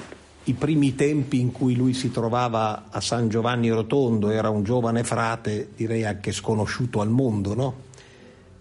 i 0.43 0.53
primi 0.53 0.95
tempi 0.95 1.39
in 1.39 1.53
cui 1.53 1.75
lui 1.75 1.93
si 1.93 2.11
trovava 2.11 2.87
a 2.89 2.99
San 2.99 3.29
Giovanni 3.29 3.69
Rotondo, 3.69 4.31
era 4.31 4.49
un 4.49 4.63
giovane 4.63 5.05
frate, 5.05 5.69
direi 5.77 6.03
anche 6.03 6.33
sconosciuto 6.33 6.99
al 6.99 7.09
mondo, 7.09 7.55
no? 7.55 7.91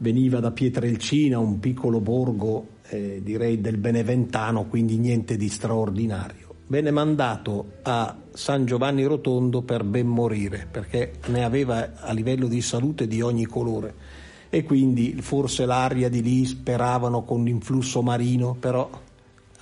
Veniva 0.03 0.41
da 0.41 0.51
Pietrelcina, 0.51 1.39
un 1.39 1.61
piccolo 1.61 2.01
borgo 2.01 2.81
eh, 2.89 3.21
direi 3.23 3.61
del 3.61 3.79
Beneventano, 3.79 4.67
quindi 4.67 4.99
niente 4.99 5.37
di 5.37 5.49
straordinario. 5.49 6.51
Venne 6.67 6.91
mandato 6.91 7.75
a 7.83 8.17
San 8.33 8.67
Giovanni 8.67 9.05
Rotondo 9.05 9.63
per 9.63 9.85
ben 9.85 10.09
morire, 10.09 10.67
perché 10.69 11.13
ne 11.29 11.45
aveva 11.45 12.01
a 12.01 12.13
livello 12.13 12.49
di 12.49 12.61
salute 12.61 13.07
di 13.07 13.21
ogni 13.21 13.47
colore 13.47 14.21
e 14.51 14.65
quindi 14.65 15.17
forse 15.21 15.65
l'aria 15.65 16.09
di 16.09 16.21
lì 16.21 16.45
speravano 16.45 17.23
con 17.23 17.45
l'influsso 17.45 18.03
marino, 18.03 18.55
però 18.59 18.91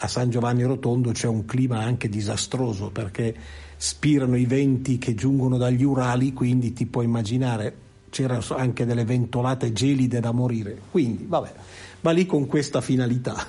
a 0.02 0.08
San 0.08 0.30
Giovanni 0.30 0.62
Rotondo 0.62 1.12
c'è 1.12 1.28
un 1.28 1.44
clima 1.44 1.80
anche 1.80 2.08
disastroso 2.08 2.90
perché 2.90 3.34
spirano 3.76 4.36
i 4.36 4.46
venti 4.46 4.96
che 4.98 5.14
giungono 5.14 5.58
dagli 5.58 5.82
Urali, 5.82 6.32
quindi 6.32 6.72
ti 6.72 6.86
puoi 6.86 7.04
immaginare 7.04 7.88
c'erano 8.10 8.42
anche 8.50 8.84
delle 8.84 9.04
ventolate 9.04 9.72
gelide 9.72 10.20
da 10.20 10.32
morire. 10.32 10.78
Quindi, 10.90 11.24
vabbè, 11.26 11.52
va 12.00 12.10
lì 12.10 12.26
con 12.26 12.46
questa 12.46 12.80
finalità. 12.80 13.46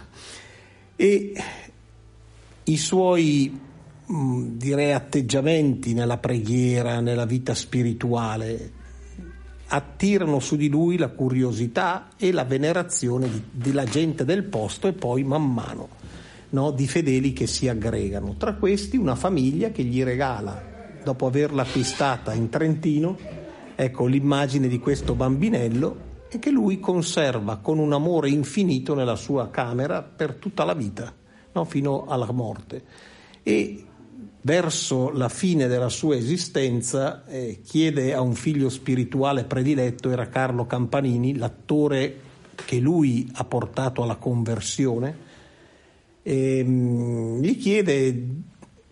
E 0.95 1.33
i 2.63 2.77
suoi, 2.77 3.59
mh, 4.05 4.43
direi, 4.57 4.93
atteggiamenti 4.93 5.93
nella 5.93 6.17
preghiera, 6.17 6.99
nella 6.99 7.25
vita 7.25 7.53
spirituale, 7.53 8.79
attirano 9.67 10.39
su 10.39 10.55
di 10.55 10.69
lui 10.69 10.97
la 10.97 11.09
curiosità 11.09 12.09
e 12.17 12.31
la 12.31 12.43
venerazione 12.43 13.29
di, 13.29 13.43
della 13.51 13.85
gente 13.85 14.25
del 14.25 14.43
posto 14.43 14.87
e 14.87 14.93
poi 14.93 15.23
man 15.23 15.53
mano 15.53 15.99
no, 16.51 16.71
di 16.71 16.87
fedeli 16.87 17.33
che 17.33 17.47
si 17.47 17.67
aggregano. 17.67 18.35
Tra 18.37 18.53
questi 18.53 18.97
una 18.97 19.15
famiglia 19.15 19.69
che 19.69 19.83
gli 19.83 20.03
regala, 20.03 20.61
dopo 21.03 21.25
averla 21.25 21.63
acquistata 21.63 22.33
in 22.33 22.49
Trentino, 22.49 23.17
ecco 23.83 24.05
l'immagine 24.05 24.67
di 24.67 24.77
questo 24.77 25.15
bambinello 25.15 26.09
e 26.29 26.37
che 26.37 26.51
lui 26.51 26.79
conserva 26.79 27.57
con 27.57 27.79
un 27.79 27.93
amore 27.93 28.29
infinito 28.29 28.93
nella 28.93 29.15
sua 29.15 29.49
camera 29.49 30.03
per 30.03 30.35
tutta 30.35 30.63
la 30.63 30.75
vita, 30.75 31.11
no? 31.51 31.65
fino 31.65 32.05
alla 32.05 32.31
morte. 32.31 32.83
E 33.41 33.83
verso 34.41 35.09
la 35.09 35.29
fine 35.29 35.65
della 35.65 35.89
sua 35.89 36.15
esistenza 36.15 37.25
eh, 37.25 37.61
chiede 37.65 38.13
a 38.13 38.21
un 38.21 38.35
figlio 38.35 38.69
spirituale 38.69 39.45
prediletto, 39.45 40.11
era 40.11 40.29
Carlo 40.29 40.67
Campanini, 40.67 41.35
l'attore 41.35 42.19
che 42.53 42.77
lui 42.77 43.27
ha 43.33 43.43
portato 43.43 44.03
alla 44.03 44.17
conversione, 44.17 45.29
e, 46.21 46.63
mm, 46.63 47.41
gli 47.41 47.57
chiede 47.57 48.25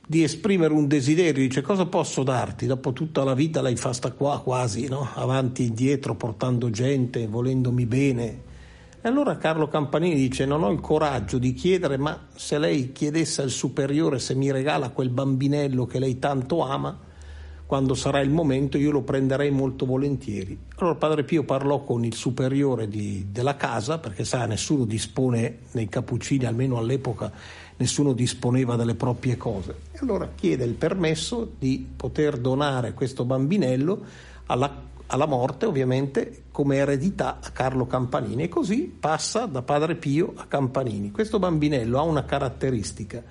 di 0.09 0.23
esprimere 0.23 0.73
un 0.73 0.87
desiderio, 0.87 1.43
dice 1.43 1.61
cosa 1.61 1.85
posso 1.85 2.23
darti? 2.23 2.65
Dopo 2.65 2.93
tutta 2.93 3.23
la 3.23 3.35
vita 3.35 3.61
lei 3.61 3.75
fa 3.75 3.93
sta 3.93 4.11
qua 4.11 4.41
quasi, 4.41 4.87
no? 4.87 5.07
avanti 5.13 5.61
e 5.61 5.67
indietro, 5.67 6.15
portando 6.15 6.71
gente, 6.71 7.27
volendomi 7.27 7.85
bene. 7.85 8.41
E 9.01 9.07
allora 9.07 9.37
Carlo 9.37 9.67
Campanini 9.67 10.15
dice 10.15 10.47
non 10.47 10.63
ho 10.63 10.71
il 10.71 10.79
coraggio 10.79 11.37
di 11.37 11.53
chiedere, 11.53 11.97
ma 11.97 12.25
se 12.33 12.57
lei 12.57 12.91
chiedesse 12.91 13.43
al 13.43 13.51
superiore 13.51 14.17
se 14.17 14.33
mi 14.33 14.51
regala 14.51 14.89
quel 14.89 15.11
bambinello 15.11 15.85
che 15.85 15.99
lei 15.99 16.17
tanto 16.17 16.65
ama, 16.65 16.97
quando 17.67 17.93
sarà 17.93 18.19
il 18.19 18.31
momento 18.31 18.79
io 18.79 18.89
lo 18.89 19.03
prenderei 19.03 19.51
molto 19.51 19.85
volentieri. 19.85 20.57
Allora 20.77 20.95
Padre 20.95 21.23
Pio 21.23 21.43
parlò 21.43 21.83
con 21.83 22.03
il 22.03 22.15
superiore 22.15 22.87
di, 22.87 23.27
della 23.29 23.55
casa, 23.55 23.99
perché 23.99 24.25
sa, 24.25 24.47
nessuno 24.47 24.85
dispone 24.85 25.59
nei 25.73 25.87
cappuccini, 25.87 26.45
almeno 26.45 26.79
all'epoca, 26.79 27.31
nessuno 27.79 28.13
disponeva 28.13 28.75
delle 28.75 28.95
proprie 28.95 29.35
cose. 29.37 29.75
E 29.91 29.99
allora 30.01 30.29
chiede 30.35 30.63
il 30.63 30.75
permesso 30.75 31.49
di 31.57 31.87
poter 31.95 32.37
donare 32.37 32.93
questo 32.93 33.25
bambinello 33.25 34.03
alla, 34.45 34.83
alla 35.07 35.25
morte, 35.25 35.65
ovviamente, 35.65 36.43
come 36.51 36.77
eredità 36.77 37.39
a 37.41 37.49
Carlo 37.49 37.87
Campanini. 37.87 38.43
E 38.43 38.49
così 38.49 38.93
passa 38.99 39.45
da 39.45 39.61
Padre 39.61 39.95
Pio 39.95 40.33
a 40.35 40.45
Campanini. 40.45 41.11
Questo 41.11 41.39
bambinello 41.39 41.97
ha 41.97 42.03
una 42.03 42.25
caratteristica 42.25 43.23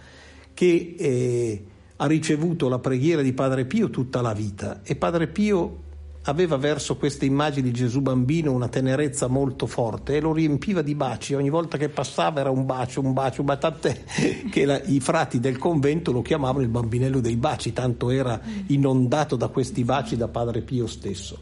che... 0.52 0.94
Eh, 0.98 1.64
ha 2.00 2.06
ricevuto 2.06 2.68
la 2.68 2.78
preghiera 2.78 3.22
di 3.22 3.32
Padre 3.32 3.64
Pio 3.64 3.90
tutta 3.90 4.20
la 4.20 4.32
vita 4.32 4.82
e 4.84 4.94
Padre 4.94 5.26
Pio 5.26 5.86
aveva 6.22 6.56
verso 6.56 6.96
queste 6.96 7.24
immagini 7.24 7.70
di 7.70 7.72
Gesù 7.72 8.00
bambino 8.00 8.52
una 8.52 8.68
tenerezza 8.68 9.28
molto 9.28 9.66
forte 9.66 10.16
e 10.16 10.20
lo 10.20 10.32
riempiva 10.32 10.82
di 10.82 10.94
baci, 10.94 11.34
ogni 11.34 11.50
volta 11.50 11.78
che 11.78 11.88
passava 11.88 12.40
era 12.40 12.50
un 12.50 12.66
bacio, 12.66 13.00
un 13.00 13.12
bacio, 13.12 13.42
ma 13.42 13.56
tant'è 13.56 14.02
che 14.50 14.64
la, 14.64 14.80
i 14.84 15.00
frati 15.00 15.40
del 15.40 15.58
convento 15.58 16.12
lo 16.12 16.22
chiamavano 16.22 16.64
il 16.64 16.70
bambinello 16.70 17.20
dei 17.20 17.36
baci, 17.36 17.72
tanto 17.72 18.10
era 18.10 18.40
inondato 18.66 19.36
da 19.36 19.48
questi 19.48 19.84
baci 19.84 20.16
da 20.16 20.28
Padre 20.28 20.60
Pio 20.62 20.86
stesso. 20.86 21.38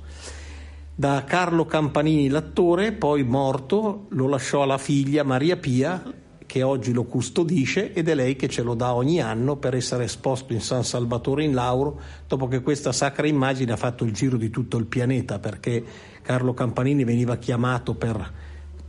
Da 0.95 1.25
Carlo 1.25 1.67
Campanini 1.67 2.29
l'attore, 2.29 2.93
poi 2.93 3.23
morto, 3.23 4.07
lo 4.11 4.29
lasciò 4.29 4.63
alla 4.63 4.79
figlia 4.79 5.25
Maria 5.25 5.57
Pia, 5.59 6.03
che 6.47 6.63
oggi 6.63 6.93
lo 6.93 7.05
custodisce 7.05 7.93
ed 7.93 8.09
è 8.09 8.15
lei 8.15 8.37
che 8.37 8.49
ce 8.49 8.63
lo 8.63 8.75
dà 8.75 8.95
ogni 8.95 9.21
anno 9.21 9.57
per 9.57 9.75
essere 9.75 10.05
esposto 10.05 10.53
in 10.53 10.61
San 10.61 10.85
Salvatore 10.85 11.45
in 11.45 11.53
Lauro, 11.53 12.01
dopo 12.27 12.49
che 12.49 12.63
questa 12.63 12.93
sacra 12.93 13.27
immagine 13.27 13.73
ha 13.73 13.77
fatto 13.77 14.05
il 14.05 14.13
giro 14.13 14.37
di 14.37 14.49
tutto 14.49 14.79
il 14.79 14.87
pianeta, 14.87 15.39
perché 15.39 15.85
Carlo 16.23 16.55
Campanini 16.55 17.05
veniva 17.05 17.37
chiamato 17.37 17.95
per 17.95 18.33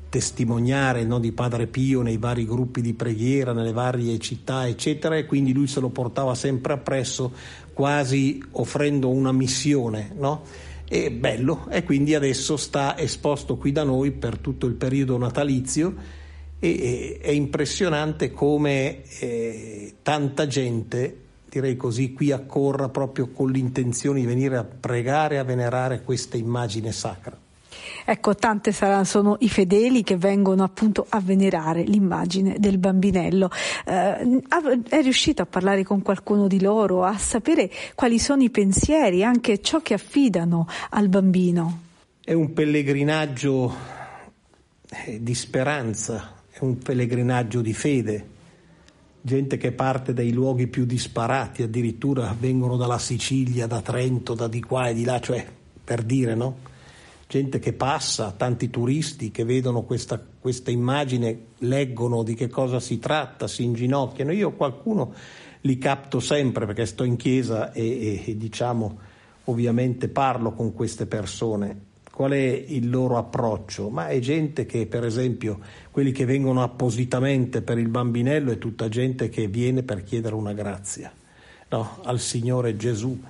testimoniare 0.10 1.04
no, 1.04 1.20
di 1.20 1.32
Padre 1.32 1.68
Pio 1.68 2.02
nei 2.02 2.18
vari 2.18 2.46
gruppi 2.46 2.82
di 2.82 2.94
preghiera, 2.94 3.52
nelle 3.52 3.74
varie 3.74 4.18
città, 4.20 4.68
eccetera, 4.68 5.18
e 5.18 5.26
quindi 5.26 5.52
lui 5.52 5.68
se 5.68 5.80
lo 5.80 5.90
portava 5.90 6.34
sempre 6.36 6.74
appresso, 6.74 7.34
quasi 7.74 8.42
offrendo 8.52 9.10
una 9.10 9.32
missione, 9.32 10.14
no? 10.18 10.44
E 10.90 11.12
bello, 11.12 11.68
e 11.70 11.84
quindi 11.84 12.16
adesso 12.16 12.56
sta 12.56 12.98
esposto 12.98 13.58
qui 13.58 13.74
da 13.74 13.84
noi 13.84 14.12
per 14.12 14.38
tutto 14.38 14.68
il 14.68 14.76
periodo 14.76 15.18
natalizio 15.18 15.94
e, 16.60 17.20
è 17.22 17.32
impressionante 17.32 18.32
come 18.32 19.04
eh, 19.20 19.96
tanta 20.02 20.48
gente, 20.48 21.18
direi 21.50 21.76
così, 21.76 22.14
qui 22.14 22.32
accorra 22.32 22.90
proprio 22.90 23.30
con 23.30 23.52
l'intenzione 23.52 24.20
di 24.20 24.26
venire 24.26 24.58
a 24.58 24.64
pregare, 24.64 25.38
a 25.38 25.44
venerare 25.44 26.02
questa 26.04 26.38
immagine 26.38 26.92
sacra. 26.92 27.38
Ecco, 28.06 28.36
tante 28.36 28.72
saranno, 28.72 29.04
sono 29.04 29.36
i 29.40 29.50
fedeli 29.50 30.02
che 30.04 30.18
vengono 30.18 30.64
appunto 30.64 31.06
a 31.10 31.20
venerare 31.20 31.84
l'immagine 31.84 32.56
del 32.58 32.78
bambinello. 32.78 33.50
Eh, 33.86 34.42
è 34.90 35.02
riuscito 35.02 35.42
a 35.42 35.46
parlare 35.46 35.84
con 35.84 36.02
qualcuno 36.02 36.48
di 36.48 36.62
loro, 36.62 37.04
a 37.04 37.18
sapere 37.18 37.70
quali 37.96 38.18
sono 38.20 38.44
i 38.44 38.50
pensieri, 38.50 39.24
anche 39.24 39.62
ciò 39.62 39.82
che 39.82 39.94
affidano 39.94 40.68
al 40.92 41.10
bambino? 41.10 41.82
È 42.24 42.34
un 42.34 42.54
pellegrinaggio 42.54 43.76
eh, 44.90 45.22
di 45.22 45.36
speranza, 45.36 46.37
è 46.60 46.64
un 46.64 46.80
pellegrinaggio 46.80 47.62
di 47.62 47.74
fede, 47.74 48.30
gente 49.22 49.58
che 49.58 49.72
parte 49.74 50.14
dai 50.14 50.32
luoghi 50.32 50.66
più 50.68 50.86
disparati, 50.86 51.62
addirittura 51.62 52.36
vengono 52.38 52.78
dalla 52.78 52.98
Sicilia, 52.98 53.68
da 53.68 53.82
Trento, 53.82 54.34
da 54.34 54.48
di 54.48 54.62
qua 54.62 54.90
e 54.90 54.96
di 54.96 55.04
là, 55.04 55.20
cioè 55.20 55.46
per 55.84 56.02
dire, 56.02 56.34
no? 56.34 56.58
Gente 57.28 57.60
che 57.60 57.74
passa, 57.74 58.32
tanti 58.32 58.72
turisti 58.72 59.30
che 59.30 59.44
vedono 59.44 59.84
questa, 59.84 60.20
questa 60.40 60.72
immagine, 60.72 61.48
leggono 61.60 62.24
di 62.24 62.34
che 62.34 62.48
cosa 62.48 62.80
si 62.80 62.98
tratta, 62.98 63.48
si 63.48 63.64
inginocchiano. 63.64 64.32
Io 64.32 64.54
qualcuno 64.54 65.14
li 65.62 65.78
capto 65.78 66.20
sempre 66.20 66.66
perché 66.66 66.86
sto 66.86 67.04
in 67.04 67.18
chiesa 67.18 67.72
e, 67.74 67.84
e, 67.84 68.24
e 68.32 68.38
diciamo 68.38 68.98
ovviamente 69.46 70.08
parlo 70.08 70.54
con 70.54 70.74
queste 70.74 71.06
persone 71.06 71.87
qual 72.18 72.31
è 72.31 72.64
il 72.68 72.89
loro 72.89 73.18
approccio, 73.18 73.89
ma 73.89 74.07
è 74.07 74.18
gente 74.18 74.65
che 74.65 74.88
per 74.88 75.06
esempio 75.06 75.60
quelli 75.91 76.11
che 76.11 76.26
vengono 76.26 76.64
appositamente 76.64 77.61
per 77.61 77.77
il 77.77 77.89
bambinello 77.89 78.52
è 78.52 78.57
tutta 78.57 78.89
gente 78.89 79.30
che 79.30 79.48
viene 79.48 79.84
per 79.84 80.02
chiedere 80.02 80.34
una 80.34 80.53
grazia 80.53 81.14
no, 81.69 81.99
al 82.02 82.19
Signore 82.19 82.76
Gesù. 82.76 83.22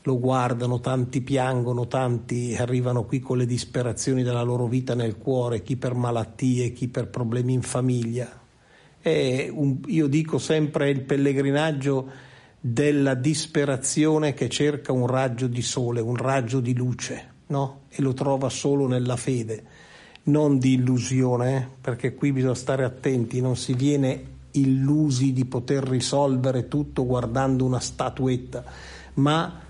Lo 0.00 0.18
guardano, 0.18 0.80
tanti 0.80 1.20
piangono, 1.20 1.88
tanti 1.88 2.56
arrivano 2.58 3.04
qui 3.04 3.20
con 3.20 3.36
le 3.36 3.44
disperazioni 3.44 4.22
della 4.22 4.40
loro 4.40 4.66
vita 4.66 4.94
nel 4.94 5.18
cuore, 5.18 5.60
chi 5.60 5.76
per 5.76 5.92
malattie, 5.92 6.72
chi 6.72 6.88
per 6.88 7.08
problemi 7.08 7.52
in 7.52 7.60
famiglia. 7.60 8.30
Un, 9.02 9.80
io 9.88 10.06
dico 10.06 10.38
sempre 10.38 10.88
il 10.88 11.02
pellegrinaggio 11.02 12.08
della 12.58 13.12
disperazione 13.12 14.32
che 14.32 14.48
cerca 14.48 14.92
un 14.92 15.06
raggio 15.06 15.48
di 15.48 15.60
sole, 15.60 16.00
un 16.00 16.16
raggio 16.16 16.60
di 16.60 16.74
luce 16.74 17.34
no? 17.48 17.80
E 17.88 18.02
lo 18.02 18.12
trova 18.14 18.48
solo 18.48 18.86
nella 18.86 19.16
fede, 19.16 19.64
non 20.24 20.58
di 20.58 20.74
illusione, 20.74 21.56
eh? 21.56 21.66
perché 21.80 22.14
qui 22.14 22.32
bisogna 22.32 22.54
stare 22.54 22.84
attenti, 22.84 23.40
non 23.40 23.56
si 23.56 23.74
viene 23.74 24.34
illusi 24.52 25.32
di 25.32 25.44
poter 25.44 25.84
risolvere 25.84 26.68
tutto 26.68 27.06
guardando 27.06 27.64
una 27.64 27.80
statuetta, 27.80 28.64
ma 29.14 29.60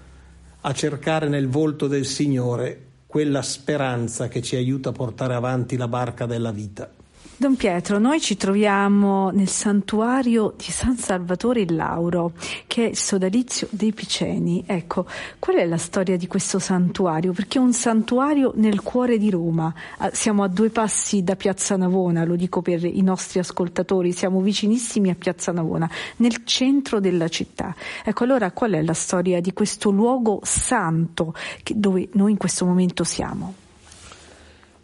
a 0.60 0.72
cercare 0.72 1.28
nel 1.28 1.48
volto 1.48 1.86
del 1.86 2.06
Signore 2.06 2.82
quella 3.06 3.42
speranza 3.42 4.28
che 4.28 4.42
ci 4.42 4.56
aiuta 4.56 4.90
a 4.90 4.92
portare 4.92 5.34
avanti 5.34 5.76
la 5.76 5.88
barca 5.88 6.26
della 6.26 6.50
vita. 6.50 6.95
Don 7.38 7.54
Pietro, 7.54 7.98
noi 7.98 8.18
ci 8.18 8.38
troviamo 8.38 9.28
nel 9.28 9.48
santuario 9.48 10.54
di 10.56 10.70
San 10.70 10.96
Salvatore 10.96 11.60
in 11.60 11.76
Lauro, 11.76 12.32
che 12.66 12.86
è 12.86 12.88
il 12.88 12.96
sodalizio 12.96 13.68
dei 13.72 13.92
Piceni. 13.92 14.64
Ecco, 14.66 15.04
qual 15.38 15.56
è 15.56 15.66
la 15.66 15.76
storia 15.76 16.16
di 16.16 16.26
questo 16.28 16.58
santuario? 16.58 17.32
Perché 17.32 17.58
è 17.58 17.60
un 17.60 17.74
santuario 17.74 18.52
nel 18.54 18.80
cuore 18.80 19.18
di 19.18 19.28
Roma. 19.28 19.70
Ah, 19.98 20.08
siamo 20.14 20.44
a 20.44 20.48
due 20.48 20.70
passi 20.70 21.24
da 21.24 21.36
Piazza 21.36 21.76
Navona, 21.76 22.24
lo 22.24 22.36
dico 22.36 22.62
per 22.62 22.82
i 22.82 23.02
nostri 23.02 23.38
ascoltatori, 23.38 24.12
siamo 24.12 24.40
vicinissimi 24.40 25.10
a 25.10 25.14
Piazza 25.14 25.52
Navona, 25.52 25.90
nel 26.16 26.42
centro 26.44 27.00
della 27.00 27.28
città. 27.28 27.74
Ecco, 28.02 28.24
allora 28.24 28.50
qual 28.52 28.72
è 28.72 28.82
la 28.82 28.94
storia 28.94 29.42
di 29.42 29.52
questo 29.52 29.90
luogo 29.90 30.40
santo 30.42 31.34
dove 31.74 32.08
noi 32.12 32.30
in 32.30 32.38
questo 32.38 32.64
momento 32.64 33.04
siamo? 33.04 33.52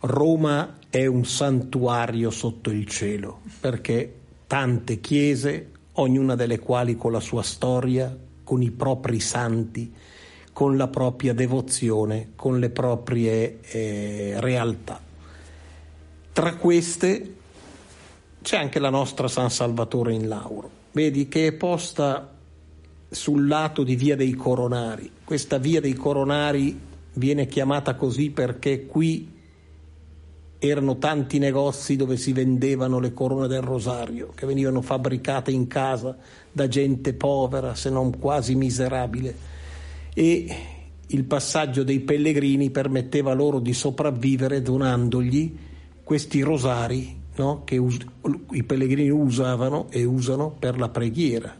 Roma 0.00 0.80
è 0.92 1.06
un 1.06 1.24
santuario 1.24 2.28
sotto 2.28 2.68
il 2.68 2.84
cielo, 2.84 3.40
perché 3.60 4.14
tante 4.46 5.00
chiese, 5.00 5.70
ognuna 5.92 6.34
delle 6.34 6.58
quali 6.58 6.98
con 6.98 7.12
la 7.12 7.20
sua 7.20 7.42
storia, 7.42 8.14
con 8.44 8.60
i 8.60 8.70
propri 8.70 9.18
santi, 9.18 9.90
con 10.52 10.76
la 10.76 10.88
propria 10.88 11.32
devozione, 11.32 12.32
con 12.36 12.58
le 12.58 12.68
proprie 12.68 13.60
eh, 13.62 14.34
realtà. 14.36 15.00
Tra 16.30 16.56
queste 16.56 17.34
c'è 18.42 18.58
anche 18.58 18.78
la 18.78 18.90
nostra 18.90 19.28
San 19.28 19.48
Salvatore 19.48 20.12
in 20.12 20.28
Lauro, 20.28 20.70
vedi 20.92 21.26
che 21.26 21.46
è 21.46 21.52
posta 21.54 22.34
sul 23.08 23.46
lato 23.46 23.82
di 23.82 23.96
Via 23.96 24.14
dei 24.14 24.34
Coronari. 24.34 25.10
Questa 25.24 25.56
Via 25.56 25.80
dei 25.80 25.94
Coronari 25.94 26.78
viene 27.14 27.46
chiamata 27.46 27.94
così 27.94 28.28
perché 28.28 28.84
qui 28.84 29.31
erano 30.64 30.98
tanti 30.98 31.38
negozi 31.38 31.96
dove 31.96 32.16
si 32.16 32.32
vendevano 32.32 33.00
le 33.00 33.12
corone 33.12 33.48
del 33.48 33.62
rosario, 33.62 34.30
che 34.32 34.46
venivano 34.46 34.80
fabbricate 34.80 35.50
in 35.50 35.66
casa 35.66 36.16
da 36.52 36.68
gente 36.68 37.14
povera, 37.14 37.74
se 37.74 37.90
non 37.90 38.16
quasi 38.20 38.54
miserabile, 38.54 39.34
e 40.14 40.56
il 41.04 41.24
passaggio 41.24 41.82
dei 41.82 41.98
pellegrini 41.98 42.70
permetteva 42.70 43.32
loro 43.32 43.58
di 43.58 43.72
sopravvivere 43.72 44.62
donandogli 44.62 45.56
questi 46.04 46.42
rosari 46.42 47.20
no? 47.34 47.62
che 47.64 47.76
us- 47.78 48.06
i 48.52 48.62
pellegrini 48.62 49.10
usavano 49.10 49.86
e 49.90 50.04
usano 50.04 50.54
per 50.56 50.78
la 50.78 50.88
preghiera. 50.90 51.56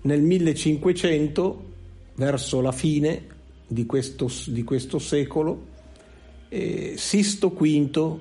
Nel 0.00 0.22
1500, 0.22 1.64
verso 2.14 2.62
la 2.62 2.72
fine 2.72 3.22
di 3.66 3.84
questo, 3.84 4.30
di 4.46 4.64
questo 4.64 4.98
secolo, 4.98 5.72
eh, 6.54 6.94
Sisto 6.96 7.48
V 7.48 8.18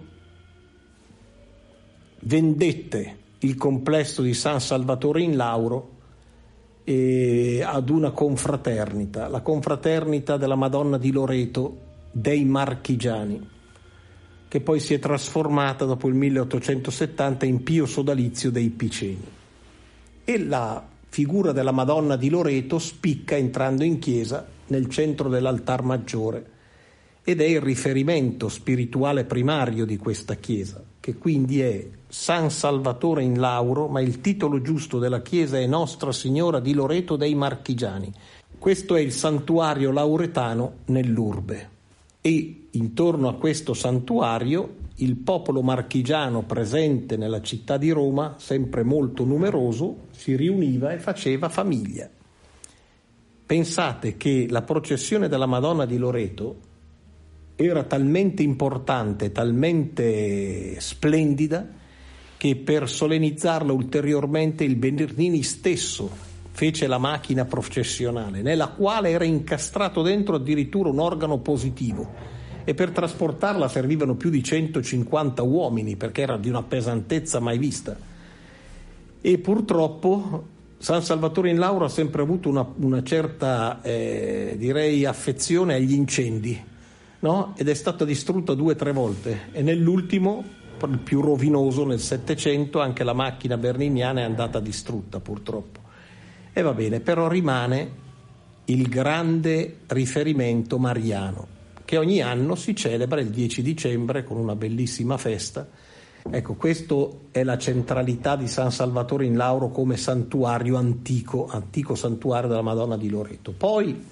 vendette 2.21 3.17
il 3.39 3.55
complesso 3.55 4.23
di 4.23 4.33
San 4.33 4.59
Salvatore 4.59 5.21
in 5.21 5.35
Lauro 5.35 5.91
eh, 6.83 7.61
ad 7.63 7.89
una 7.89 8.09
confraternita, 8.09 9.27
la 9.27 9.41
confraternita 9.41 10.37
della 10.37 10.55
Madonna 10.55 10.97
di 10.97 11.11
Loreto 11.11 11.77
dei 12.11 12.43
Marchigiani, 12.43 13.49
che 14.47 14.61
poi 14.61 14.79
si 14.79 14.95
è 14.95 14.99
trasformata 14.99 15.85
dopo 15.85 16.07
il 16.07 16.15
1870 16.15 17.45
in 17.45 17.61
Pio 17.61 17.85
Sodalizio 17.85 18.49
dei 18.49 18.69
Piceni. 18.69 19.27
E 20.23 20.39
la 20.39 20.83
figura 21.07 21.51
della 21.51 21.71
Madonna 21.71 22.15
di 22.15 22.29
Loreto 22.29 22.79
spicca 22.79 23.35
entrando 23.35 23.83
in 23.83 23.99
chiesa 23.99 24.47
nel 24.67 24.89
centro 24.89 25.29
dell'altar 25.29 25.83
maggiore 25.83 26.52
ed 27.23 27.39
è 27.39 27.45
il 27.45 27.61
riferimento 27.61 28.49
spirituale 28.49 29.23
primario 29.23 29.85
di 29.85 29.97
questa 29.97 30.35
chiesa, 30.35 30.83
che 30.99 31.15
quindi 31.15 31.61
è 31.61 31.87
San 32.07 32.51
Salvatore 32.51 33.23
in 33.23 33.39
Lauro, 33.39 33.87
ma 33.87 34.01
il 34.01 34.19
titolo 34.19 34.61
giusto 34.61 34.99
della 34.99 35.21
chiesa 35.21 35.57
è 35.57 35.65
Nostra 35.65 36.11
Signora 36.11 36.59
di 36.59 36.73
Loreto 36.73 37.15
dei 37.15 37.33
Marchigiani. 37.33 38.11
Questo 38.59 38.95
è 38.95 38.99
il 38.99 39.11
santuario 39.11 39.91
lauretano 39.91 40.79
nell'urbe 40.85 41.69
e 42.21 42.67
intorno 42.71 43.27
a 43.27 43.35
questo 43.35 43.73
santuario 43.73 44.81
il 44.97 45.15
popolo 45.15 45.61
marchigiano 45.61 46.43
presente 46.43 47.17
nella 47.17 47.41
città 47.41 47.77
di 47.77 47.89
Roma, 47.89 48.35
sempre 48.37 48.83
molto 48.83 49.23
numeroso, 49.23 50.07
si 50.11 50.35
riuniva 50.35 50.91
e 50.91 50.99
faceva 50.99 51.49
famiglia. 51.49 52.09
Pensate 53.45 54.17
che 54.17 54.45
la 54.49 54.61
processione 54.61 55.27
della 55.27 55.47
Madonna 55.47 55.85
di 55.85 55.97
Loreto 55.97 56.71
era 57.55 57.83
talmente 57.83 58.41
importante, 58.41 59.31
talmente 59.31 60.79
splendida, 60.79 61.67
che 62.37 62.55
per 62.55 62.89
solennizzarla 62.89 63.71
ulteriormente 63.71 64.63
il 64.63 64.75
Bernardini 64.75 65.43
stesso 65.43 66.09
fece 66.51 66.87
la 66.87 66.97
macchina 66.97 67.45
processionale, 67.45 68.41
nella 68.41 68.67
quale 68.67 69.11
era 69.11 69.23
incastrato 69.23 70.01
dentro 70.01 70.35
addirittura 70.35 70.89
un 70.89 70.99
organo 70.99 71.39
positivo 71.39 72.41
e 72.65 72.73
per 72.73 72.91
trasportarla 72.91 73.67
servivano 73.67 74.15
più 74.15 74.29
di 74.29 74.43
150 74.43 75.41
uomini 75.41 75.95
perché 75.95 76.21
era 76.21 76.37
di 76.37 76.49
una 76.49 76.63
pesantezza 76.63 77.39
mai 77.39 77.57
vista. 77.57 77.95
E 79.21 79.37
purtroppo 79.37 80.47
San 80.77 81.01
Salvatore 81.01 81.49
in 81.49 81.59
Lauro 81.59 81.85
ha 81.85 81.89
sempre 81.89 82.21
avuto 82.21 82.49
una, 82.49 82.65
una 82.77 83.03
certa, 83.03 83.81
eh, 83.81 84.55
direi, 84.57 85.05
affezione 85.05 85.75
agli 85.75 85.93
incendi 85.93 86.71
no? 87.23 87.53
ed 87.57 87.67
è 87.67 87.73
stata 87.73 88.05
distrutta 88.05 88.53
due 88.53 88.73
o 88.73 88.75
tre 88.75 88.91
volte 88.91 89.49
e 89.51 89.61
nell'ultimo, 89.61 90.61
il 90.83 90.99
più 90.99 91.21
rovinoso, 91.21 91.85
nel 91.85 91.99
Settecento, 91.99 92.81
anche 92.81 93.05
la 93.05 93.13
macchina 93.13 93.57
berniniana 93.57 94.19
è 94.19 94.23
andata 94.23 94.59
distrutta 94.59 95.21
purtroppo. 95.21 95.79
E 96.51 96.61
va 96.61 96.73
bene, 96.73 96.99
però 96.99 97.29
rimane 97.29 98.01
il 98.65 98.89
grande 98.89 99.77
riferimento 99.87 100.77
mariano, 100.77 101.47
che 101.85 101.97
ogni 101.97 102.21
anno 102.21 102.55
si 102.55 102.75
celebra 102.75 103.21
il 103.21 103.29
10 103.29 103.61
dicembre 103.61 104.25
con 104.25 104.35
una 104.35 104.55
bellissima 104.55 105.17
festa. 105.17 105.65
Ecco, 106.29 106.55
questa 106.55 106.95
è 107.31 107.43
la 107.43 107.57
centralità 107.57 108.35
di 108.35 108.49
San 108.49 108.71
Salvatore 108.71 109.25
in 109.25 109.37
Lauro 109.37 109.69
come 109.69 109.95
santuario 109.95 110.75
antico, 110.75 111.47
antico 111.49 111.95
santuario 111.95 112.49
della 112.49 112.61
Madonna 112.61 112.97
di 112.97 113.09
Loreto. 113.09 113.53
Poi 113.55 114.11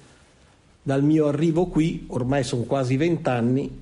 dal 0.82 1.04
mio 1.04 1.26
arrivo 1.26 1.66
qui, 1.66 2.04
ormai 2.08 2.42
sono 2.42 2.62
quasi 2.62 2.96
vent'anni, 2.96 3.80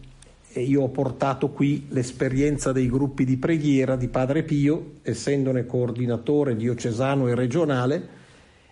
e 0.52 0.62
io 0.62 0.82
ho 0.82 0.88
portato 0.88 1.50
qui 1.50 1.86
l'esperienza 1.90 2.72
dei 2.72 2.88
gruppi 2.88 3.24
di 3.24 3.36
preghiera 3.36 3.96
di 3.96 4.08
Padre 4.08 4.42
Pio, 4.42 4.94
essendone 5.02 5.64
coordinatore 5.64 6.56
diocesano 6.56 7.28
e 7.28 7.34
regionale, 7.34 8.08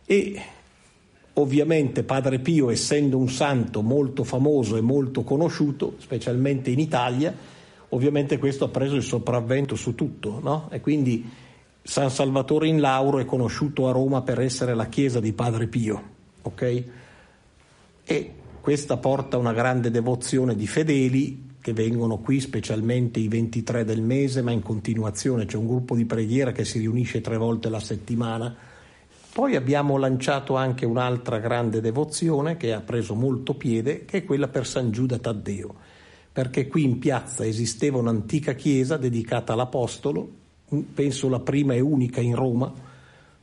e 0.04 0.42
ovviamente 1.34 2.02
Padre 2.02 2.40
Pio, 2.40 2.68
essendo 2.70 3.16
un 3.16 3.28
santo 3.28 3.80
molto 3.80 4.24
famoso 4.24 4.76
e 4.76 4.80
molto 4.80 5.22
conosciuto, 5.22 5.94
specialmente 5.98 6.70
in 6.70 6.80
Italia, 6.80 7.32
ovviamente 7.90 8.38
questo 8.38 8.64
ha 8.64 8.68
preso 8.68 8.96
il 8.96 9.04
sopravvento 9.04 9.76
su 9.76 9.94
tutto, 9.94 10.40
no? 10.42 10.68
E 10.70 10.80
quindi 10.80 11.26
San 11.80 12.10
Salvatore 12.10 12.66
in 12.66 12.80
Lauro 12.80 13.18
è 13.20 13.24
conosciuto 13.24 13.88
a 13.88 13.92
Roma 13.92 14.20
per 14.22 14.40
essere 14.40 14.74
la 14.74 14.86
chiesa 14.86 15.20
di 15.20 15.32
Padre 15.32 15.68
Pio, 15.68 16.02
ok? 16.42 16.84
E 18.10 18.32
questa 18.62 18.96
porta 18.96 19.36
una 19.36 19.52
grande 19.52 19.90
devozione 19.90 20.56
di 20.56 20.66
fedeli 20.66 21.56
che 21.60 21.74
vengono 21.74 22.16
qui 22.16 22.40
specialmente 22.40 23.20
i 23.20 23.28
23 23.28 23.84
del 23.84 24.00
mese, 24.00 24.40
ma 24.40 24.50
in 24.50 24.62
continuazione 24.62 25.44
c'è 25.44 25.58
un 25.58 25.66
gruppo 25.66 25.94
di 25.94 26.06
preghiera 26.06 26.50
che 26.50 26.64
si 26.64 26.78
riunisce 26.78 27.20
tre 27.20 27.36
volte 27.36 27.68
la 27.68 27.80
settimana. 27.80 28.56
Poi 29.30 29.56
abbiamo 29.56 29.98
lanciato 29.98 30.56
anche 30.56 30.86
un'altra 30.86 31.38
grande 31.38 31.82
devozione 31.82 32.56
che 32.56 32.72
ha 32.72 32.80
preso 32.80 33.14
molto 33.14 33.52
piede, 33.52 34.06
che 34.06 34.18
è 34.18 34.24
quella 34.24 34.48
per 34.48 34.66
San 34.66 34.90
Giuda 34.90 35.18
Taddeo, 35.18 35.74
perché 36.32 36.66
qui 36.66 36.84
in 36.84 36.98
piazza 36.98 37.44
esisteva 37.44 37.98
un'antica 37.98 38.54
chiesa 38.54 38.96
dedicata 38.96 39.52
all'Apostolo, 39.52 40.30
penso 40.94 41.28
la 41.28 41.40
prima 41.40 41.74
e 41.74 41.80
unica 41.80 42.22
in 42.22 42.34
Roma, 42.34 42.72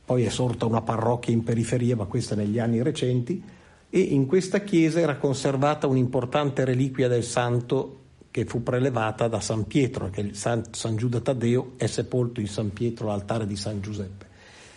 poi 0.04 0.24
è 0.24 0.28
sorta 0.28 0.66
una 0.66 0.82
parrocchia 0.82 1.32
in 1.32 1.44
periferia, 1.44 1.94
ma 1.94 2.06
questa 2.06 2.34
negli 2.34 2.58
anni 2.58 2.82
recenti, 2.82 3.54
e 3.96 4.00
in 4.00 4.26
questa 4.26 4.60
chiesa 4.60 5.00
era 5.00 5.16
conservata 5.16 5.86
un'importante 5.86 6.66
reliquia 6.66 7.08
del 7.08 7.24
santo 7.24 8.00
che 8.30 8.44
fu 8.44 8.62
prelevata 8.62 9.26
da 9.26 9.40
San 9.40 9.66
Pietro, 9.66 10.10
che 10.10 10.34
San, 10.34 10.64
San 10.72 10.96
Giuda 10.96 11.20
Taddeo 11.20 11.72
è 11.78 11.86
sepolto 11.86 12.40
in 12.40 12.46
San 12.46 12.74
Pietro, 12.74 13.10
altare 13.10 13.46
di 13.46 13.56
San 13.56 13.80
Giuseppe. 13.80 14.26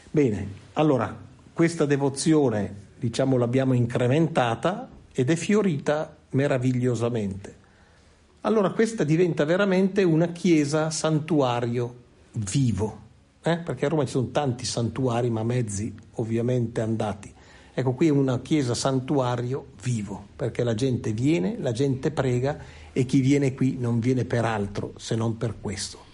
Bene, 0.09 0.47
allora 0.73 1.13
questa 1.51 1.85
devozione 1.85 2.73
diciamo 2.97 3.35
l'abbiamo 3.35 3.73
incrementata 3.73 4.87
ed 5.11 5.29
è 5.29 5.35
fiorita 5.35 6.15
meravigliosamente. 6.29 7.55
Allora 8.41 8.69
questa 8.69 9.03
diventa 9.03 9.43
veramente 9.43 10.01
una 10.01 10.27
chiesa 10.27 10.91
santuario 10.91 11.93
vivo, 12.31 12.99
eh? 13.41 13.57
perché 13.57 13.85
a 13.85 13.89
Roma 13.89 14.05
ci 14.05 14.11
sono 14.11 14.29
tanti 14.29 14.63
santuari 14.63 15.29
ma 15.29 15.43
mezzi 15.43 15.93
ovviamente 16.13 16.79
andati. 16.79 17.33
Ecco, 17.79 17.93
qui 17.93 18.07
è 18.07 18.09
una 18.09 18.41
chiesa 18.41 18.73
santuario 18.73 19.67
vivo, 19.81 20.21
perché 20.35 20.65
la 20.65 20.73
gente 20.75 21.13
viene, 21.13 21.55
la 21.59 21.71
gente 21.71 22.11
prega 22.11 22.59
e 22.91 23.05
chi 23.05 23.21
viene 23.21 23.53
qui 23.53 23.77
non 23.79 24.01
viene 24.01 24.25
per 24.25 24.43
altro 24.43 24.91
se 24.97 25.15
non 25.15 25.37
per 25.37 25.55
questo. 25.61 26.08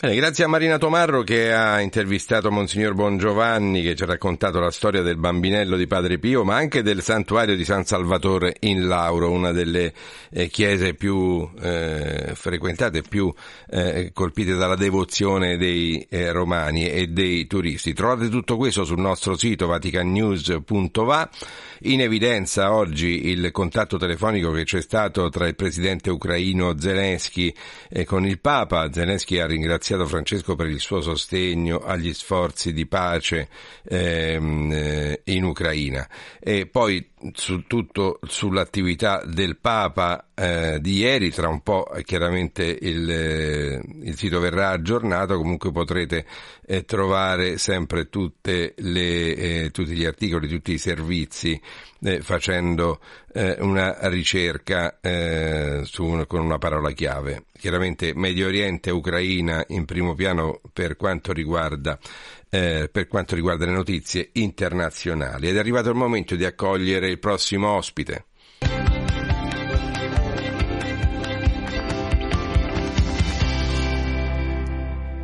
Bene, 0.00 0.14
grazie 0.14 0.44
a 0.44 0.46
Marina 0.46 0.78
Tomarro 0.78 1.24
che 1.24 1.52
ha 1.52 1.80
intervistato 1.80 2.52
Monsignor 2.52 2.94
Bongiovanni 2.94 3.82
che 3.82 3.96
ci 3.96 4.04
ha 4.04 4.06
raccontato 4.06 4.60
la 4.60 4.70
storia 4.70 5.02
del 5.02 5.16
bambinello 5.16 5.76
di 5.76 5.88
Padre 5.88 6.20
Pio, 6.20 6.44
ma 6.44 6.54
anche 6.54 6.82
del 6.82 7.02
santuario 7.02 7.56
di 7.56 7.64
San 7.64 7.84
Salvatore 7.84 8.54
in 8.60 8.86
Lauro, 8.86 9.28
una 9.28 9.50
delle 9.50 9.92
eh, 10.30 10.46
chiese 10.50 10.94
più 10.94 11.50
eh, 11.60 12.30
frequentate, 12.34 13.02
più 13.02 13.34
eh, 13.68 14.12
colpite 14.14 14.54
dalla 14.54 14.76
devozione 14.76 15.56
dei 15.56 16.06
eh, 16.08 16.30
romani 16.30 16.88
e 16.88 17.08
dei 17.08 17.48
turisti. 17.48 17.92
Trovate 17.92 18.28
tutto 18.28 18.56
questo 18.56 18.84
sul 18.84 19.00
nostro 19.00 19.36
sito 19.36 19.66
vaticannews.va. 19.66 21.28
In 21.82 22.00
evidenza 22.00 22.74
oggi 22.74 23.28
il 23.28 23.52
contatto 23.52 23.98
telefonico 23.98 24.50
che 24.50 24.64
c'è 24.64 24.82
stato 24.82 25.28
tra 25.28 25.46
il 25.46 25.54
presidente 25.54 26.10
ucraino 26.10 26.76
Zelensky 26.76 27.54
e 27.88 28.04
con 28.04 28.26
il 28.26 28.40
Papa. 28.40 28.92
Zelensky 28.92 29.38
ha 29.38 29.46
ringraziato 29.46 30.04
Francesco 30.06 30.56
per 30.56 30.66
il 30.66 30.80
suo 30.80 31.00
sostegno 31.00 31.78
agli 31.78 32.12
sforzi 32.12 32.72
di 32.72 32.86
pace 32.86 33.48
ehm, 33.84 34.72
eh, 34.72 35.20
in 35.24 35.44
Ucraina. 35.44 36.08
E 36.40 36.66
poi 36.66 37.07
su 37.32 37.66
tutto 37.66 38.18
sull'attività 38.22 39.22
del 39.24 39.56
Papa 39.58 40.28
eh, 40.34 40.78
di 40.80 40.98
ieri, 40.98 41.30
tra 41.30 41.48
un 41.48 41.62
po' 41.62 41.90
chiaramente 42.04 42.64
il, 42.64 43.10
eh, 43.10 43.82
il 44.02 44.16
sito 44.16 44.38
verrà 44.38 44.70
aggiornato, 44.70 45.36
comunque 45.36 45.72
potrete 45.72 46.24
eh, 46.64 46.84
trovare 46.84 47.58
sempre 47.58 48.08
tutte 48.08 48.74
le, 48.76 49.34
eh, 49.34 49.70
tutti 49.72 49.92
gli 49.92 50.04
articoli, 50.04 50.48
tutti 50.48 50.72
i 50.72 50.78
servizi 50.78 51.60
eh, 52.00 52.20
facendo 52.20 53.00
una 53.58 54.08
ricerca 54.08 54.98
su 55.84 56.24
con 56.26 56.40
una 56.40 56.58
parola 56.58 56.90
chiave. 56.90 57.44
Chiaramente 57.56 58.12
Medio 58.14 58.48
Oriente 58.48 58.88
e 58.88 58.92
Ucraina 58.92 59.64
in 59.68 59.84
primo 59.84 60.14
piano 60.16 60.60
per 60.72 60.96
quanto 60.96 61.32
riguarda 61.32 61.98
eh, 62.50 62.88
per 62.90 63.06
quanto 63.06 63.34
riguarda 63.34 63.64
le 63.64 63.72
notizie 63.72 64.30
internazionali. 64.34 65.48
Ed 65.48 65.56
è 65.56 65.58
arrivato 65.58 65.90
il 65.90 65.96
momento 65.96 66.36
di 66.36 66.44
accogliere 66.44 67.08
il 67.08 67.18
prossimo 67.18 67.68
ospite. 67.68 68.24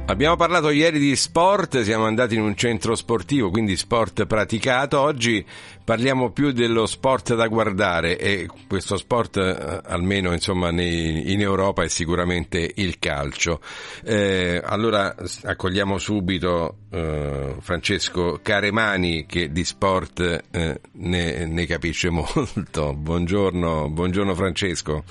Abbiamo 0.07 0.37
parlato 0.37 0.69
ieri 0.69 0.99
di 0.99 1.17
sport, 1.17 1.81
siamo 1.81 2.05
andati 2.05 2.35
in 2.35 2.43
un 2.43 2.55
centro 2.55 2.95
sportivo, 2.95 3.51
quindi 3.51 3.75
sport 3.75 4.27
praticato. 4.27 5.01
Oggi 5.01 5.45
parliamo 5.85 6.31
più 6.31 6.53
dello 6.53 6.87
sport 6.87 7.35
da 7.35 7.47
guardare 7.47 8.19
e 8.19 8.49
questo 8.67 8.97
sport, 8.97 9.37
eh, 9.37 9.81
almeno 9.85 10.33
insomma, 10.33 10.71
nei- 10.71 11.33
in 11.33 11.41
Europa, 11.41 11.83
è 11.83 11.89
sicuramente 11.89 12.71
il 12.77 12.99
calcio. 12.99 13.61
Eh, 14.03 14.61
allora 14.65 15.15
accogliamo 15.43 15.99
subito 15.99 16.77
eh, 16.91 17.57
Francesco 17.61 18.41
Caremani 18.43 19.27
che 19.27 19.53
di 19.53 19.65
sport 19.65 20.21
eh, 20.51 20.81
ne, 20.93 21.47
ne 21.47 21.67
capisce 21.67 22.09
molto. 22.11 22.95
Buongiorno, 22.95 23.91
buongiorno 23.91 24.35
Francesco. 24.35 25.05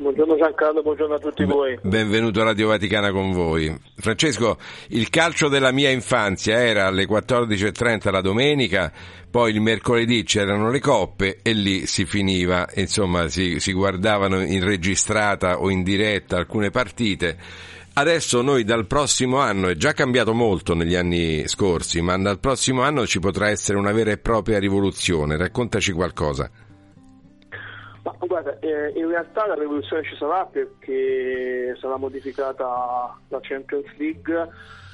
Buongiorno 0.00 0.34
Giancarlo, 0.34 0.80
buongiorno 0.80 1.16
a 1.16 1.18
tutti 1.18 1.44
voi. 1.44 1.78
Benvenuto 1.82 2.40
a 2.40 2.44
Radio 2.44 2.68
Vaticana 2.68 3.12
con 3.12 3.32
voi. 3.32 3.78
Francesco, 3.96 4.56
il 4.88 5.10
calcio 5.10 5.48
della 5.48 5.72
mia 5.72 5.90
infanzia 5.90 6.58
era 6.58 6.86
alle 6.86 7.04
14.30 7.04 8.10
la 8.10 8.22
domenica, 8.22 8.90
poi 9.30 9.52
il 9.52 9.60
mercoledì 9.60 10.24
c'erano 10.24 10.70
le 10.70 10.80
coppe 10.80 11.38
e 11.42 11.52
lì 11.52 11.86
si 11.86 12.04
finiva, 12.04 12.66
insomma 12.74 13.28
si, 13.28 13.60
si 13.60 13.72
guardavano 13.72 14.40
in 14.40 14.64
registrata 14.64 15.60
o 15.60 15.70
in 15.70 15.84
diretta 15.84 16.36
alcune 16.36 16.70
partite. 16.70 17.38
Adesso 17.92 18.42
noi 18.42 18.64
dal 18.64 18.86
prossimo 18.86 19.38
anno, 19.38 19.68
è 19.68 19.74
già 19.74 19.92
cambiato 19.92 20.32
molto 20.32 20.74
negli 20.74 20.94
anni 20.94 21.46
scorsi, 21.48 22.00
ma 22.00 22.16
dal 22.18 22.40
prossimo 22.40 22.82
anno 22.82 23.06
ci 23.06 23.20
potrà 23.20 23.48
essere 23.48 23.78
una 23.78 23.92
vera 23.92 24.10
e 24.10 24.18
propria 24.18 24.58
rivoluzione. 24.58 25.36
Raccontaci 25.36 25.92
qualcosa. 25.92 26.50
Ma 28.02 28.14
guarda, 28.18 28.58
eh, 28.60 28.92
in 28.96 29.08
realtà 29.08 29.46
la 29.46 29.54
rivoluzione 29.54 30.02
ci 30.04 30.16
sarà 30.16 30.44
perché 30.46 31.76
sarà 31.78 31.96
modificata 31.96 33.16
la 33.28 33.38
Champions 33.42 33.86
League, 33.98 34.48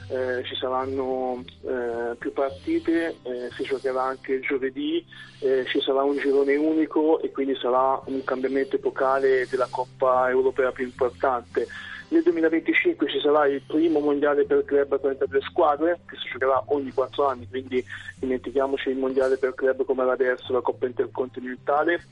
eh, 0.08 0.42
ci 0.44 0.54
saranno 0.54 1.42
eh, 1.62 2.14
più 2.16 2.32
partite, 2.32 3.16
eh, 3.22 3.50
si 3.56 3.64
giocherà 3.64 4.02
anche 4.02 4.34
il 4.34 4.40
giovedì, 4.42 5.04
eh, 5.40 5.64
ci 5.66 5.80
sarà 5.80 6.02
un 6.02 6.16
girone 6.16 6.54
unico 6.56 7.20
e 7.20 7.30
quindi 7.30 7.56
sarà 7.56 8.00
un 8.06 8.22
cambiamento 8.24 8.76
epocale 8.76 9.46
della 9.50 9.68
Coppa 9.70 10.28
Europea 10.30 10.72
più 10.72 10.84
importante. 10.84 11.66
Nel 12.08 12.22
2025 12.22 13.08
ci 13.08 13.18
sarà 13.20 13.46
il 13.48 13.62
primo 13.66 13.98
mondiale 13.98 14.44
per 14.44 14.64
club 14.64 14.92
a 14.92 14.98
33 14.98 15.40
squadre 15.40 16.00
che 16.06 16.16
si 16.16 16.28
giocherà 16.30 16.62
ogni 16.66 16.92
4 16.92 17.26
anni, 17.26 17.48
quindi 17.48 17.84
dimentichiamoci 18.18 18.90
il 18.90 18.96
mondiale 18.96 19.36
per 19.38 19.54
club 19.54 19.84
come 19.84 20.02
era 20.02 20.12
adesso, 20.12 20.52
la 20.52 20.60
Coppa 20.60 20.86
Intercontinentale 20.86 22.04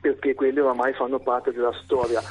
perché 0.00 0.34
quelle 0.34 0.60
oramai 0.60 0.94
fanno 0.94 1.18
parte 1.18 1.52
della 1.52 1.72
storia. 1.84 2.22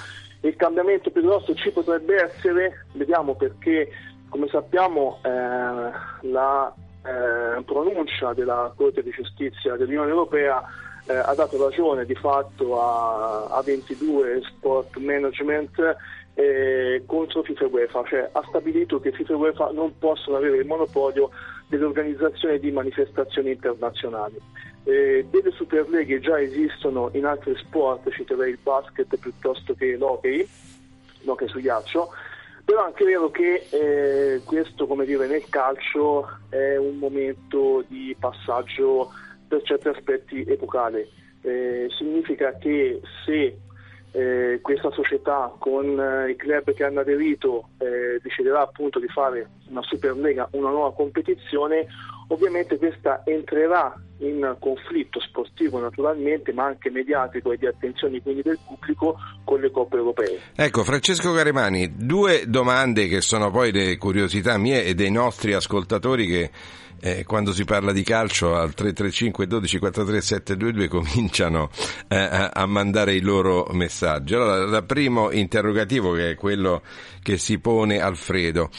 Il 0.41 0.55
cambiamento 0.55 1.11
più 1.11 1.21
grosso 1.21 1.53
ci 1.53 1.69
potrebbe 1.69 2.23
essere, 2.23 2.85
vediamo 2.93 3.35
perché 3.35 3.89
come 4.29 4.47
sappiamo 4.47 5.19
eh, 5.23 5.29
la 5.29 6.73
eh, 7.03 7.63
pronuncia 7.63 8.33
della 8.33 8.71
Corte 8.75 9.03
di 9.03 9.11
Giustizia 9.11 9.75
dell'Unione 9.75 10.09
Europea 10.09 10.63
eh, 11.07 11.15
ha 11.15 11.33
dato 11.33 11.61
ragione 11.61 12.05
di 12.05 12.15
fatto 12.15 12.79
a, 12.81 13.45
a 13.45 13.61
22 13.61 14.41
Sport 14.45 14.97
Management 14.97 15.97
eh, 16.35 17.03
contro 17.05 17.43
FIFA 17.43 17.65
UEFA, 17.65 18.03
cioè 18.05 18.29
ha 18.31 18.43
stabilito 18.47 18.99
che 18.99 19.11
FIFA 19.11 19.35
UEFA 19.35 19.71
non 19.71 19.97
possono 19.97 20.37
avere 20.37 20.57
il 20.57 20.65
monopolio 20.65 21.31
dell'organizzazione 21.67 22.59
di 22.59 22.71
manifestazioni 22.71 23.51
internazionali. 23.51 24.39
Eh, 24.83 25.25
delle 25.29 25.51
superleghe 25.51 26.19
già 26.19 26.39
esistono 26.39 27.09
in 27.13 27.25
altri 27.25 27.55
sport, 27.57 28.09
citerei 28.11 28.51
il 28.51 28.59
basket 28.61 29.17
piuttosto 29.17 29.73
che 29.73 29.97
l'hockey, 29.97 30.47
l'hockey 31.23 31.47
su 31.47 31.59
ghiaccio, 31.59 32.09
però 32.69 32.83
è 32.83 32.85
anche 32.85 33.03
vero 33.03 33.31
che 33.31 33.65
eh, 33.71 34.41
questo, 34.45 34.85
come 34.85 35.03
dire, 35.03 35.25
nel 35.25 35.49
calcio 35.49 36.29
è 36.49 36.75
un 36.75 36.99
momento 36.99 37.83
di 37.87 38.15
passaggio 38.19 39.09
per 39.47 39.63
certi 39.63 39.87
aspetti 39.87 40.43
epocale. 40.47 41.09
Eh, 41.41 41.87
significa 41.97 42.55
che 42.59 43.01
se 43.25 43.57
eh, 44.11 44.59
questa 44.61 44.91
società 44.91 45.51
con 45.57 45.99
eh, 45.99 46.29
i 46.29 46.35
club 46.35 46.71
che 46.75 46.83
hanno 46.83 46.99
aderito 46.99 47.69
eh, 47.79 48.19
deciderà 48.21 48.61
appunto 48.61 48.99
di 48.99 49.07
fare 49.07 49.49
una 49.69 49.81
Superlega, 49.81 50.47
una 50.51 50.69
nuova 50.69 50.93
competizione, 50.93 51.87
ovviamente 52.27 52.77
questa 52.77 53.23
entrerà 53.25 53.99
in 54.19 54.55
conflitto 54.59 55.19
sportivo 55.19 55.79
naturalmente, 55.79 56.51
ma 56.53 56.65
anche 56.65 56.89
mediatico 56.89 57.51
e 57.51 57.57
di 57.57 57.67
attenzione 57.67 58.21
quindi 58.21 58.41
del 58.41 58.59
pubblico 58.65 59.17
con 59.43 59.59
le 59.59 59.71
coppe 59.71 59.97
europee. 59.97 60.39
Ecco, 60.55 60.83
Francesco 60.83 61.33
Caremani, 61.33 61.95
due 61.95 62.43
domande 62.47 63.07
che 63.07 63.21
sono 63.21 63.51
poi 63.51 63.71
le 63.71 63.97
curiosità 63.97 64.57
mie 64.57 64.83
e 64.83 64.95
dei 64.95 65.11
nostri 65.11 65.53
ascoltatori 65.53 66.27
che 66.27 66.51
eh, 67.01 67.23
quando 67.23 67.53
si 67.53 67.63
parla 67.63 67.93
di 67.93 68.03
calcio 68.03 68.55
al 68.55 68.73
335 68.73 69.47
12 69.47 69.79
43 69.79 70.21
722 70.21 70.87
cominciano 70.87 71.69
eh, 72.07 72.49
a 72.51 72.65
mandare 72.65 73.13
i 73.13 73.21
loro 73.21 73.67
messaggi. 73.71 74.35
Allora, 74.35 74.77
il 74.77 74.83
primo 74.85 75.31
interrogativo 75.31 76.11
che 76.13 76.31
è 76.31 76.35
quello 76.35 76.81
che 77.21 77.37
si 77.37 77.59
pone 77.59 77.99
Alfredo. 77.99 78.69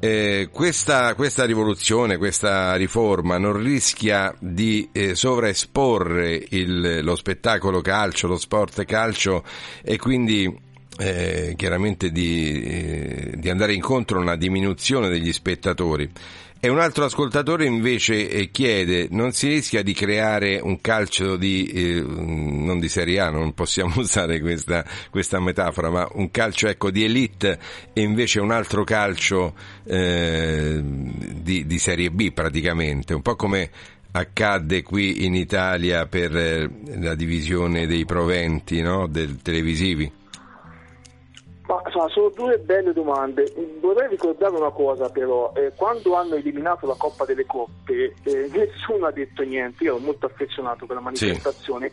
Eh, 0.00 0.48
questa, 0.52 1.14
questa 1.16 1.44
rivoluzione, 1.44 2.18
questa 2.18 2.76
riforma 2.76 3.36
non 3.36 3.60
rischia 3.60 4.32
di 4.38 4.88
eh, 4.92 5.16
sovraesporre 5.16 6.40
il- 6.50 7.00
lo 7.02 7.16
spettacolo 7.16 7.80
calcio, 7.80 8.28
lo 8.28 8.36
sport 8.36 8.84
calcio 8.84 9.42
e 9.82 9.96
quindi 9.98 10.66
eh, 11.00 11.54
chiaramente 11.56 12.10
di, 12.10 12.62
eh, 12.62 13.32
di 13.36 13.50
andare 13.50 13.72
incontro 13.74 14.18
a 14.18 14.22
una 14.22 14.36
diminuzione 14.36 15.08
degli 15.08 15.32
spettatori. 15.32 16.08
E 16.60 16.68
un 16.68 16.80
altro 16.80 17.04
ascoltatore 17.04 17.66
invece 17.66 18.28
eh, 18.28 18.50
chiede, 18.50 19.06
non 19.12 19.30
si 19.30 19.46
rischia 19.46 19.80
di 19.84 19.92
creare 19.92 20.58
un 20.60 20.80
calcio 20.80 21.36
di, 21.36 21.66
eh, 21.66 22.00
non 22.00 22.80
di 22.80 22.88
Serie 22.88 23.20
A, 23.20 23.30
non 23.30 23.54
possiamo 23.54 23.94
usare 24.02 24.40
questa, 24.40 24.84
questa 25.08 25.38
metafora, 25.38 25.88
ma 25.88 26.08
un 26.14 26.32
calcio 26.32 26.66
ecco, 26.66 26.90
di 26.90 27.04
elite 27.04 27.60
e 27.92 28.00
invece 28.00 28.40
un 28.40 28.50
altro 28.50 28.82
calcio 28.82 29.54
eh, 29.84 30.80
di, 30.82 31.64
di 31.64 31.78
Serie 31.78 32.10
B 32.10 32.32
praticamente, 32.32 33.14
un 33.14 33.22
po' 33.22 33.36
come 33.36 33.70
accadde 34.10 34.82
qui 34.82 35.26
in 35.26 35.36
Italia 35.36 36.06
per 36.06 36.36
eh, 36.36 36.68
la 36.96 37.14
divisione 37.14 37.86
dei 37.86 38.04
proventi 38.04 38.82
no? 38.82 39.06
del 39.06 39.40
televisivi. 39.42 40.17
Ma 41.68 41.82
sa, 41.92 42.08
sono 42.08 42.30
due 42.30 42.58
belle 42.58 42.94
domande. 42.94 43.52
Vorrei 43.78 44.08
ricordare 44.08 44.56
una 44.56 44.70
cosa 44.70 45.10
però, 45.10 45.52
eh, 45.54 45.72
quando 45.76 46.14
hanno 46.14 46.34
eliminato 46.34 46.86
la 46.86 46.94
Coppa 46.96 47.26
delle 47.26 47.44
Coppe 47.44 48.14
eh, 48.22 48.50
nessuno 48.50 49.04
ha 49.04 49.12
detto 49.12 49.42
niente, 49.42 49.84
io 49.84 49.96
ero 49.96 50.04
molto 50.04 50.24
affezionato 50.24 50.84
a 50.84 50.86
quella 50.86 51.02
manifestazione 51.02 51.92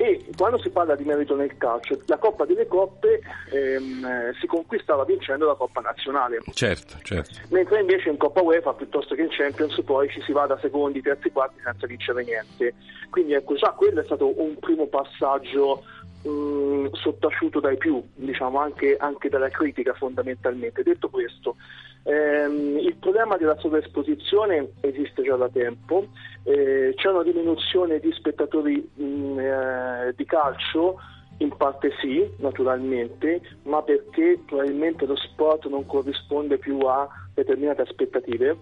e 0.00 0.24
quando 0.36 0.58
si 0.58 0.70
parla 0.70 0.94
di 0.94 1.02
merito 1.02 1.34
nel 1.34 1.56
calcio, 1.56 2.00
la 2.06 2.18
Coppa 2.18 2.44
delle 2.44 2.68
Coppe 2.68 3.20
ehm, 3.50 4.04
eh, 4.04 4.34
si 4.38 4.46
conquistava 4.46 5.04
vincendo 5.04 5.46
la 5.46 5.56
Coppa 5.56 5.80
Nazionale. 5.80 6.38
Certo, 6.52 6.98
certo. 7.02 7.40
Mentre 7.48 7.80
invece 7.80 8.08
in 8.10 8.16
Coppa 8.16 8.40
UEFA 8.40 8.74
piuttosto 8.74 9.16
che 9.16 9.22
in 9.22 9.30
Champions 9.30 9.82
poi 9.82 10.08
ci 10.08 10.22
si 10.22 10.30
va 10.30 10.46
da 10.46 10.56
secondi, 10.60 11.02
terzi, 11.02 11.32
quarti 11.32 11.60
senza 11.64 11.88
vincere 11.88 12.22
niente. 12.22 12.74
Quindi 13.10 13.32
ecco 13.32 13.56
già 13.56 13.72
quello 13.72 14.00
è 14.00 14.04
stato 14.04 14.40
un 14.40 14.56
primo 14.60 14.86
passaggio 14.86 15.82
mh, 16.28 16.90
sottaciuto 16.92 17.60
dai 17.60 17.76
più, 17.76 18.02
diciamo 18.14 18.58
anche, 18.58 18.96
anche 18.98 19.28
dalla 19.28 19.48
critica 19.48 19.94
fondamentalmente. 19.94 20.82
Detto 20.82 21.08
questo, 21.08 21.56
ehm, 22.04 22.78
il 22.78 22.96
problema 22.96 23.36
della 23.36 23.56
sovraesposizione 23.58 24.72
esiste 24.80 25.22
già 25.22 25.36
da 25.36 25.48
tempo, 25.48 26.08
eh, 26.44 26.92
c'è 26.94 27.08
una 27.08 27.22
diminuzione 27.22 27.98
di 28.00 28.12
spettatori 28.12 28.76
mh, 28.94 29.38
eh, 29.38 30.14
di 30.16 30.24
calcio. 30.24 31.00
In 31.40 31.56
parte 31.56 31.92
sì, 32.00 32.28
naturalmente, 32.38 33.40
ma 33.62 33.80
perché 33.82 34.40
probabilmente 34.44 35.06
lo 35.06 35.14
sport 35.14 35.68
non 35.68 35.86
corrisponde 35.86 36.58
più 36.58 36.80
a 36.80 37.08
determinate 37.32 37.82
aspettative. 37.82 38.56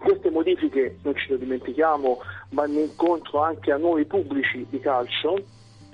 Queste 0.00 0.28
modifiche, 0.28 0.98
non 1.02 1.14
ce 1.14 1.30
lo 1.30 1.36
dimentichiamo, 1.38 2.20
vanno 2.50 2.80
incontro 2.80 3.40
anche 3.40 3.72
a 3.72 3.78
nuovi 3.78 4.04
pubblici 4.04 4.66
di 4.68 4.80
calcio, 4.80 5.44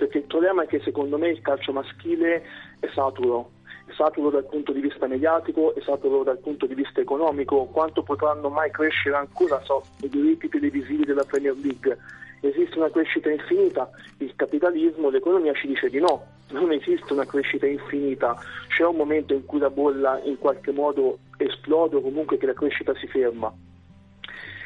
perché 0.01 0.17
il 0.17 0.23
problema 0.23 0.63
è 0.63 0.65
che 0.65 0.79
secondo 0.79 1.19
me 1.19 1.29
il 1.29 1.41
calcio 1.41 1.71
maschile 1.71 2.43
è 2.79 2.89
saturo, 2.91 3.51
è 3.85 3.91
saturo 3.93 4.31
dal 4.31 4.47
punto 4.47 4.71
di 4.71 4.81
vista 4.81 5.05
mediatico, 5.05 5.75
è 5.75 5.81
saturo 5.81 6.23
dal 6.23 6.39
punto 6.39 6.65
di 6.65 6.73
vista 6.73 7.01
economico, 7.01 7.65
quanto 7.65 8.01
potranno 8.01 8.49
mai 8.49 8.71
crescere 8.71 9.15
ancora 9.15 9.61
so, 9.63 9.83
i 10.01 10.09
diritti 10.09 10.49
televisivi 10.49 11.05
della 11.05 11.23
Premier 11.23 11.55
League? 11.55 11.95
Esiste 12.39 12.79
una 12.79 12.89
crescita 12.89 13.29
infinita, 13.29 13.91
il 14.17 14.33
capitalismo, 14.35 15.11
l'economia 15.11 15.53
ci 15.53 15.67
dice 15.67 15.87
di 15.87 15.99
no, 15.99 16.25
non 16.49 16.71
esiste 16.71 17.13
una 17.13 17.27
crescita 17.27 17.67
infinita, 17.67 18.35
c'è 18.69 18.83
un 18.83 18.95
momento 18.95 19.35
in 19.35 19.45
cui 19.45 19.59
la 19.59 19.69
bolla 19.69 20.19
in 20.23 20.39
qualche 20.39 20.71
modo 20.71 21.19
esplode 21.37 21.97
o 21.97 22.01
comunque 22.01 22.39
che 22.39 22.47
la 22.47 22.53
crescita 22.53 22.95
si 22.95 23.05
ferma. 23.05 23.53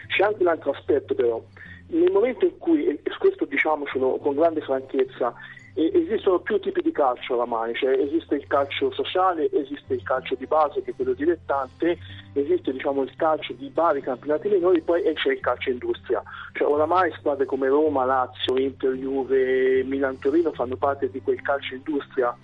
C'è 0.07 0.23
anche 0.23 0.43
un 0.43 0.47
altro 0.47 0.71
aspetto 0.71 1.13
però, 1.13 1.43
nel 1.87 2.11
momento 2.11 2.45
in 2.45 2.57
cui, 2.57 2.85
e 2.85 3.01
questo 3.19 3.45
diciamocelo 3.45 4.17
con 4.17 4.35
grande 4.35 4.61
franchezza, 4.61 5.33
esistono 5.75 6.39
più 6.39 6.57
tipi 6.59 6.81
di 6.81 6.91
calcio 6.91 7.33
oramai, 7.33 7.75
cioè 7.75 7.99
esiste 7.99 8.35
il 8.35 8.47
calcio 8.47 8.91
sociale, 8.91 9.51
esiste 9.51 9.93
il 9.93 10.03
calcio 10.03 10.35
di 10.35 10.45
base 10.45 10.81
che 10.81 10.91
è 10.91 10.95
quello 10.95 11.13
dilettante, 11.13 11.97
esiste 12.33 12.71
diciamo, 12.71 13.03
il 13.03 13.13
calcio 13.17 13.51
di 13.53 13.69
vari 13.73 14.01
campionati 14.01 14.47
minori, 14.47 14.81
poi 14.81 15.03
c'è 15.13 15.33
il 15.33 15.39
calcio 15.41 15.69
industria. 15.69 16.23
Cioè, 16.53 16.67
oramai 16.67 17.11
squadre 17.17 17.45
come 17.45 17.67
Roma, 17.67 18.05
Lazio, 18.05 18.57
Inter, 18.57 18.93
Juve, 18.93 19.83
Milan, 19.83 20.17
Torino 20.17 20.53
fanno 20.53 20.77
parte 20.77 21.09
di 21.11 21.21
quel 21.21 21.41
calcio 21.41 21.75
industria. 21.75 22.35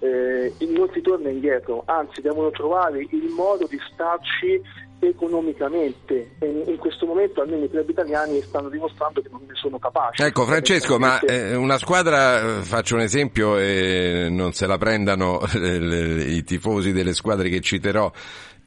Eh, 0.00 0.54
non 0.70 0.90
si 0.92 1.02
torna 1.02 1.28
indietro, 1.28 1.82
anzi 1.84 2.22
devono 2.22 2.50
trovare 2.50 3.06
il 3.10 3.28
modo 3.36 3.66
di 3.66 3.78
starci 3.92 4.60
economicamente 5.00 6.32
e 6.38 6.64
in 6.66 6.76
questo 6.76 7.06
momento 7.06 7.40
almeno 7.40 7.64
i 7.64 7.70
club 7.70 7.88
italiani 7.88 8.40
stanno 8.42 8.68
dimostrando 8.68 9.20
che 9.22 9.28
non 9.30 9.40
ne 9.46 9.54
sono 9.54 9.78
capaci. 9.78 10.22
Ecco 10.22 10.44
Francesco, 10.44 10.98
ma 10.98 11.18
eh, 11.20 11.54
una 11.54 11.78
squadra, 11.78 12.58
eh, 12.58 12.62
faccio 12.62 12.94
un 12.94 13.00
esempio 13.00 13.56
e 13.56 14.28
non 14.30 14.52
se 14.52 14.66
la 14.66 14.78
prendano 14.78 15.40
i 15.54 16.42
tifosi 16.44 16.92
delle 16.92 17.14
squadre 17.14 17.48
che 17.48 17.60
citerò, 17.60 18.10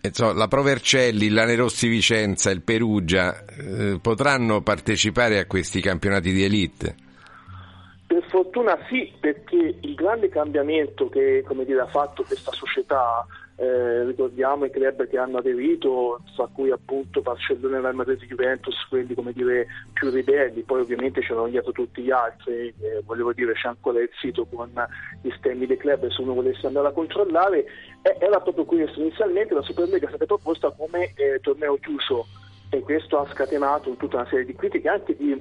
eh, 0.02 0.12
la 0.34 0.48
Provercelli, 0.48 1.28
il 1.28 1.34
Lanerossi 1.34 1.88
Vicenza, 1.88 2.50
il 2.50 2.62
Perugia, 2.62 3.46
eh, 3.46 4.00
potranno 4.02 4.62
partecipare 4.62 5.40
a 5.40 5.46
questi 5.46 5.80
campionati 5.80 6.34
di 6.34 6.44
elite? 6.44 6.96
Per 8.08 8.24
fortuna 8.28 8.78
sì, 8.90 9.12
perché 9.20 9.78
il 9.80 9.96
grande 9.96 10.30
cambiamento 10.30 11.10
che 11.10 11.44
come 11.48 11.64
dire, 11.64 11.80
ha 11.80 11.88
fatto 11.88 12.24
questa 12.24 12.52
società, 12.52 13.26
eh, 13.56 14.04
ricordiamo 14.06 14.66
i 14.66 14.72
club 14.72 15.08
che 15.08 15.18
hanno 15.18 15.38
aderito, 15.38 16.22
tra 16.36 16.48
cui 16.52 16.72
appunto 16.72 17.22
Barcellona, 17.22 17.82
Real 17.82 17.96
Madrid 17.96 18.22
e 18.22 18.26
Juventus, 18.26 18.76
quelli 18.90 19.14
come 19.14 19.32
dire 19.32 19.68
più 19.94 20.10
ribelli, 20.10 20.62
poi 20.64 20.82
ovviamente 20.82 21.22
c'erano 21.22 21.48
dietro 21.48 21.72
tutti 21.72 22.02
gli 22.02 22.10
altri, 22.10 22.74
eh, 22.80 23.02
volevo 23.06 23.32
dire 23.32 23.54
c'è 23.54 23.68
ancora 23.68 24.02
il 24.02 24.10
sito 24.20 24.46
con 24.46 24.72
gli 25.22 25.30
stemmi 25.38 25.68
dei 25.68 25.78
club 25.78 26.10
se 26.10 26.22
uno 26.22 26.34
volesse 26.34 26.66
andare 26.66 26.88
a 26.88 26.92
controllare, 26.92 27.66
eh, 28.02 28.18
era 28.20 28.40
proprio 28.40 28.66
questo, 28.66 29.00
inizialmente 29.00 29.54
la 29.54 29.62
Superlega 29.62 30.06
è 30.06 30.10
stata 30.10 30.26
proposta 30.26 30.72
come 30.72 31.14
eh, 31.16 31.40
torneo 31.42 31.78
chiuso 31.78 32.26
e 32.70 32.80
questo 32.80 33.20
ha 33.20 33.30
scatenato 33.32 33.92
tutta 33.98 34.16
una 34.16 34.28
serie 34.28 34.46
di 34.46 34.56
critiche 34.56 34.90
anche 34.90 35.16
di, 35.16 35.40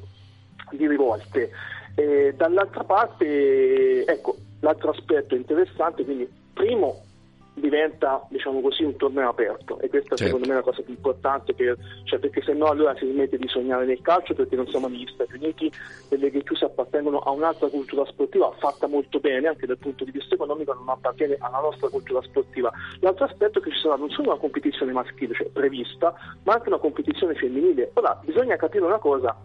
di 0.72 0.86
rivolte. 0.86 1.50
Eh, 1.94 2.34
dall'altra 2.36 2.84
parte, 2.84 4.04
ecco, 4.04 4.36
l'altro 4.60 4.90
aspetto 4.90 5.34
interessante, 5.34 6.04
quindi 6.04 6.28
primo 6.52 7.10
diventa 7.54 8.24
diciamo 8.30 8.60
così 8.60 8.82
un 8.82 8.96
torneo 8.96 9.28
aperto 9.28 9.78
e 9.80 9.88
questa 9.88 10.16
Certo. 10.16 10.24
secondo 10.24 10.46
me 10.46 10.52
è 10.52 10.56
la 10.56 10.62
cosa 10.62 10.82
più 10.82 10.94
importante 10.94 11.54
per, 11.54 11.76
cioè, 12.04 12.18
perché 12.18 12.42
se 12.42 12.52
no 12.52 12.66
allora 12.66 12.94
si 12.96 13.10
smette 13.10 13.36
di 13.36 13.48
sognare 13.48 13.84
nel 13.84 14.00
calcio 14.00 14.34
perché 14.34 14.56
non 14.56 14.66
siamo 14.68 14.88
negli 14.88 15.06
Stati 15.12 15.34
Uniti 15.34 15.70
le 16.08 16.16
leghe 16.16 16.42
chiuse 16.42 16.64
appartengono 16.64 17.18
a 17.18 17.30
un'altra 17.30 17.68
cultura 17.68 18.04
sportiva 18.06 18.50
fatta 18.58 18.86
molto 18.86 19.20
bene 19.20 19.48
anche 19.48 19.66
dal 19.66 19.78
punto 19.78 20.04
di 20.04 20.10
vista 20.10 20.34
economico 20.34 20.72
non 20.72 20.88
appartiene 20.88 21.36
alla 21.40 21.60
nostra 21.60 21.88
cultura 21.88 22.22
sportiva 22.22 22.72
l'altro 23.00 23.26
aspetto 23.26 23.58
è 23.58 23.62
che 23.62 23.70
ci 23.70 23.80
sarà 23.80 23.96
non 23.96 24.10
solo 24.10 24.30
una 24.30 24.38
competizione 24.38 24.92
maschile 24.92 25.34
cioè 25.34 25.48
prevista 25.48 26.14
ma 26.44 26.54
anche 26.54 26.68
una 26.68 26.78
competizione 26.78 27.34
femminile 27.34 27.90
ora 27.94 28.18
bisogna 28.24 28.56
capire 28.56 28.84
una 28.84 28.98
cosa 28.98 29.36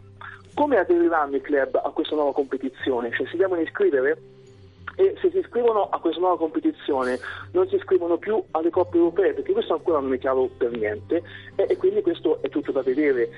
come 0.54 0.78
aderiranno 0.78 1.36
i 1.36 1.42
club 1.42 1.80
a 1.84 1.92
questa 1.92 2.16
nuova 2.16 2.34
competizione? 2.34 3.12
Cioè 3.12 3.28
si 3.28 3.38
devono 3.38 3.62
iscrivere? 3.62 4.37
E 5.00 5.16
se 5.22 5.30
si 5.30 5.38
iscrivono 5.38 5.90
a 5.90 6.00
questa 6.00 6.20
nuova 6.20 6.38
competizione 6.38 7.20
non 7.52 7.68
si 7.68 7.76
iscrivono 7.76 8.18
più 8.18 8.44
alle 8.52 8.72
coppe 8.72 8.98
europee, 8.98 9.34
perché 9.34 9.54
questo 9.54 9.74
ancora 9.74 10.00
non 10.00 10.12
è 10.12 10.18
chiaro 10.18 10.50
per 10.58 10.72
niente 10.72 11.22
e, 11.56 11.68
e 11.70 11.78
quindi 11.78 12.02
questo 12.02 12.42
è 12.42 12.50
tutto 12.50 12.72
da 12.72 12.82
vedere. 12.82 13.30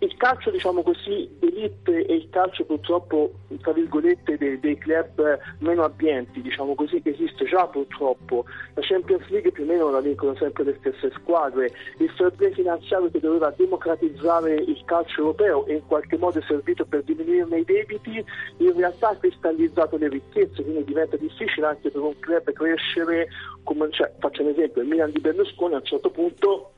Il 0.00 0.16
calcio, 0.16 0.52
diciamo 0.52 0.82
così, 0.82 1.28
elite 1.40 2.06
e 2.06 2.14
il 2.14 2.28
calcio 2.30 2.64
purtroppo, 2.64 3.32
tra 3.60 3.72
virgolette, 3.72 4.36
dei, 4.36 4.60
dei 4.60 4.78
club 4.78 5.38
meno 5.58 5.82
abbienti, 5.82 6.40
diciamo 6.40 6.76
così, 6.76 7.00
esiste 7.02 7.44
già 7.46 7.66
purtroppo. 7.66 8.44
La 8.74 8.82
Champions 8.82 9.26
League 9.28 9.50
più 9.50 9.64
o 9.64 9.66
meno 9.66 9.90
la 9.90 10.00
vincono 10.00 10.36
sempre 10.36 10.62
le 10.62 10.76
stesse 10.78 11.10
squadre. 11.16 11.72
Il 11.98 12.10
fair 12.10 12.32
finanziario 12.52 13.10
che 13.10 13.18
doveva 13.18 13.52
democratizzare 13.56 14.54
il 14.54 14.80
calcio 14.84 15.20
europeo 15.20 15.66
e 15.66 15.74
in 15.74 15.86
qualche 15.86 16.16
modo 16.16 16.38
è 16.38 16.42
servito 16.46 16.84
per 16.84 17.02
diminuirne 17.02 17.58
i 17.58 17.64
debiti, 17.64 18.24
in 18.58 18.76
realtà 18.76 19.08
ha 19.08 19.16
cristallizzato 19.16 19.96
le 19.96 20.08
ricchezze, 20.08 20.62
quindi 20.62 20.84
diventa 20.84 21.16
difficile 21.16 21.66
anche 21.66 21.90
per 21.90 22.00
un 22.00 22.16
club 22.20 22.52
crescere, 22.52 23.28
come, 23.64 23.90
cioè, 23.90 24.12
faccio 24.20 24.42
un 24.42 24.50
esempio, 24.50 24.82
il 24.82 24.88
Milan 24.88 25.10
di 25.10 25.18
Berlusconi 25.18 25.74
a 25.74 25.78
un 25.78 25.84
certo 25.84 26.10
punto 26.10 26.72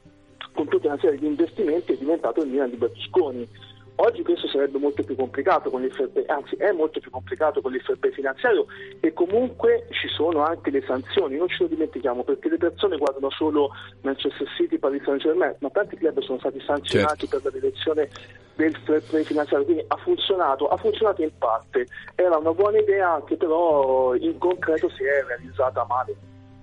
con 0.52 0.68
tutta 0.68 0.88
una 0.88 0.98
serie 0.98 1.18
di 1.18 1.26
investimenti 1.26 1.92
è 1.92 1.96
diventato 1.96 2.42
il 2.42 2.48
Milan 2.48 2.70
di 2.70 2.76
Berlusconi. 2.76 3.48
Oggi 3.96 4.22
questo 4.22 4.48
sarebbe 4.48 4.78
molto 4.78 5.02
più 5.02 5.14
complicato 5.14 5.68
con 5.68 5.86
play, 5.86 6.24
anzi 6.26 6.54
è 6.56 6.72
molto 6.72 7.00
più 7.00 7.10
complicato 7.10 7.60
con 7.60 7.78
play 7.98 8.12
finanziario 8.12 8.64
e 8.98 9.12
comunque 9.12 9.88
ci 9.90 10.08
sono 10.08 10.42
anche 10.42 10.70
le 10.70 10.82
sanzioni, 10.86 11.36
non 11.36 11.48
ce 11.48 11.64
lo 11.64 11.68
dimentichiamo 11.68 12.24
perché 12.24 12.48
le 12.48 12.56
persone 12.56 12.96
guardano 12.96 13.28
solo 13.28 13.68
Manchester 14.00 14.48
City, 14.56 14.78
Paris 14.78 15.02
Saint 15.04 15.20
Germain, 15.20 15.54
ma 15.58 15.68
tanti 15.68 15.96
club 15.96 16.18
sono 16.20 16.38
stati 16.38 16.60
sanzionati 16.60 17.26
per 17.26 17.44
la 17.44 17.50
direzione 17.50 18.08
del 18.54 18.74
fair 18.84 19.02
play 19.02 19.22
finanziario, 19.22 19.66
quindi 19.66 19.84
ha 19.86 19.96
funzionato, 19.96 20.68
ha 20.68 20.78
funzionato 20.78 21.22
in 21.22 21.36
parte, 21.36 21.86
era 22.14 22.38
una 22.38 22.54
buona 22.54 22.78
idea 22.78 23.22
che 23.26 23.36
però 23.36 24.14
in 24.14 24.38
concreto 24.38 24.88
si 24.88 25.04
è 25.04 25.24
realizzata 25.26 25.84
male. 25.84 26.16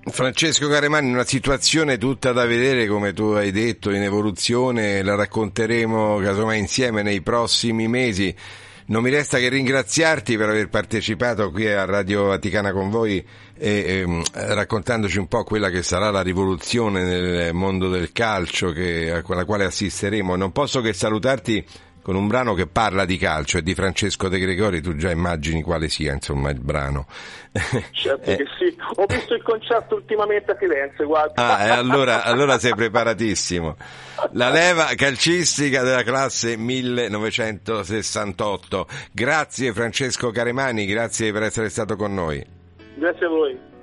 Francesco 0.09 0.67
Caremani, 0.69 1.11
una 1.11 1.25
situazione 1.25 1.97
tutta 1.97 2.31
da 2.31 2.45
vedere, 2.45 2.87
come 2.87 3.13
tu 3.13 3.31
hai 3.31 3.51
detto, 3.51 3.91
in 3.91 4.03
evoluzione, 4.03 5.03
la 5.03 5.15
racconteremo 5.15 6.19
casomai 6.19 6.59
insieme 6.59 7.01
nei 7.01 7.21
prossimi 7.21 7.87
mesi. 7.87 8.33
Non 8.87 9.03
mi 9.03 9.09
resta 9.09 9.37
che 9.37 9.49
ringraziarti 9.49 10.37
per 10.37 10.47
aver 10.47 10.69
partecipato 10.69 11.51
qui 11.51 11.67
a 11.67 11.83
Radio 11.83 12.25
Vaticana 12.25 12.71
con 12.71 12.89
voi 12.89 13.25
e 13.57 13.83
ehm, 13.85 14.23
raccontandoci 14.31 15.17
un 15.17 15.27
po' 15.27 15.43
quella 15.43 15.69
che 15.69 15.83
sarà 15.83 16.09
la 16.09 16.21
rivoluzione 16.21 17.03
nel 17.03 17.53
mondo 17.53 17.89
del 17.89 18.13
calcio 18.13 18.71
che, 18.71 19.21
alla 19.25 19.45
quale 19.45 19.65
assisteremo. 19.65 20.37
Non 20.37 20.53
posso 20.53 20.79
che 20.79 20.93
salutarti 20.93 21.65
con 22.07 22.15
un 22.15 22.27
brano 22.27 22.53
che 22.53 22.67
parla 22.67 23.03
di 23.03 23.17
calcio 23.17 23.57
e 23.57 23.61
di 23.61 23.75
Francesco 23.75 24.29
De 24.29 24.39
Gregori, 24.39 24.79
tu 24.79 24.95
già 24.95 25.11
immagini 25.11 25.61
quale 25.61 25.89
sia 25.89 26.13
insomma 26.13 26.49
il 26.51 26.61
brano. 26.61 27.05
Certo 27.91 28.29
Eh. 28.29 28.37
che 28.39 28.45
sì, 28.57 28.73
ho 28.95 29.05
visto 29.05 29.33
il 29.33 29.43
concerto 29.43 29.95
ultimamente 29.95 30.53
a 30.53 30.55
Firenze, 30.55 31.03
guarda. 31.03 31.57
Ah, 31.57 31.65
e 31.65 31.69
allora, 31.69 32.23
allora 32.23 32.57
sei 32.59 32.75
preparatissimo. 32.75 33.75
La 34.31 34.49
leva 34.55 34.85
calcistica 34.95 35.83
della 35.83 36.03
classe 36.03 36.55
1968. 36.55 38.87
Grazie 39.11 39.73
Francesco 39.73 40.31
Caremani, 40.31 40.85
grazie 40.85 41.33
per 41.33 41.43
essere 41.43 41.67
stato 41.67 41.97
con 41.97 42.13
noi. 42.13 42.41
Grazie 42.95 43.25
a 43.25 43.29
voi. 43.29 43.76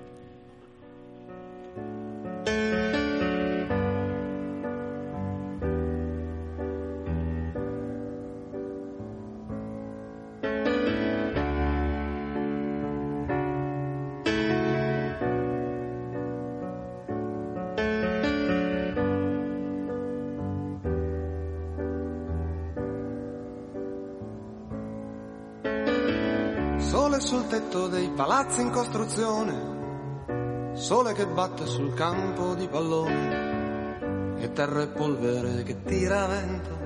Tetto 27.74 27.88
dei 27.88 28.08
palazzi 28.10 28.60
in 28.60 28.70
costruzione, 28.70 30.74
sole 30.74 31.12
che 31.12 31.26
batte 31.26 31.66
sul 31.66 31.92
campo 31.92 32.54
di 32.54 32.68
pallone, 32.68 34.36
e 34.38 34.52
terra 34.52 34.82
e 34.82 34.88
polvere 34.88 35.64
che 35.64 35.82
tira 35.82 36.24
vento, 36.26 36.78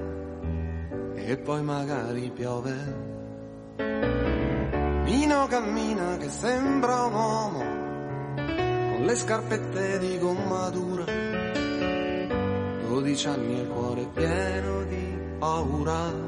e 1.14 1.36
poi 1.36 1.62
magari 1.62 2.30
piove. 2.30 3.06
Mino 5.04 5.46
cammina 5.46 6.16
che 6.16 6.30
sembra 6.30 7.04
un 7.04 7.12
uomo, 7.12 7.64
con 8.38 9.04
le 9.04 9.14
scarpette 9.14 9.98
di 9.98 10.18
gomma 10.18 10.70
dura, 10.70 11.04
dodici 12.88 13.28
anni 13.28 13.58
e 13.58 13.60
il 13.60 13.68
cuore 13.68 14.08
pieno 14.14 14.84
di 14.84 15.18
paura. 15.38 16.27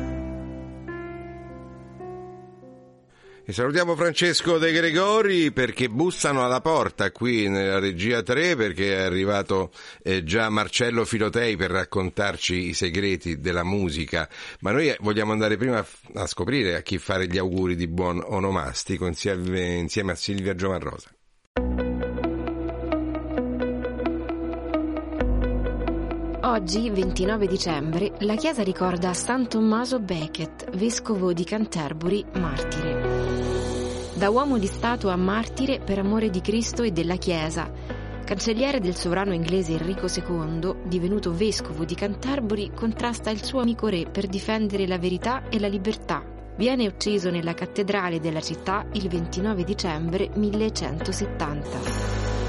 E 3.43 3.53
salutiamo 3.53 3.95
Francesco 3.95 4.59
De 4.59 4.71
Gregori 4.71 5.51
perché 5.51 5.89
bussano 5.89 6.45
alla 6.45 6.61
porta 6.61 7.11
qui 7.11 7.49
nella 7.49 7.79
regia 7.79 8.21
3 8.21 8.55
perché 8.55 8.95
è 8.95 9.01
arrivato 9.01 9.71
eh, 10.03 10.23
già 10.23 10.49
Marcello 10.49 11.05
Filotei 11.05 11.55
per 11.55 11.71
raccontarci 11.71 12.69
i 12.69 12.73
segreti 12.73 13.39
della 13.39 13.63
musica. 13.63 14.29
Ma 14.59 14.71
noi 14.71 14.95
vogliamo 14.99 15.31
andare 15.31 15.57
prima 15.57 15.79
a, 15.79 15.85
a 16.21 16.27
scoprire 16.27 16.75
a 16.75 16.81
chi 16.81 16.99
fare 16.99 17.27
gli 17.27 17.39
auguri 17.39 17.75
di 17.75 17.87
buon 17.87 18.23
onomastico 18.23 19.07
insieme, 19.07 19.73
insieme 19.73 20.11
a 20.11 20.15
Silvia 20.15 20.53
Giovanrosa. 20.53 21.09
Oggi, 26.43 26.89
29 26.89 27.45
dicembre, 27.45 28.13
la 28.21 28.33
Chiesa 28.33 28.63
ricorda 28.63 29.13
San 29.13 29.47
Tommaso 29.47 29.99
Becket, 29.99 30.75
vescovo 30.75 31.33
di 31.33 31.43
Canterbury, 31.43 32.25
martire. 32.33 34.09
Da 34.15 34.31
uomo 34.31 34.57
di 34.57 34.65
Stato 34.65 35.09
a 35.09 35.15
martire 35.15 35.79
per 35.79 35.99
amore 35.99 36.31
di 36.31 36.41
Cristo 36.41 36.81
e 36.81 36.91
della 36.91 37.17
Chiesa, 37.17 37.71
cancelliere 38.25 38.79
del 38.79 38.95
sovrano 38.95 39.35
inglese 39.35 39.73
Enrico 39.73 40.07
II, 40.07 40.87
divenuto 40.87 41.31
vescovo 41.31 41.85
di 41.85 41.93
Canterbury, 41.93 42.71
contrasta 42.73 43.29
il 43.29 43.43
suo 43.43 43.59
amico 43.59 43.85
re 43.85 44.07
per 44.09 44.25
difendere 44.25 44.87
la 44.87 44.97
verità 44.97 45.47
e 45.47 45.59
la 45.59 45.67
libertà. 45.67 46.23
Viene 46.57 46.87
ucciso 46.87 47.29
nella 47.29 47.53
cattedrale 47.53 48.19
della 48.19 48.41
città 48.41 48.83
il 48.93 49.07
29 49.07 49.63
dicembre 49.63 50.31
1170. 50.33 52.40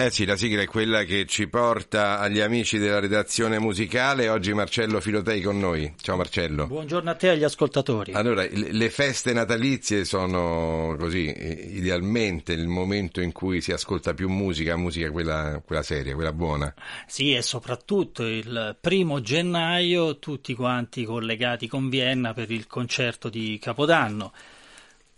Eh 0.00 0.12
sì, 0.12 0.24
la 0.24 0.36
sigla 0.36 0.62
è 0.62 0.66
quella 0.66 1.02
che 1.02 1.26
ci 1.26 1.48
porta 1.48 2.20
agli 2.20 2.38
amici 2.38 2.78
della 2.78 3.00
redazione 3.00 3.58
musicale. 3.58 4.28
Oggi 4.28 4.54
Marcello 4.54 5.00
Filotei 5.00 5.40
con 5.40 5.58
noi. 5.58 5.92
Ciao 6.00 6.14
Marcello. 6.14 6.68
Buongiorno 6.68 7.10
a 7.10 7.16
te 7.16 7.26
e 7.26 7.30
agli 7.30 7.42
ascoltatori. 7.42 8.12
Allora, 8.12 8.46
le 8.48 8.90
feste 8.90 9.32
natalizie 9.32 10.04
sono 10.04 10.94
così, 10.96 11.34
idealmente 11.76 12.52
il 12.52 12.68
momento 12.68 13.20
in 13.20 13.32
cui 13.32 13.60
si 13.60 13.72
ascolta 13.72 14.14
più 14.14 14.28
musica, 14.28 14.76
musica 14.76 15.10
quella, 15.10 15.60
quella 15.66 15.82
seria, 15.82 16.14
quella 16.14 16.32
buona. 16.32 16.72
Sì, 17.08 17.34
e 17.34 17.42
soprattutto 17.42 18.24
il 18.24 18.76
primo 18.80 19.20
gennaio 19.20 20.20
tutti 20.20 20.54
quanti 20.54 21.02
collegati 21.02 21.66
con 21.66 21.88
Vienna 21.88 22.32
per 22.34 22.52
il 22.52 22.68
concerto 22.68 23.28
di 23.28 23.58
Capodanno, 23.60 24.32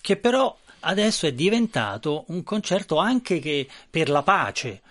che 0.01 0.17
però 0.17 0.57
adesso 0.81 1.27
è 1.27 1.33
diventato 1.33 2.25
un 2.29 2.43
concerto 2.43 2.99
anche 2.99 3.39
che 3.39 3.69
per 3.89 4.09
la 4.09 4.23
pace, 4.23 4.83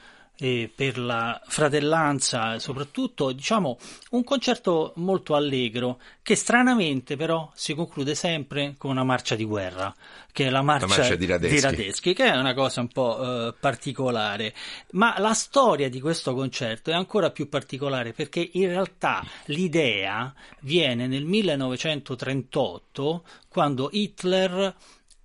e 0.42 0.72
per 0.74 0.98
la 0.98 1.42
fratellanza, 1.46 2.60
soprattutto 2.60 3.34
diciamo 3.34 3.78
un 4.12 4.24
concerto 4.24 4.94
molto 4.96 5.36
allegro 5.36 6.00
che 6.22 6.36
stranamente 6.36 7.18
però 7.18 7.52
si 7.54 7.74
conclude 7.74 8.16
sempre 8.16 8.76
con 8.78 8.92
una 8.92 9.04
marcia 9.04 9.36
di 9.36 9.44
guerra, 9.44 9.94
che 10.32 10.46
è 10.46 10.50
la 10.50 10.62
marcia, 10.62 10.88
la 10.88 10.96
marcia 10.96 11.16
di, 11.16 11.26
Radeschi. 11.26 11.56
di, 11.56 11.62
Radeschi. 11.62 12.14
che 12.14 12.32
è 12.32 12.38
una 12.38 12.54
cosa 12.54 12.80
un 12.80 12.88
po' 12.88 13.48
eh, 13.48 13.54
particolare. 13.60 14.54
Ma 14.92 15.20
la 15.20 15.34
storia 15.34 15.90
di 15.90 16.00
questo 16.00 16.34
concerto 16.34 16.90
è 16.90 16.94
ancora 16.94 17.32
più 17.32 17.50
particolare 17.50 18.14
perché 18.14 18.50
in 18.54 18.70
realtà 18.70 19.22
l'idea 19.46 20.34
viene 20.62 21.08
nel 21.08 21.26
1938 21.26 23.24
quando 23.50 23.90
Hitler 23.92 24.74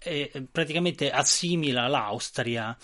eh, 0.04 0.30
praticamente 0.50 1.10
assimila 1.10 1.88
l'Austria 1.88 2.76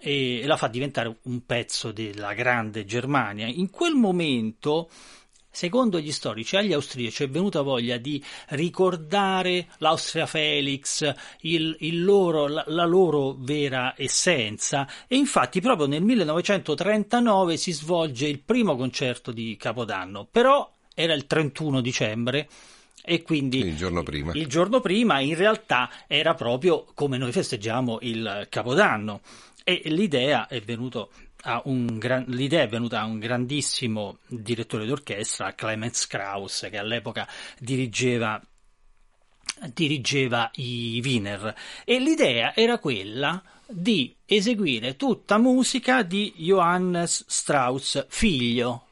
e 0.00 0.42
la 0.46 0.56
fa 0.56 0.68
diventare 0.68 1.18
un 1.22 1.44
pezzo 1.44 1.92
della 1.92 2.32
grande 2.32 2.84
Germania. 2.84 3.46
In 3.46 3.70
quel 3.70 3.94
momento, 3.94 4.88
secondo 5.50 5.98
gli 5.98 6.12
storici, 6.12 6.56
agli 6.56 6.72
austriaci 6.72 7.24
è 7.24 7.28
venuta 7.28 7.62
voglia 7.62 7.96
di 7.96 8.22
ricordare 8.50 9.68
l'Austria 9.78 10.26
Felix, 10.26 11.12
il, 11.40 11.76
il 11.80 12.04
loro, 12.04 12.46
la, 12.46 12.64
la, 12.68 12.84
loro 12.84 13.34
vera 13.38 13.94
essenza 13.96 14.88
e 15.08 15.16
infatti 15.16 15.60
proprio 15.60 15.86
nel 15.86 16.02
1939 16.02 17.56
si 17.56 17.72
svolge 17.72 18.28
il 18.28 18.40
primo 18.40 18.76
concerto 18.76 19.32
di 19.32 19.56
Capodanno, 19.56 20.28
però 20.30 20.72
era 20.94 21.12
il 21.12 21.26
31 21.26 21.80
dicembre 21.80 22.48
e 23.08 23.22
quindi 23.22 23.60
il 23.60 23.76
giorno 23.76 24.02
prima. 24.02 24.32
Il 24.34 24.46
giorno 24.46 24.80
prima 24.80 25.20
in 25.20 25.34
realtà 25.34 25.90
era 26.06 26.34
proprio 26.34 26.84
come 26.92 27.16
noi 27.16 27.32
festeggiamo 27.32 27.98
il 28.02 28.46
Capodanno. 28.50 29.22
E 29.64 29.82
l'idea 29.86 30.46
è, 30.46 30.62
gran, 31.98 32.24
l'idea 32.28 32.62
è 32.62 32.68
venuta 32.68 33.00
a 33.00 33.06
un 33.06 33.18
grandissimo 33.18 34.18
direttore 34.26 34.84
d'orchestra, 34.84 35.54
Clemens 35.54 36.06
Krauss, 36.06 36.68
che 36.68 36.76
all'epoca 36.76 37.26
dirigeva 37.58 38.40
dirigeva 39.72 40.50
i 40.56 41.00
Wiener. 41.02 41.54
E 41.84 41.98
l'idea 41.98 42.54
era 42.54 42.78
quella 42.78 43.42
di 43.66 44.14
eseguire 44.24 44.96
tutta 44.96 45.38
musica 45.38 46.02
di 46.02 46.32
Johannes 46.36 47.24
Strauss 47.26 48.06
figlio. 48.08 48.84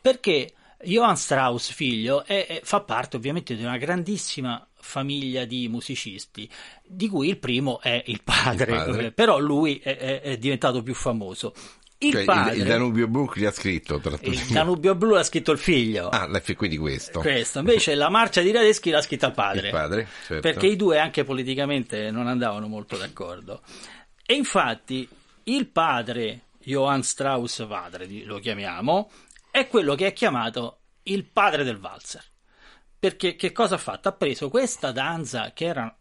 Perché 0.00 0.52
Johann 0.84 1.14
Strauss, 1.14 1.72
figlio, 1.72 2.24
è, 2.24 2.46
è, 2.46 2.60
fa 2.62 2.80
parte 2.80 3.16
ovviamente 3.16 3.56
di 3.56 3.62
una 3.62 3.76
grandissima 3.76 4.66
famiglia 4.84 5.44
di 5.44 5.66
musicisti, 5.68 6.48
di 6.84 7.08
cui 7.08 7.28
il 7.28 7.38
primo 7.38 7.80
è 7.80 8.02
il 8.06 8.20
padre, 8.22 8.72
il 8.72 8.84
padre. 8.84 9.12
però 9.12 9.38
lui 9.38 9.78
è, 9.78 10.20
è, 10.20 10.36
diventato 10.36 10.82
più 10.82 10.94
famoso. 10.94 11.54
Il, 11.98 12.12
cioè, 12.12 12.24
padre, 12.24 12.56
il, 12.56 12.64
Danubio 12.64 13.08
Blu 13.08 13.30
gli 13.34 13.46
ha 13.46 13.50
scritto 13.50 13.98
tra 13.98 14.18
il 14.20 14.46
Danubio 14.50 14.94
Blu 14.94 15.14
l'ha 15.14 15.22
scritto 15.22 15.52
il 15.52 15.58
figlio. 15.58 16.08
Ah 16.10 16.28
quindi 16.54 16.76
questo. 16.76 17.20
Questo. 17.20 17.60
Invece 17.60 17.94
la 17.94 18.10
marcia 18.10 18.42
di 18.42 18.50
Radeschi 18.50 18.90
l'ha 18.90 19.00
scritta 19.00 19.28
il 19.28 19.32
padre, 19.32 19.68
il 19.68 19.72
padre 19.72 20.08
certo. 20.26 20.40
perché 20.40 20.66
i 20.66 20.76
due 20.76 20.98
anche 20.98 21.24
politicamente 21.24 22.10
non 22.10 22.26
andavano 22.26 22.66
molto 22.66 22.96
d'accordo. 22.96 23.62
E 24.26 24.34
infatti 24.34 25.08
il 25.44 25.66
padre 25.66 26.40
Johann 26.64 27.00
Strauss 27.00 27.66
padre 27.66 28.06
lo 28.24 28.38
chiamiamo 28.38 29.10
è 29.54 29.68
quello 29.68 29.94
che 29.94 30.08
è 30.08 30.12
chiamato 30.12 30.80
il 31.04 31.24
padre 31.26 31.62
del 31.62 31.78
valzer. 31.78 32.24
Perché 32.98 33.36
che 33.36 33.52
cosa 33.52 33.76
ha 33.76 33.78
fatto? 33.78 34.08
Ha 34.08 34.12
preso 34.12 34.50
questa 34.50 34.90
danza 34.90 35.52
che 35.52 35.66
era 35.66 35.96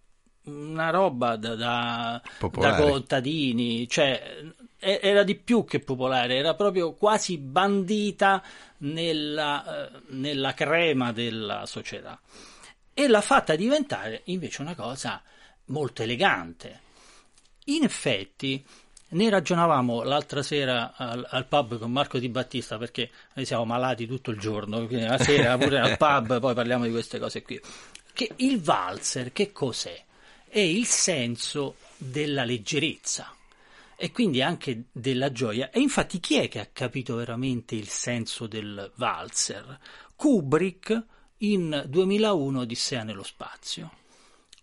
una 0.46 0.90
roba 0.90 1.36
da, 1.36 1.54
da, 1.54 2.22
da 2.50 2.76
contadini, 2.76 3.88
cioè 3.88 4.42
era 4.80 5.22
di 5.22 5.36
più 5.36 5.66
che 5.66 5.82
popolare, 5.82 6.36
era 6.36 6.56
proprio 6.56 6.94
quasi 6.94 7.38
bandita 7.38 8.42
nella, 8.78 9.86
eh, 9.86 10.02
nella 10.08 10.56
crema 10.56 11.12
della 11.12 11.68
società 11.68 12.20
e 12.92 13.08
l'ha 13.08 13.22
fatta 13.22 13.56
diventare 13.56 14.22
invece 14.26 14.64
una 14.64 14.74
cosa 14.74 15.22
molto 15.66 16.02
elegante. 16.02 16.82
In 17.66 17.84
effetti, 17.84 18.66
ne 19.14 19.30
ragionavamo 19.30 20.04
l'altra 20.04 20.44
sera 20.44 20.94
al, 20.96 21.26
al, 21.30 21.46
pub 21.48 21.78
con 21.78 21.92
Marco 21.92 22.20
Di 22.20 22.30
Battista 22.30 22.78
perché 22.78 23.10
noi 23.34 23.46
siamo 23.46 23.66
malati 23.66 24.06
tutto 24.06 24.32
il 24.32 24.40
giorno, 24.40 24.86
quindi 24.86 25.06
la 25.06 25.18
sera 25.18 25.58
pure 25.60 25.80
al 25.80 25.98
pub 25.98 26.40
poi 26.40 26.54
parliamo 26.54 26.86
di 26.86 26.92
queste 26.92 27.20
cose 27.20 27.42
qui. 27.42 27.60
Che 28.12 28.32
il 28.38 28.62
valzer 28.62 29.32
che 29.32 29.52
cos'è? 29.52 30.04
È 30.48 30.60
il 30.60 30.86
senso 30.86 31.76
della 31.98 32.44
leggerezza 32.44 33.34
e 33.96 34.12
quindi 34.12 34.42
anche 34.42 34.84
della 34.92 35.32
gioia. 35.32 35.70
E 35.72 35.80
infatti 35.80 36.20
chi 36.20 36.36
è 36.36 36.48
che 36.50 36.60
ha 36.60 36.68
capito 36.72 37.16
veramente 37.16 37.76
il 37.76 37.88
senso 37.88 38.48
del 38.48 38.92
valzer? 38.96 39.80
Kubrick 40.16 41.06
in 41.38 41.84
2001 41.88 42.60
Odissea 42.60 43.04
nello 43.04 43.24
spazio. 43.24 43.92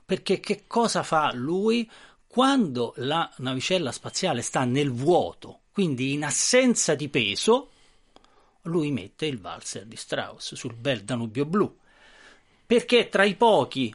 Perché 0.04 0.40
che 0.40 0.64
cosa 0.66 1.02
fa 1.02 1.32
lui? 1.32 1.88
Quando 2.32 2.92
la 2.98 3.28
navicella 3.38 3.90
spaziale 3.90 4.40
sta 4.42 4.62
nel 4.62 4.92
vuoto, 4.92 5.62
quindi 5.72 6.12
in 6.12 6.22
assenza 6.22 6.94
di 6.94 7.08
peso, 7.08 7.70
lui 8.62 8.92
mette 8.92 9.26
il 9.26 9.40
valzer 9.40 9.84
di 9.84 9.96
Strauss 9.96 10.54
sul 10.54 10.74
bel 10.74 11.02
Danubio 11.02 11.44
blu, 11.44 11.76
perché 12.64 13.00
è 13.00 13.08
tra 13.08 13.24
i 13.24 13.34
pochi 13.34 13.92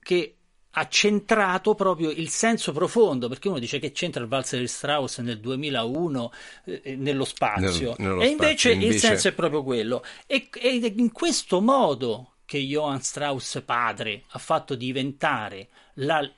che 0.00 0.36
ha 0.70 0.88
centrato 0.88 1.74
proprio 1.74 2.08
il 2.08 2.30
senso 2.30 2.72
profondo, 2.72 3.28
perché 3.28 3.48
uno 3.48 3.58
dice 3.58 3.78
che 3.78 3.92
c'entra 3.92 4.22
il 4.22 4.28
valzer 4.28 4.58
di 4.60 4.68
Strauss 4.68 5.18
nel 5.20 5.38
2001 5.40 6.32
eh, 6.64 6.96
nello 6.96 7.26
spazio, 7.26 7.94
Nel- 7.98 8.08
nello 8.08 8.22
e 8.22 8.28
invece, 8.28 8.56
spazio, 8.56 8.70
il 8.70 8.82
invece- 8.84 8.98
senso 9.06 9.28
è 9.28 9.32
proprio 9.32 9.62
quello. 9.62 10.02
E, 10.26 10.48
ed 10.50 10.82
è 10.82 10.92
in 10.96 11.12
questo 11.12 11.60
modo 11.60 12.36
che 12.46 12.56
Johann 12.58 13.00
Strauss 13.00 13.62
padre 13.66 14.22
ha 14.28 14.38
fatto 14.38 14.74
diventare 14.74 15.68
la- 15.96 16.20
il, 16.20 16.32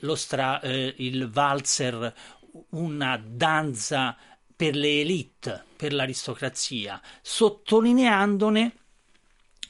lo 0.00 0.14
stra- 0.14 0.60
eh, 0.60 0.94
il 0.98 1.28
valzer 1.28 2.14
una 2.70 3.20
danza 3.24 4.16
per 4.54 4.74
le 4.74 5.00
elite, 5.00 5.64
per 5.76 5.92
l'aristocrazia, 5.92 7.00
sottolineandone 7.22 8.72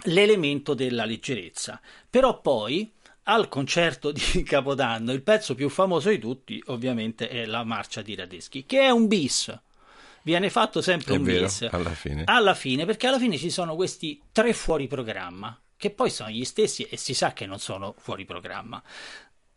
l'elemento 0.04 0.74
della 0.74 1.04
leggerezza. 1.04 1.80
Però 2.08 2.40
poi 2.40 2.90
al 3.24 3.48
concerto 3.48 4.10
di 4.10 4.42
Capodanno 4.44 5.12
il 5.12 5.22
pezzo 5.22 5.54
più 5.54 5.68
famoso 5.68 6.08
di 6.08 6.18
tutti 6.18 6.62
ovviamente 6.66 7.28
è 7.28 7.44
la 7.44 7.64
marcia 7.64 8.02
di 8.02 8.14
Radeschi, 8.14 8.64
che 8.64 8.80
è 8.80 8.90
un 8.90 9.06
bis. 9.06 9.56
Viene 10.22 10.50
fatto 10.50 10.82
sempre 10.82 11.14
È 11.14 11.18
un 11.18 11.24
vero, 11.24 11.44
bis. 11.44 11.68
alla 11.70 11.90
fine. 11.90 12.22
Alla 12.26 12.54
fine, 12.54 12.84
perché 12.84 13.06
alla 13.06 13.18
fine 13.18 13.38
ci 13.38 13.50
sono 13.50 13.76
questi 13.76 14.20
tre 14.32 14.52
fuori 14.52 14.86
programma, 14.86 15.58
che 15.76 15.90
poi 15.90 16.10
sono 16.10 16.30
gli 16.30 16.44
stessi 16.44 16.82
e 16.84 16.96
si 16.96 17.14
sa 17.14 17.32
che 17.32 17.46
non 17.46 17.58
sono 17.58 17.94
fuori 17.98 18.24
programma. 18.24 18.82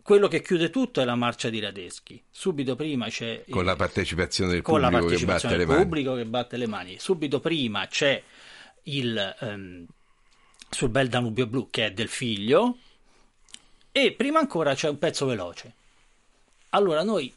Quello 0.03 0.27
che 0.27 0.41
chiude 0.41 0.69
tutto 0.69 0.99
è 1.01 1.05
la 1.05 1.15
marcia 1.15 1.49
di 1.49 1.59
Radeschi. 1.59 2.21
Subito 2.29 2.75
prima 2.75 3.07
c'è 3.07 3.43
il- 3.45 3.53
Con 3.53 3.65
la 3.65 3.75
partecipazione 3.75 4.51
del 4.51 4.61
pubblico 4.63 4.87
che 4.87 4.91
batte 4.91 5.07
partecipazione 5.07 5.53
le 5.57 5.59
del 5.59 5.67
mani. 5.67 5.83
pubblico 5.83 6.15
che 6.15 6.25
batte 6.25 6.57
le 6.57 6.67
mani. 6.67 6.99
Subito 6.99 7.39
prima 7.39 7.87
c'è 7.87 8.21
il 8.83 9.35
ehm, 9.41 9.85
sul 10.69 10.89
bel 10.89 11.07
Danubio 11.09 11.45
blu 11.47 11.69
che 11.69 11.87
è 11.87 11.91
del 11.91 12.07
figlio 12.07 12.77
e 13.91 14.11
prima 14.13 14.39
ancora 14.39 14.73
c'è 14.73 14.89
un 14.89 14.97
pezzo 14.97 15.25
veloce. 15.25 15.73
Allora 16.69 17.03
noi 17.03 17.31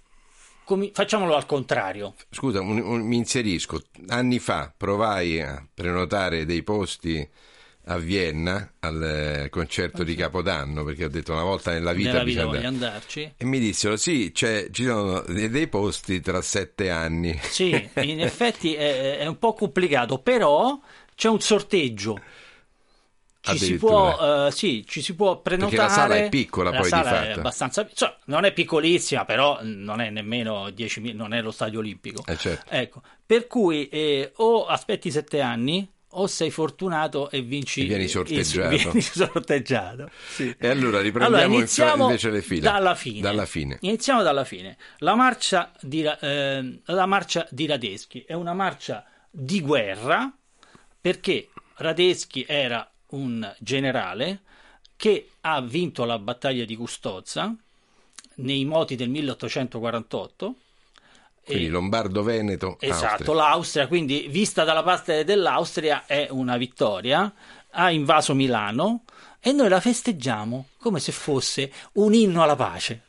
comi- 0.65 0.91
facciamolo 0.95 1.35
al 1.35 1.45
contrario. 1.47 2.15
Scusa, 2.31 2.61
un- 2.61 2.79
un- 2.81 3.03
mi 3.03 3.17
inserisco. 3.17 3.83
Anni 4.09 4.39
fa 4.39 4.73
provai 4.75 5.41
a 5.43 5.67
prenotare 5.75 6.45
dei 6.47 6.63
posti 6.63 7.29
a 7.87 7.99
Vienna 7.99 8.73
al 8.81 9.03
eh, 9.03 9.49
concerto 9.51 10.03
di 10.05 10.15
Capodanno 10.15 10.85
perché 10.85 11.05
ho 11.05 11.09
detto 11.09 11.33
una 11.33 11.43
volta 11.43 11.73
nella 11.73 11.93
vita 11.93 12.13
Nella 12.13 12.25
vita 12.25 12.47
bisogna 12.47 12.69
andarci. 12.69 13.35
E 13.37 13.45
mi 13.45 13.59
dissero: 13.59 13.97
sì, 13.97 14.31
c'è- 14.33 14.71
ci 14.71 14.85
sono 14.85 15.21
dei, 15.21 15.69
posti 15.69 16.21
tra 16.21 16.41
sette 16.41 16.91
anni. 16.91 17.39
Sì, 17.43 17.71
in 18.03 18.21
effetti 18.21 18.75
è, 18.75 19.19
è 19.19 19.27
un 19.27 19.39
po' 19.39 19.53
complicato, 19.53 20.19
però 20.19 20.79
c'è 21.15 21.29
un 21.29 21.41
sorteggio. 21.41 22.21
Ci 23.47 23.59
si, 23.59 23.77
può, 23.77 24.47
eh, 24.47 24.51
sì, 24.51 24.87
ci 24.89 25.03
si 25.03 25.15
può 25.15 25.43
prenotare. 25.43 25.77
Perché 25.77 25.87
la 25.87 25.95
sala 25.95 26.17
è 26.17 26.29
piccola 26.31 26.71
La 26.71 26.77
poi, 26.77 26.85
di 26.85 26.91
sala 26.91 27.25
è 27.25 27.27
fatto. 27.27 27.39
abbastanza, 27.41 27.89
cioè, 27.93 28.17
non 28.25 28.45
è 28.47 28.53
piccolissima, 28.55 29.27
però 29.27 29.59
non 29.61 30.01
è 30.01 30.09
nemmeno 30.09 30.69
10.000, 30.69 31.15
non 31.15 31.35
è 31.35 31.43
lo 31.43 31.51
stadio 31.51 31.81
olimpico. 31.81 32.25
Eh, 32.27 32.39
certo. 32.39 32.71
Ecco, 32.71 33.03
per 33.27 33.47
cui 33.47 33.87
eh, 33.91 34.33
o 34.37 34.65
aspetti 34.65 35.11
sette 35.11 35.43
anni 35.43 35.87
o 36.17 36.27
sei 36.27 36.51
fortunato 36.51 37.31
e 37.31 37.41
vinci 37.43 37.83
E 37.83 37.85
vieni 37.85 38.09
sorteggiato. 38.09 38.69
vieni 38.77 39.01
sorteggiato, 39.01 40.11
sì. 40.29 40.55
E 40.59 40.69
allora 40.69 41.01
riprendiamo 41.01 41.43
Allora, 41.43 41.59
iniziamo 41.59 42.05
invece 42.05 42.31
le 42.31 42.43
file. 42.43 42.61
dalla 42.61 42.95
fine. 42.95 43.21
Dalla 43.21 43.47
fine. 43.47 43.79
Iniziamo 43.81 44.23
dalla 44.23 44.45
fine. 44.45 44.77
La 44.99 45.15
marcia 45.15 45.73
di, 45.81 46.05
ehm, 46.21 46.81
la 46.87 47.07
marcia 47.07 47.47
di 47.51 47.67
Radeschi 47.67 48.25
è 48.27 48.33
una 48.35 48.55
marcia 48.55 49.05
di 49.31 49.61
guerra 49.61 50.33
perché 51.01 51.49
Radeschi 51.77 52.45
era 52.47 52.89
un 53.09 53.55
generale 53.59 54.41
che 54.97 55.31
ha 55.41 55.61
vinto 55.61 56.05
la 56.05 56.19
battaglia 56.19 56.65
di 56.65 56.77
Custozza 56.77 57.55
nei 58.37 58.65
moti 58.65 58.97
del 58.97 59.09
1848. 59.11 60.55
Quindi 61.45 61.69
Lombardo-Veneto. 61.69 62.77
Esatto, 62.81 63.07
Austria. 63.07 63.35
l'Austria, 63.35 63.87
quindi 63.87 64.27
vista 64.29 64.65
dalla 64.65 64.83
parte 64.83 65.25
dell'Austria 65.25 66.05
è 66.07 66.29
una 66.31 66.57
vittoria, 66.57 67.33
ha 67.71 67.91
invaso 67.91 68.35
Milano 68.35 69.03
e 69.41 69.53
noi 69.53 69.69
la 69.69 69.81
festeggiamo 69.81 70.69
come 70.79 71.01
se 71.01 71.13
fosse 71.13 71.71
un 71.95 72.15
inno 72.15 72.43
alla 72.43 72.57
pace. 72.57 73.03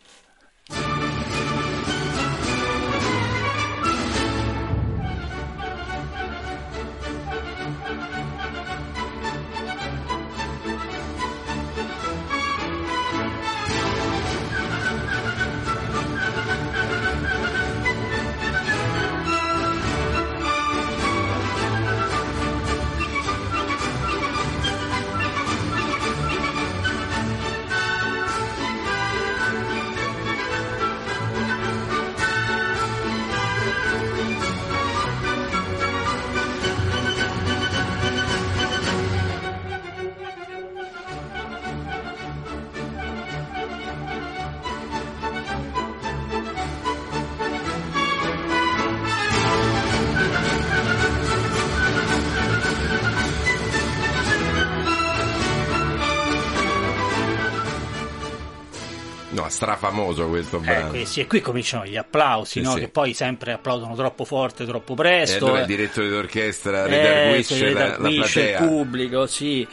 Questo 60.36 60.60
brano. 60.60 60.88
Ecco, 60.88 60.96
e 60.96 61.06
sì, 61.06 61.20
e 61.22 61.28
qui 61.28 61.42
cominciano 61.42 61.86
gli 61.86 61.98
applausi, 61.98 62.60
Sì, 62.60 62.62
no? 62.62 62.72
sì. 62.74 62.80
che 62.82 62.88
poi 62.90 63.14
sempre 63.14 63.54
applaudono 63.54 63.96
troppo 63.96 64.26
forte, 64.26 64.66
troppo 64.66 64.94
E 64.94 64.96
presto. 64.96 65.46
allora 65.46 65.60
eh. 65.60 65.62
il 65.62 65.68
direttore 65.68 66.10
d'orchestra 66.10 66.86
Eh, 66.86 66.88
redarguisce 66.90 67.56
si 67.56 67.62
la, 67.62 67.68
la 67.72 67.86
redarguisce 67.86 68.40
il 68.42 68.48
platea. 68.50 68.68
pubblico, 68.68 69.26
sì. 69.28 69.68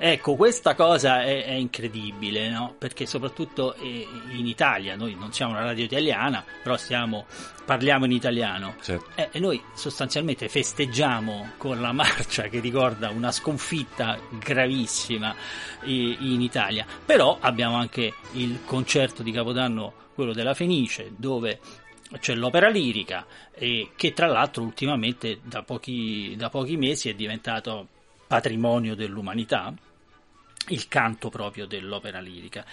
Ecco, 0.00 0.36
questa 0.36 0.76
cosa 0.76 1.24
è, 1.24 1.44
è 1.44 1.52
incredibile, 1.54 2.48
no? 2.50 2.72
Perché 2.78 3.04
soprattutto 3.04 3.74
eh, 3.74 4.06
in 4.30 4.46
Italia, 4.46 4.94
noi 4.94 5.16
non 5.16 5.32
siamo 5.32 5.52
una 5.52 5.64
radio 5.64 5.84
italiana, 5.84 6.44
però 6.62 6.76
stiamo, 6.76 7.26
parliamo 7.64 8.04
in 8.04 8.12
italiano. 8.12 8.76
Certo. 8.80 9.10
Eh, 9.16 9.28
e 9.32 9.40
noi 9.40 9.60
sostanzialmente 9.74 10.48
festeggiamo 10.48 11.50
con 11.56 11.80
la 11.80 11.90
marcia 11.90 12.44
che 12.44 12.60
ricorda 12.60 13.10
una 13.10 13.32
sconfitta 13.32 14.16
gravissima 14.30 15.34
i- 15.82 16.32
in 16.32 16.42
Italia. 16.42 16.86
Però 17.04 17.36
abbiamo 17.40 17.74
anche 17.76 18.14
il 18.34 18.60
concerto 18.64 19.24
di 19.24 19.32
Capodanno, 19.32 19.92
quello 20.14 20.32
della 20.32 20.54
Fenice, 20.54 21.10
dove 21.16 21.58
c'è 22.20 22.36
l'opera 22.36 22.68
lirica, 22.68 23.26
e 23.52 23.90
che 23.96 24.12
tra 24.12 24.28
l'altro 24.28 24.62
ultimamente 24.62 25.40
da 25.42 25.62
pochi, 25.62 26.36
da 26.36 26.48
pochi 26.50 26.76
mesi 26.76 27.08
è 27.08 27.14
diventato 27.14 27.88
patrimonio 28.28 28.94
dell'umanità, 28.94 29.74
il 30.68 30.88
canto 30.88 31.28
proprio 31.28 31.66
dell'opera 31.66 32.20
lirica. 32.20 32.64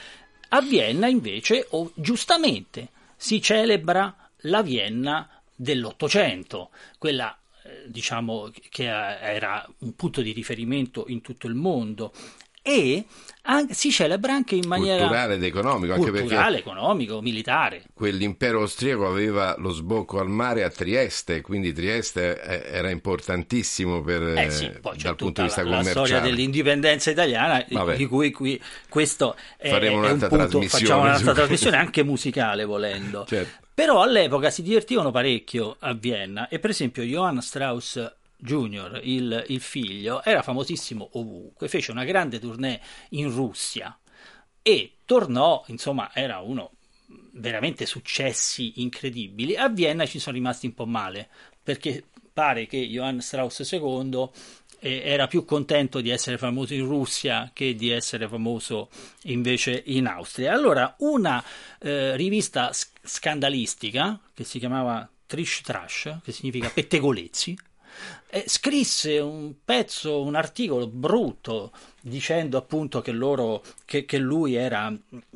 A 0.49 0.62
Vienna 0.62 1.07
invece, 1.07 1.68
o 1.72 1.91
giustamente, 1.95 2.90
si 3.16 3.41
celebra 3.41 4.30
la 4.41 4.62
Vienna 4.62 5.30
dell'Ottocento, 5.56 6.70
quella 6.98 7.38
eh, 7.64 7.84
diciamo 7.88 8.52
che 8.70 8.86
era 8.86 9.68
un 9.80 9.95
punto 9.95 10.22
di 10.22 10.34
riferimento 10.34 11.06
in 11.07 11.22
tutto 11.22 11.48
il 11.48 11.56
mondo 11.56 12.14
e 12.67 13.05
an- 13.47 13.69
si 13.71 13.91
celebra 13.91 14.33
anche 14.33 14.55
in 14.55 14.67
maniera 14.67 14.97
Culturale 15.01 15.35
ed 15.35 15.43
economico, 15.43 15.93
anche 15.93 16.09
culturale, 16.09 16.57
economico, 16.57 17.21
militare. 17.21 17.83
quell'impero 17.93 18.61
austriaco 18.61 19.05
aveva 19.05 19.53
lo 19.59 19.69
sbocco 19.69 20.19
al 20.19 20.29
mare 20.29 20.63
a 20.63 20.69
Trieste, 20.71 21.41
quindi 21.41 21.71
Trieste 21.71 22.41
eh, 22.41 22.75
era 22.75 22.89
importantissimo 22.89 24.01
per, 24.01 24.23
Eh 24.35 24.49
sì, 24.49 24.65
eh, 24.65 24.79
poi 24.79 24.97
dal 24.97 25.15
punto 25.15 25.41
di 25.41 25.47
vista 25.47 25.61
la, 25.61 25.69
la 25.69 25.75
commerciale. 25.77 26.07
storia 26.07 26.23
dell'indipendenza 26.23 27.11
italiana, 27.11 27.63
di- 27.67 27.75
Vabbè. 27.75 27.95
di 27.97 28.05
cui 28.07 28.31
qui 28.31 28.59
questo 28.89 29.35
è, 29.57 29.69
Faremo 29.69 29.91
è 29.93 29.97
un 29.99 30.03
un'altra 30.05 30.27
punto, 30.27 30.47
trasmissione 30.47 30.83
facciamo 30.85 31.01
un'altra 31.03 31.33
trasmissione 31.33 31.77
anche 31.77 32.03
musicale 32.03 32.65
volendo. 32.65 33.25
Certo. 33.27 33.63
Però 33.75 34.01
all'epoca 34.01 34.49
si 34.49 34.63
divertivano 34.63 35.11
parecchio 35.11 35.75
a 35.79 35.93
Vienna 35.93 36.47
e 36.47 36.57
per 36.59 36.71
esempio 36.71 37.03
Johann 37.03 37.37
Strauss 37.39 38.13
Jr., 38.38 38.99
il, 39.03 39.45
il 39.48 39.62
figlio, 39.62 40.24
era 40.24 40.41
famosissimo 40.41 41.10
ovunque, 41.14 41.68
fece 41.68 41.91
una 41.91 42.03
grande 42.03 42.40
tournée 42.40 42.80
in 43.10 43.30
Russia 43.30 43.98
e 44.62 44.94
tornò, 45.06 45.64
insomma, 45.68 46.12
era 46.14 46.40
uno 46.40 46.72
veramente 47.34 47.86
successi 47.86 48.82
incredibili. 48.82 49.56
A 49.56 49.70
Vienna 49.70 50.06
ci 50.06 50.20
sono 50.20 50.36
rimasti 50.36 50.66
un 50.68 50.74
po' 50.74 50.86
male 50.86 51.30
perché 51.62 52.03
pare 52.32 52.66
che 52.66 52.86
Johann 52.88 53.20
Strauss 53.20 53.70
II 53.72 54.30
eh, 54.80 55.02
era 55.03 55.28
più 55.28 55.45
contento 55.45 56.02
di 56.02 56.10
essere 56.10 56.38
famoso 56.38 56.74
in 56.74 56.86
Russia 56.86 57.49
che 57.53 57.76
di 57.76 57.90
essere 57.90 58.28
famoso 58.28 58.90
invece 59.24 59.84
in 59.86 60.07
Austria. 60.07 60.53
Allora, 60.53 60.95
una 60.99 61.44
eh, 61.80 62.16
rivista 62.16 62.72
scandalistica 62.72 64.20
che 64.34 64.44
si 64.44 64.60
chiamava 64.60 65.07
Trish 65.26 65.62
Trash, 65.62 66.18
che 66.24 66.32
significa 66.32 66.70
pettegolezzi, 66.70 67.57
eh, 68.27 68.43
scrisse 68.47 69.19
un 69.19 69.53
pezzo, 69.63 70.22
un 70.22 70.35
articolo 70.35 70.88
brutto 70.88 71.72
dicendo 72.01 72.57
appunto 72.57 73.01
che, 73.01 73.11
loro, 73.11 73.63
che, 73.85 74.05
che 74.05 74.17
lui 74.17 74.55
era 74.55 74.93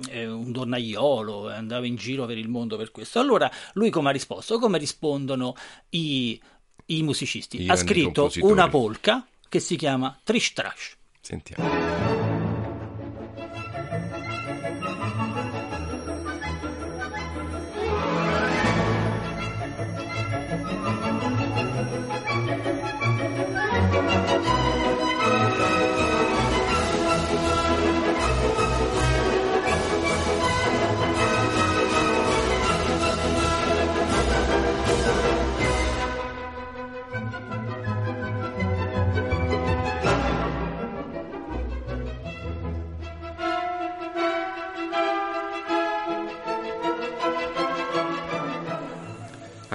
eh, 0.09 0.27
un 0.27 0.51
donnaiolo 0.51 1.49
e 1.49 1.53
andava 1.53 1.85
in 1.85 1.95
giro 1.95 2.25
per 2.25 2.37
il 2.37 2.49
mondo 2.49 2.77
per 2.77 2.91
questo. 2.91 3.19
Allora 3.19 3.49
lui 3.73 3.89
come 3.89 4.09
ha 4.09 4.11
risposto? 4.11 4.59
Come 4.59 4.77
rispondono 4.77 5.55
i, 5.89 6.39
i 6.85 7.03
musicisti? 7.03 7.63
I 7.63 7.69
ha 7.69 7.75
scritto 7.75 8.31
una 8.41 8.67
polka 8.67 9.25
che 9.47 9.59
si 9.59 9.75
chiama 9.75 10.17
Trish 10.23 10.53
Trash. 10.53 10.97
Sentiamo. 11.21 12.28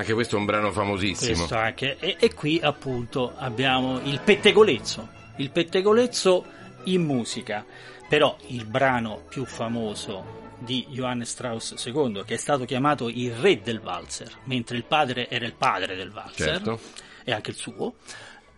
Anche 0.04 0.16
questo 0.16 0.36
è 0.36 0.38
un 0.38 0.44
brano 0.44 0.70
famosissimo. 0.70 1.34
Questo 1.34 1.56
anche. 1.56 1.96
E, 1.98 2.16
e 2.20 2.34
qui 2.34 2.60
appunto 2.62 3.32
abbiamo 3.36 4.02
il 4.02 4.20
pettegolezzo, 4.22 5.08
il 5.36 5.50
pettegolezzo 5.50 6.44
in 6.84 7.02
musica. 7.02 7.64
Però 8.06 8.36
il 8.48 8.66
brano 8.66 9.24
più 9.30 9.46
famoso 9.46 10.52
di 10.58 10.84
Johannes 10.90 11.30
Strauss 11.30 11.82
II, 11.86 12.22
che 12.26 12.34
è 12.34 12.36
stato 12.36 12.66
chiamato 12.66 13.08
il 13.08 13.32
re 13.32 13.62
del 13.62 13.80
valzer, 13.80 14.30
mentre 14.44 14.76
il 14.76 14.84
padre 14.84 15.30
era 15.30 15.46
il 15.46 15.54
padre 15.54 15.96
del 15.96 16.10
valzer, 16.10 16.48
Certo. 16.48 16.80
e 17.24 17.32
anche 17.32 17.50
il 17.50 17.56
suo. 17.56 17.94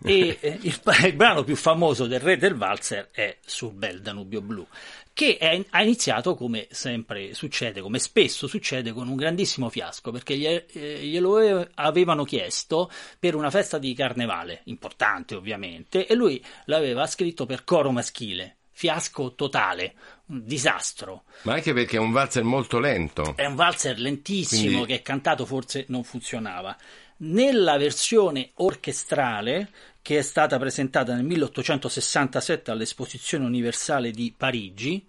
E 0.03 0.39
eh, 0.41 0.59
il, 0.63 0.81
il 1.05 1.13
brano 1.15 1.45
più 1.45 1.55
famoso 1.55 2.07
del 2.07 2.19
re 2.19 2.37
del 2.37 2.57
valzer 2.57 3.11
è 3.13 3.37
Sul 3.47 3.73
bel 3.73 4.03
Danubio 4.03 4.41
blu, 4.41 4.67
che 5.17 5.39
è- 5.39 5.65
ha 5.71 5.83
iniziato 5.83 6.35
come 6.35 6.67
sempre 6.71 7.33
succede, 7.33 7.81
come 7.81 7.99
spesso 7.99 8.47
succede, 8.47 8.93
con 8.93 9.09
un 9.09 9.17
grandissimo 9.17 9.71
fiasco, 9.71 10.11
perché 10.11 10.37
gli- 10.37 10.45
eh, 10.45 10.99
glielo 11.07 11.37
ave- 11.39 11.71
avevano 11.77 12.25
chiesto 12.25 12.91
per 13.19 13.35
una 13.35 13.49
festa 13.51 13.79
di 13.79 13.95
carnevale, 13.95 14.61
importante 14.65 15.35
ovviamente, 15.35 16.07
e 16.07 16.15
lui 16.15 16.45
l'aveva 16.67 17.07
scritto 17.07 17.47
per 17.47 17.65
coro 17.65 17.93
maschile. 17.93 18.57
Fiasco 18.73 19.35
totale, 19.35 19.95
un 20.27 20.45
disastro. 20.45 21.23
Ma 21.45 21.55
anche 21.55 21.73
perché 21.73 21.97
è 21.97 21.99
un 21.99 22.13
valzer 22.13 22.43
molto 22.45 22.79
lento. 22.79 23.33
È 23.37 23.47
un 23.47 23.55
valzer 23.55 23.99
lentissimo 23.99 24.81
Quindi- 24.81 24.93
che 24.93 25.01
cantato 25.01 25.47
forse 25.47 25.87
non 25.89 26.05
funzionava. 26.05 26.77
Nella 27.21 27.79
versione 27.79 28.51
orchestrale 28.57 29.71
che 30.07 30.19
è 30.19 30.23
stata 30.23 30.57
presentata 30.57 31.17
nel 31.17 31.25
1867 31.25 32.71
all'Esposizione 32.71 33.45
Universale 33.45 34.13
di 34.13 34.33
Parigi, 34.37 35.05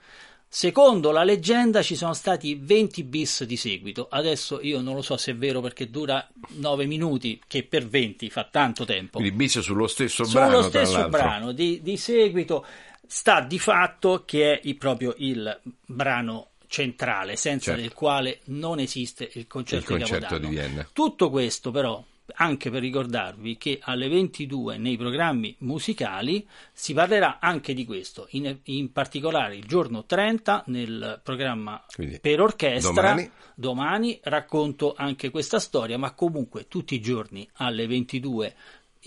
secondo 0.48 1.11
la 1.11 1.24
leggenda 1.24 1.84
ci 1.84 1.95
sono 1.95 2.15
stati 2.15 2.56
20 2.60 3.03
bis 3.03 3.44
di 3.44 3.57
seguito. 3.57 4.07
Adesso 4.10 4.60
io 4.60 4.82
non 4.82 4.95
lo 4.95 5.03
so 5.03 5.15
se 5.15 5.34
è 5.34 5.36
vero 5.36 5.61
perché 5.61 5.91
dura 5.91 6.28
9 6.53 6.88
minuti, 6.88 7.40
che 7.45 7.61
per 7.61 7.86
20 7.88 8.32
fa 8.32 8.48
tanto 8.49 8.86
tempo. 8.86 9.19
Quindi 9.19 9.36
bis 9.36 9.60
sullo 9.60 9.86
stesso 9.86 10.24
Sullo 10.24 10.48
brano, 10.48 10.68
tra 10.68 10.84
stesso 10.84 11.10
brano 11.10 11.52
di, 11.52 11.80
di 11.84 11.95
seguito 11.95 12.65
sta 13.06 13.41
di 13.41 13.60
fatto 13.60 14.24
che 14.26 14.60
è 14.60 14.74
proprio 14.74 15.14
il 15.18 15.60
brano 15.86 16.53
centrale, 16.65 17.36
senza 17.36 17.65
Certo. 17.65 17.82
del 17.82 17.94
quale 17.94 18.40
non 18.45 18.80
esiste 18.80 19.30
il 19.34 19.45
concerto, 19.45 19.94
Il 19.94 19.99
di 19.99 20.06
concerto 20.06 20.26
Capodanno. 20.34 20.49
di 20.49 20.56
Vienna. 20.56 20.90
Tutto 20.91 21.30
questo 21.30 21.69
però 21.69 22.03
anche 22.36 22.70
per 22.70 22.82
ricordarvi 22.82 23.58
che 23.58 23.80
alle 23.82 24.10
22 24.10 24.78
nei 24.78 24.98
programmi 24.98 25.56
musicali 25.60 26.45
si 26.74 26.94
parlerà 26.94 27.40
anche 27.40 27.74
di 27.74 27.86
questo, 27.86 28.28
in, 28.32 28.60
in 28.64 28.91
particolare 28.91 29.56
il 29.56 29.66
giorno 29.66 30.06
30 30.06 30.64
nel 30.68 31.20
programma 31.24 31.84
Quindi, 31.94 32.20
per 32.20 32.41
orchestra. 32.41 32.91
domani? 32.94 33.32
Domani 33.56 34.20
racconto 34.24 34.94
anche 34.95 35.30
questa 35.30 35.60
storia, 35.60 35.98
ma 35.98 36.14
comunque 36.14 36.68
tutti 36.68 36.95
i 36.95 37.02
giorni 37.02 37.48
alle 37.54 37.88
22 37.88 38.56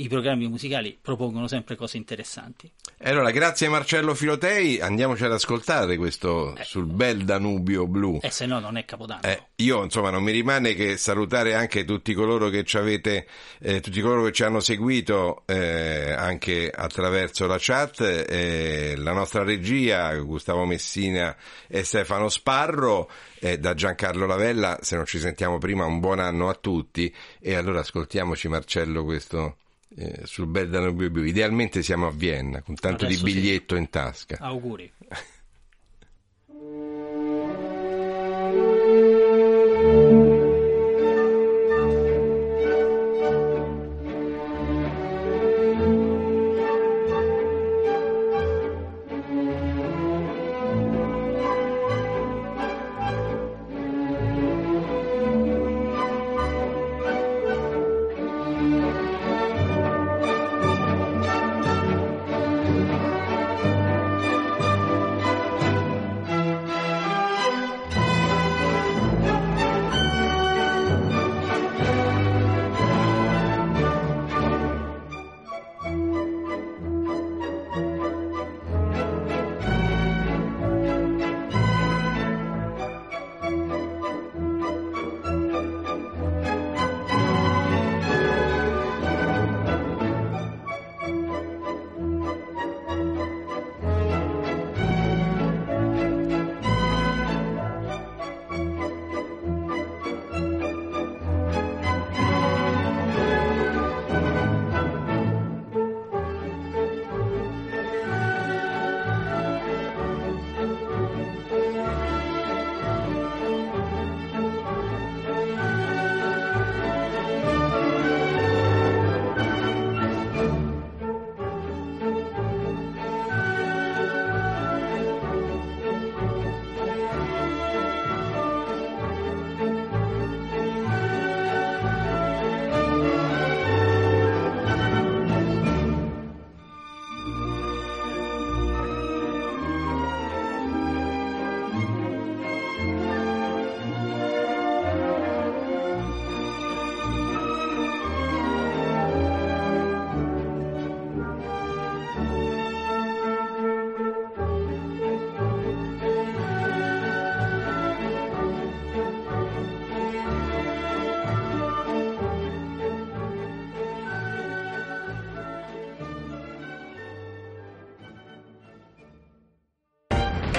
i 0.00 0.08
programmi 0.08 0.48
musicali 0.48 0.98
propongono 1.00 1.46
sempre 1.46 1.76
cose 1.76 1.98
interessanti. 1.98 2.70
E 2.96 3.10
allora, 3.10 3.30
grazie 3.30 3.68
Marcello 3.68 4.14
Filotei, 4.14 4.80
andiamoci 4.80 5.24
ad 5.24 5.32
ascoltare 5.32 5.96
questo 5.96 6.54
sul 6.62 6.86
bel 6.86 7.24
Danubio 7.24 7.86
blu. 7.86 8.18
E 8.22 8.30
se 8.30 8.46
no 8.46 8.60
non 8.60 8.76
è 8.76 8.84
Capodanno. 8.84 9.22
Eh, 9.22 9.48
io 9.56 9.82
insomma 9.82 10.10
non 10.10 10.22
mi 10.22 10.32
rimane 10.32 10.74
che 10.74 10.96
salutare 10.96 11.54
anche 11.54 11.84
tutti 11.84 12.14
coloro 12.14 12.48
che 12.48 12.64
ci 12.64 12.78
avete, 12.78 13.26
eh, 13.58 13.80
tutti 13.80 14.00
coloro 14.00 14.24
che 14.24 14.32
ci 14.32 14.42
hanno 14.42 14.60
seguito 14.60 15.42
eh, 15.46 16.12
anche 16.12 16.70
attraverso 16.70 17.46
la 17.46 17.56
chat, 17.58 18.00
eh, 18.00 18.94
la 18.96 19.12
nostra 19.12 19.42
regia, 19.42 20.14
Gustavo 20.16 20.64
Messina 20.64 21.36
e 21.68 21.84
Stefano 21.84 22.28
Sparro, 22.28 23.10
eh, 23.38 23.58
da 23.58 23.74
Giancarlo 23.74 24.26
Lavella, 24.26 24.78
se 24.80 24.96
non 24.96 25.04
ci 25.04 25.18
sentiamo 25.18 25.58
prima 25.58 25.84
un 25.84 26.00
buon 26.00 26.20
anno 26.20 26.48
a 26.48 26.54
tutti 26.54 27.14
e 27.38 27.54
allora 27.54 27.80
ascoltiamoci 27.80 28.48
Marcello 28.48 29.04
questo 29.04 29.56
eh, 29.96 30.20
sul 30.24 30.46
bel 30.46 30.68
Danubio 30.68 31.10
blu. 31.10 31.24
Idealmente 31.24 31.82
siamo 31.82 32.06
a 32.06 32.10
Vienna 32.12 32.62
con 32.62 32.74
tanto 32.76 33.04
Adesso 33.04 33.24
di 33.24 33.30
sì. 33.30 33.36
biglietto 33.38 33.74
in 33.76 33.90
tasca. 33.90 34.38
Auguri. 34.40 34.90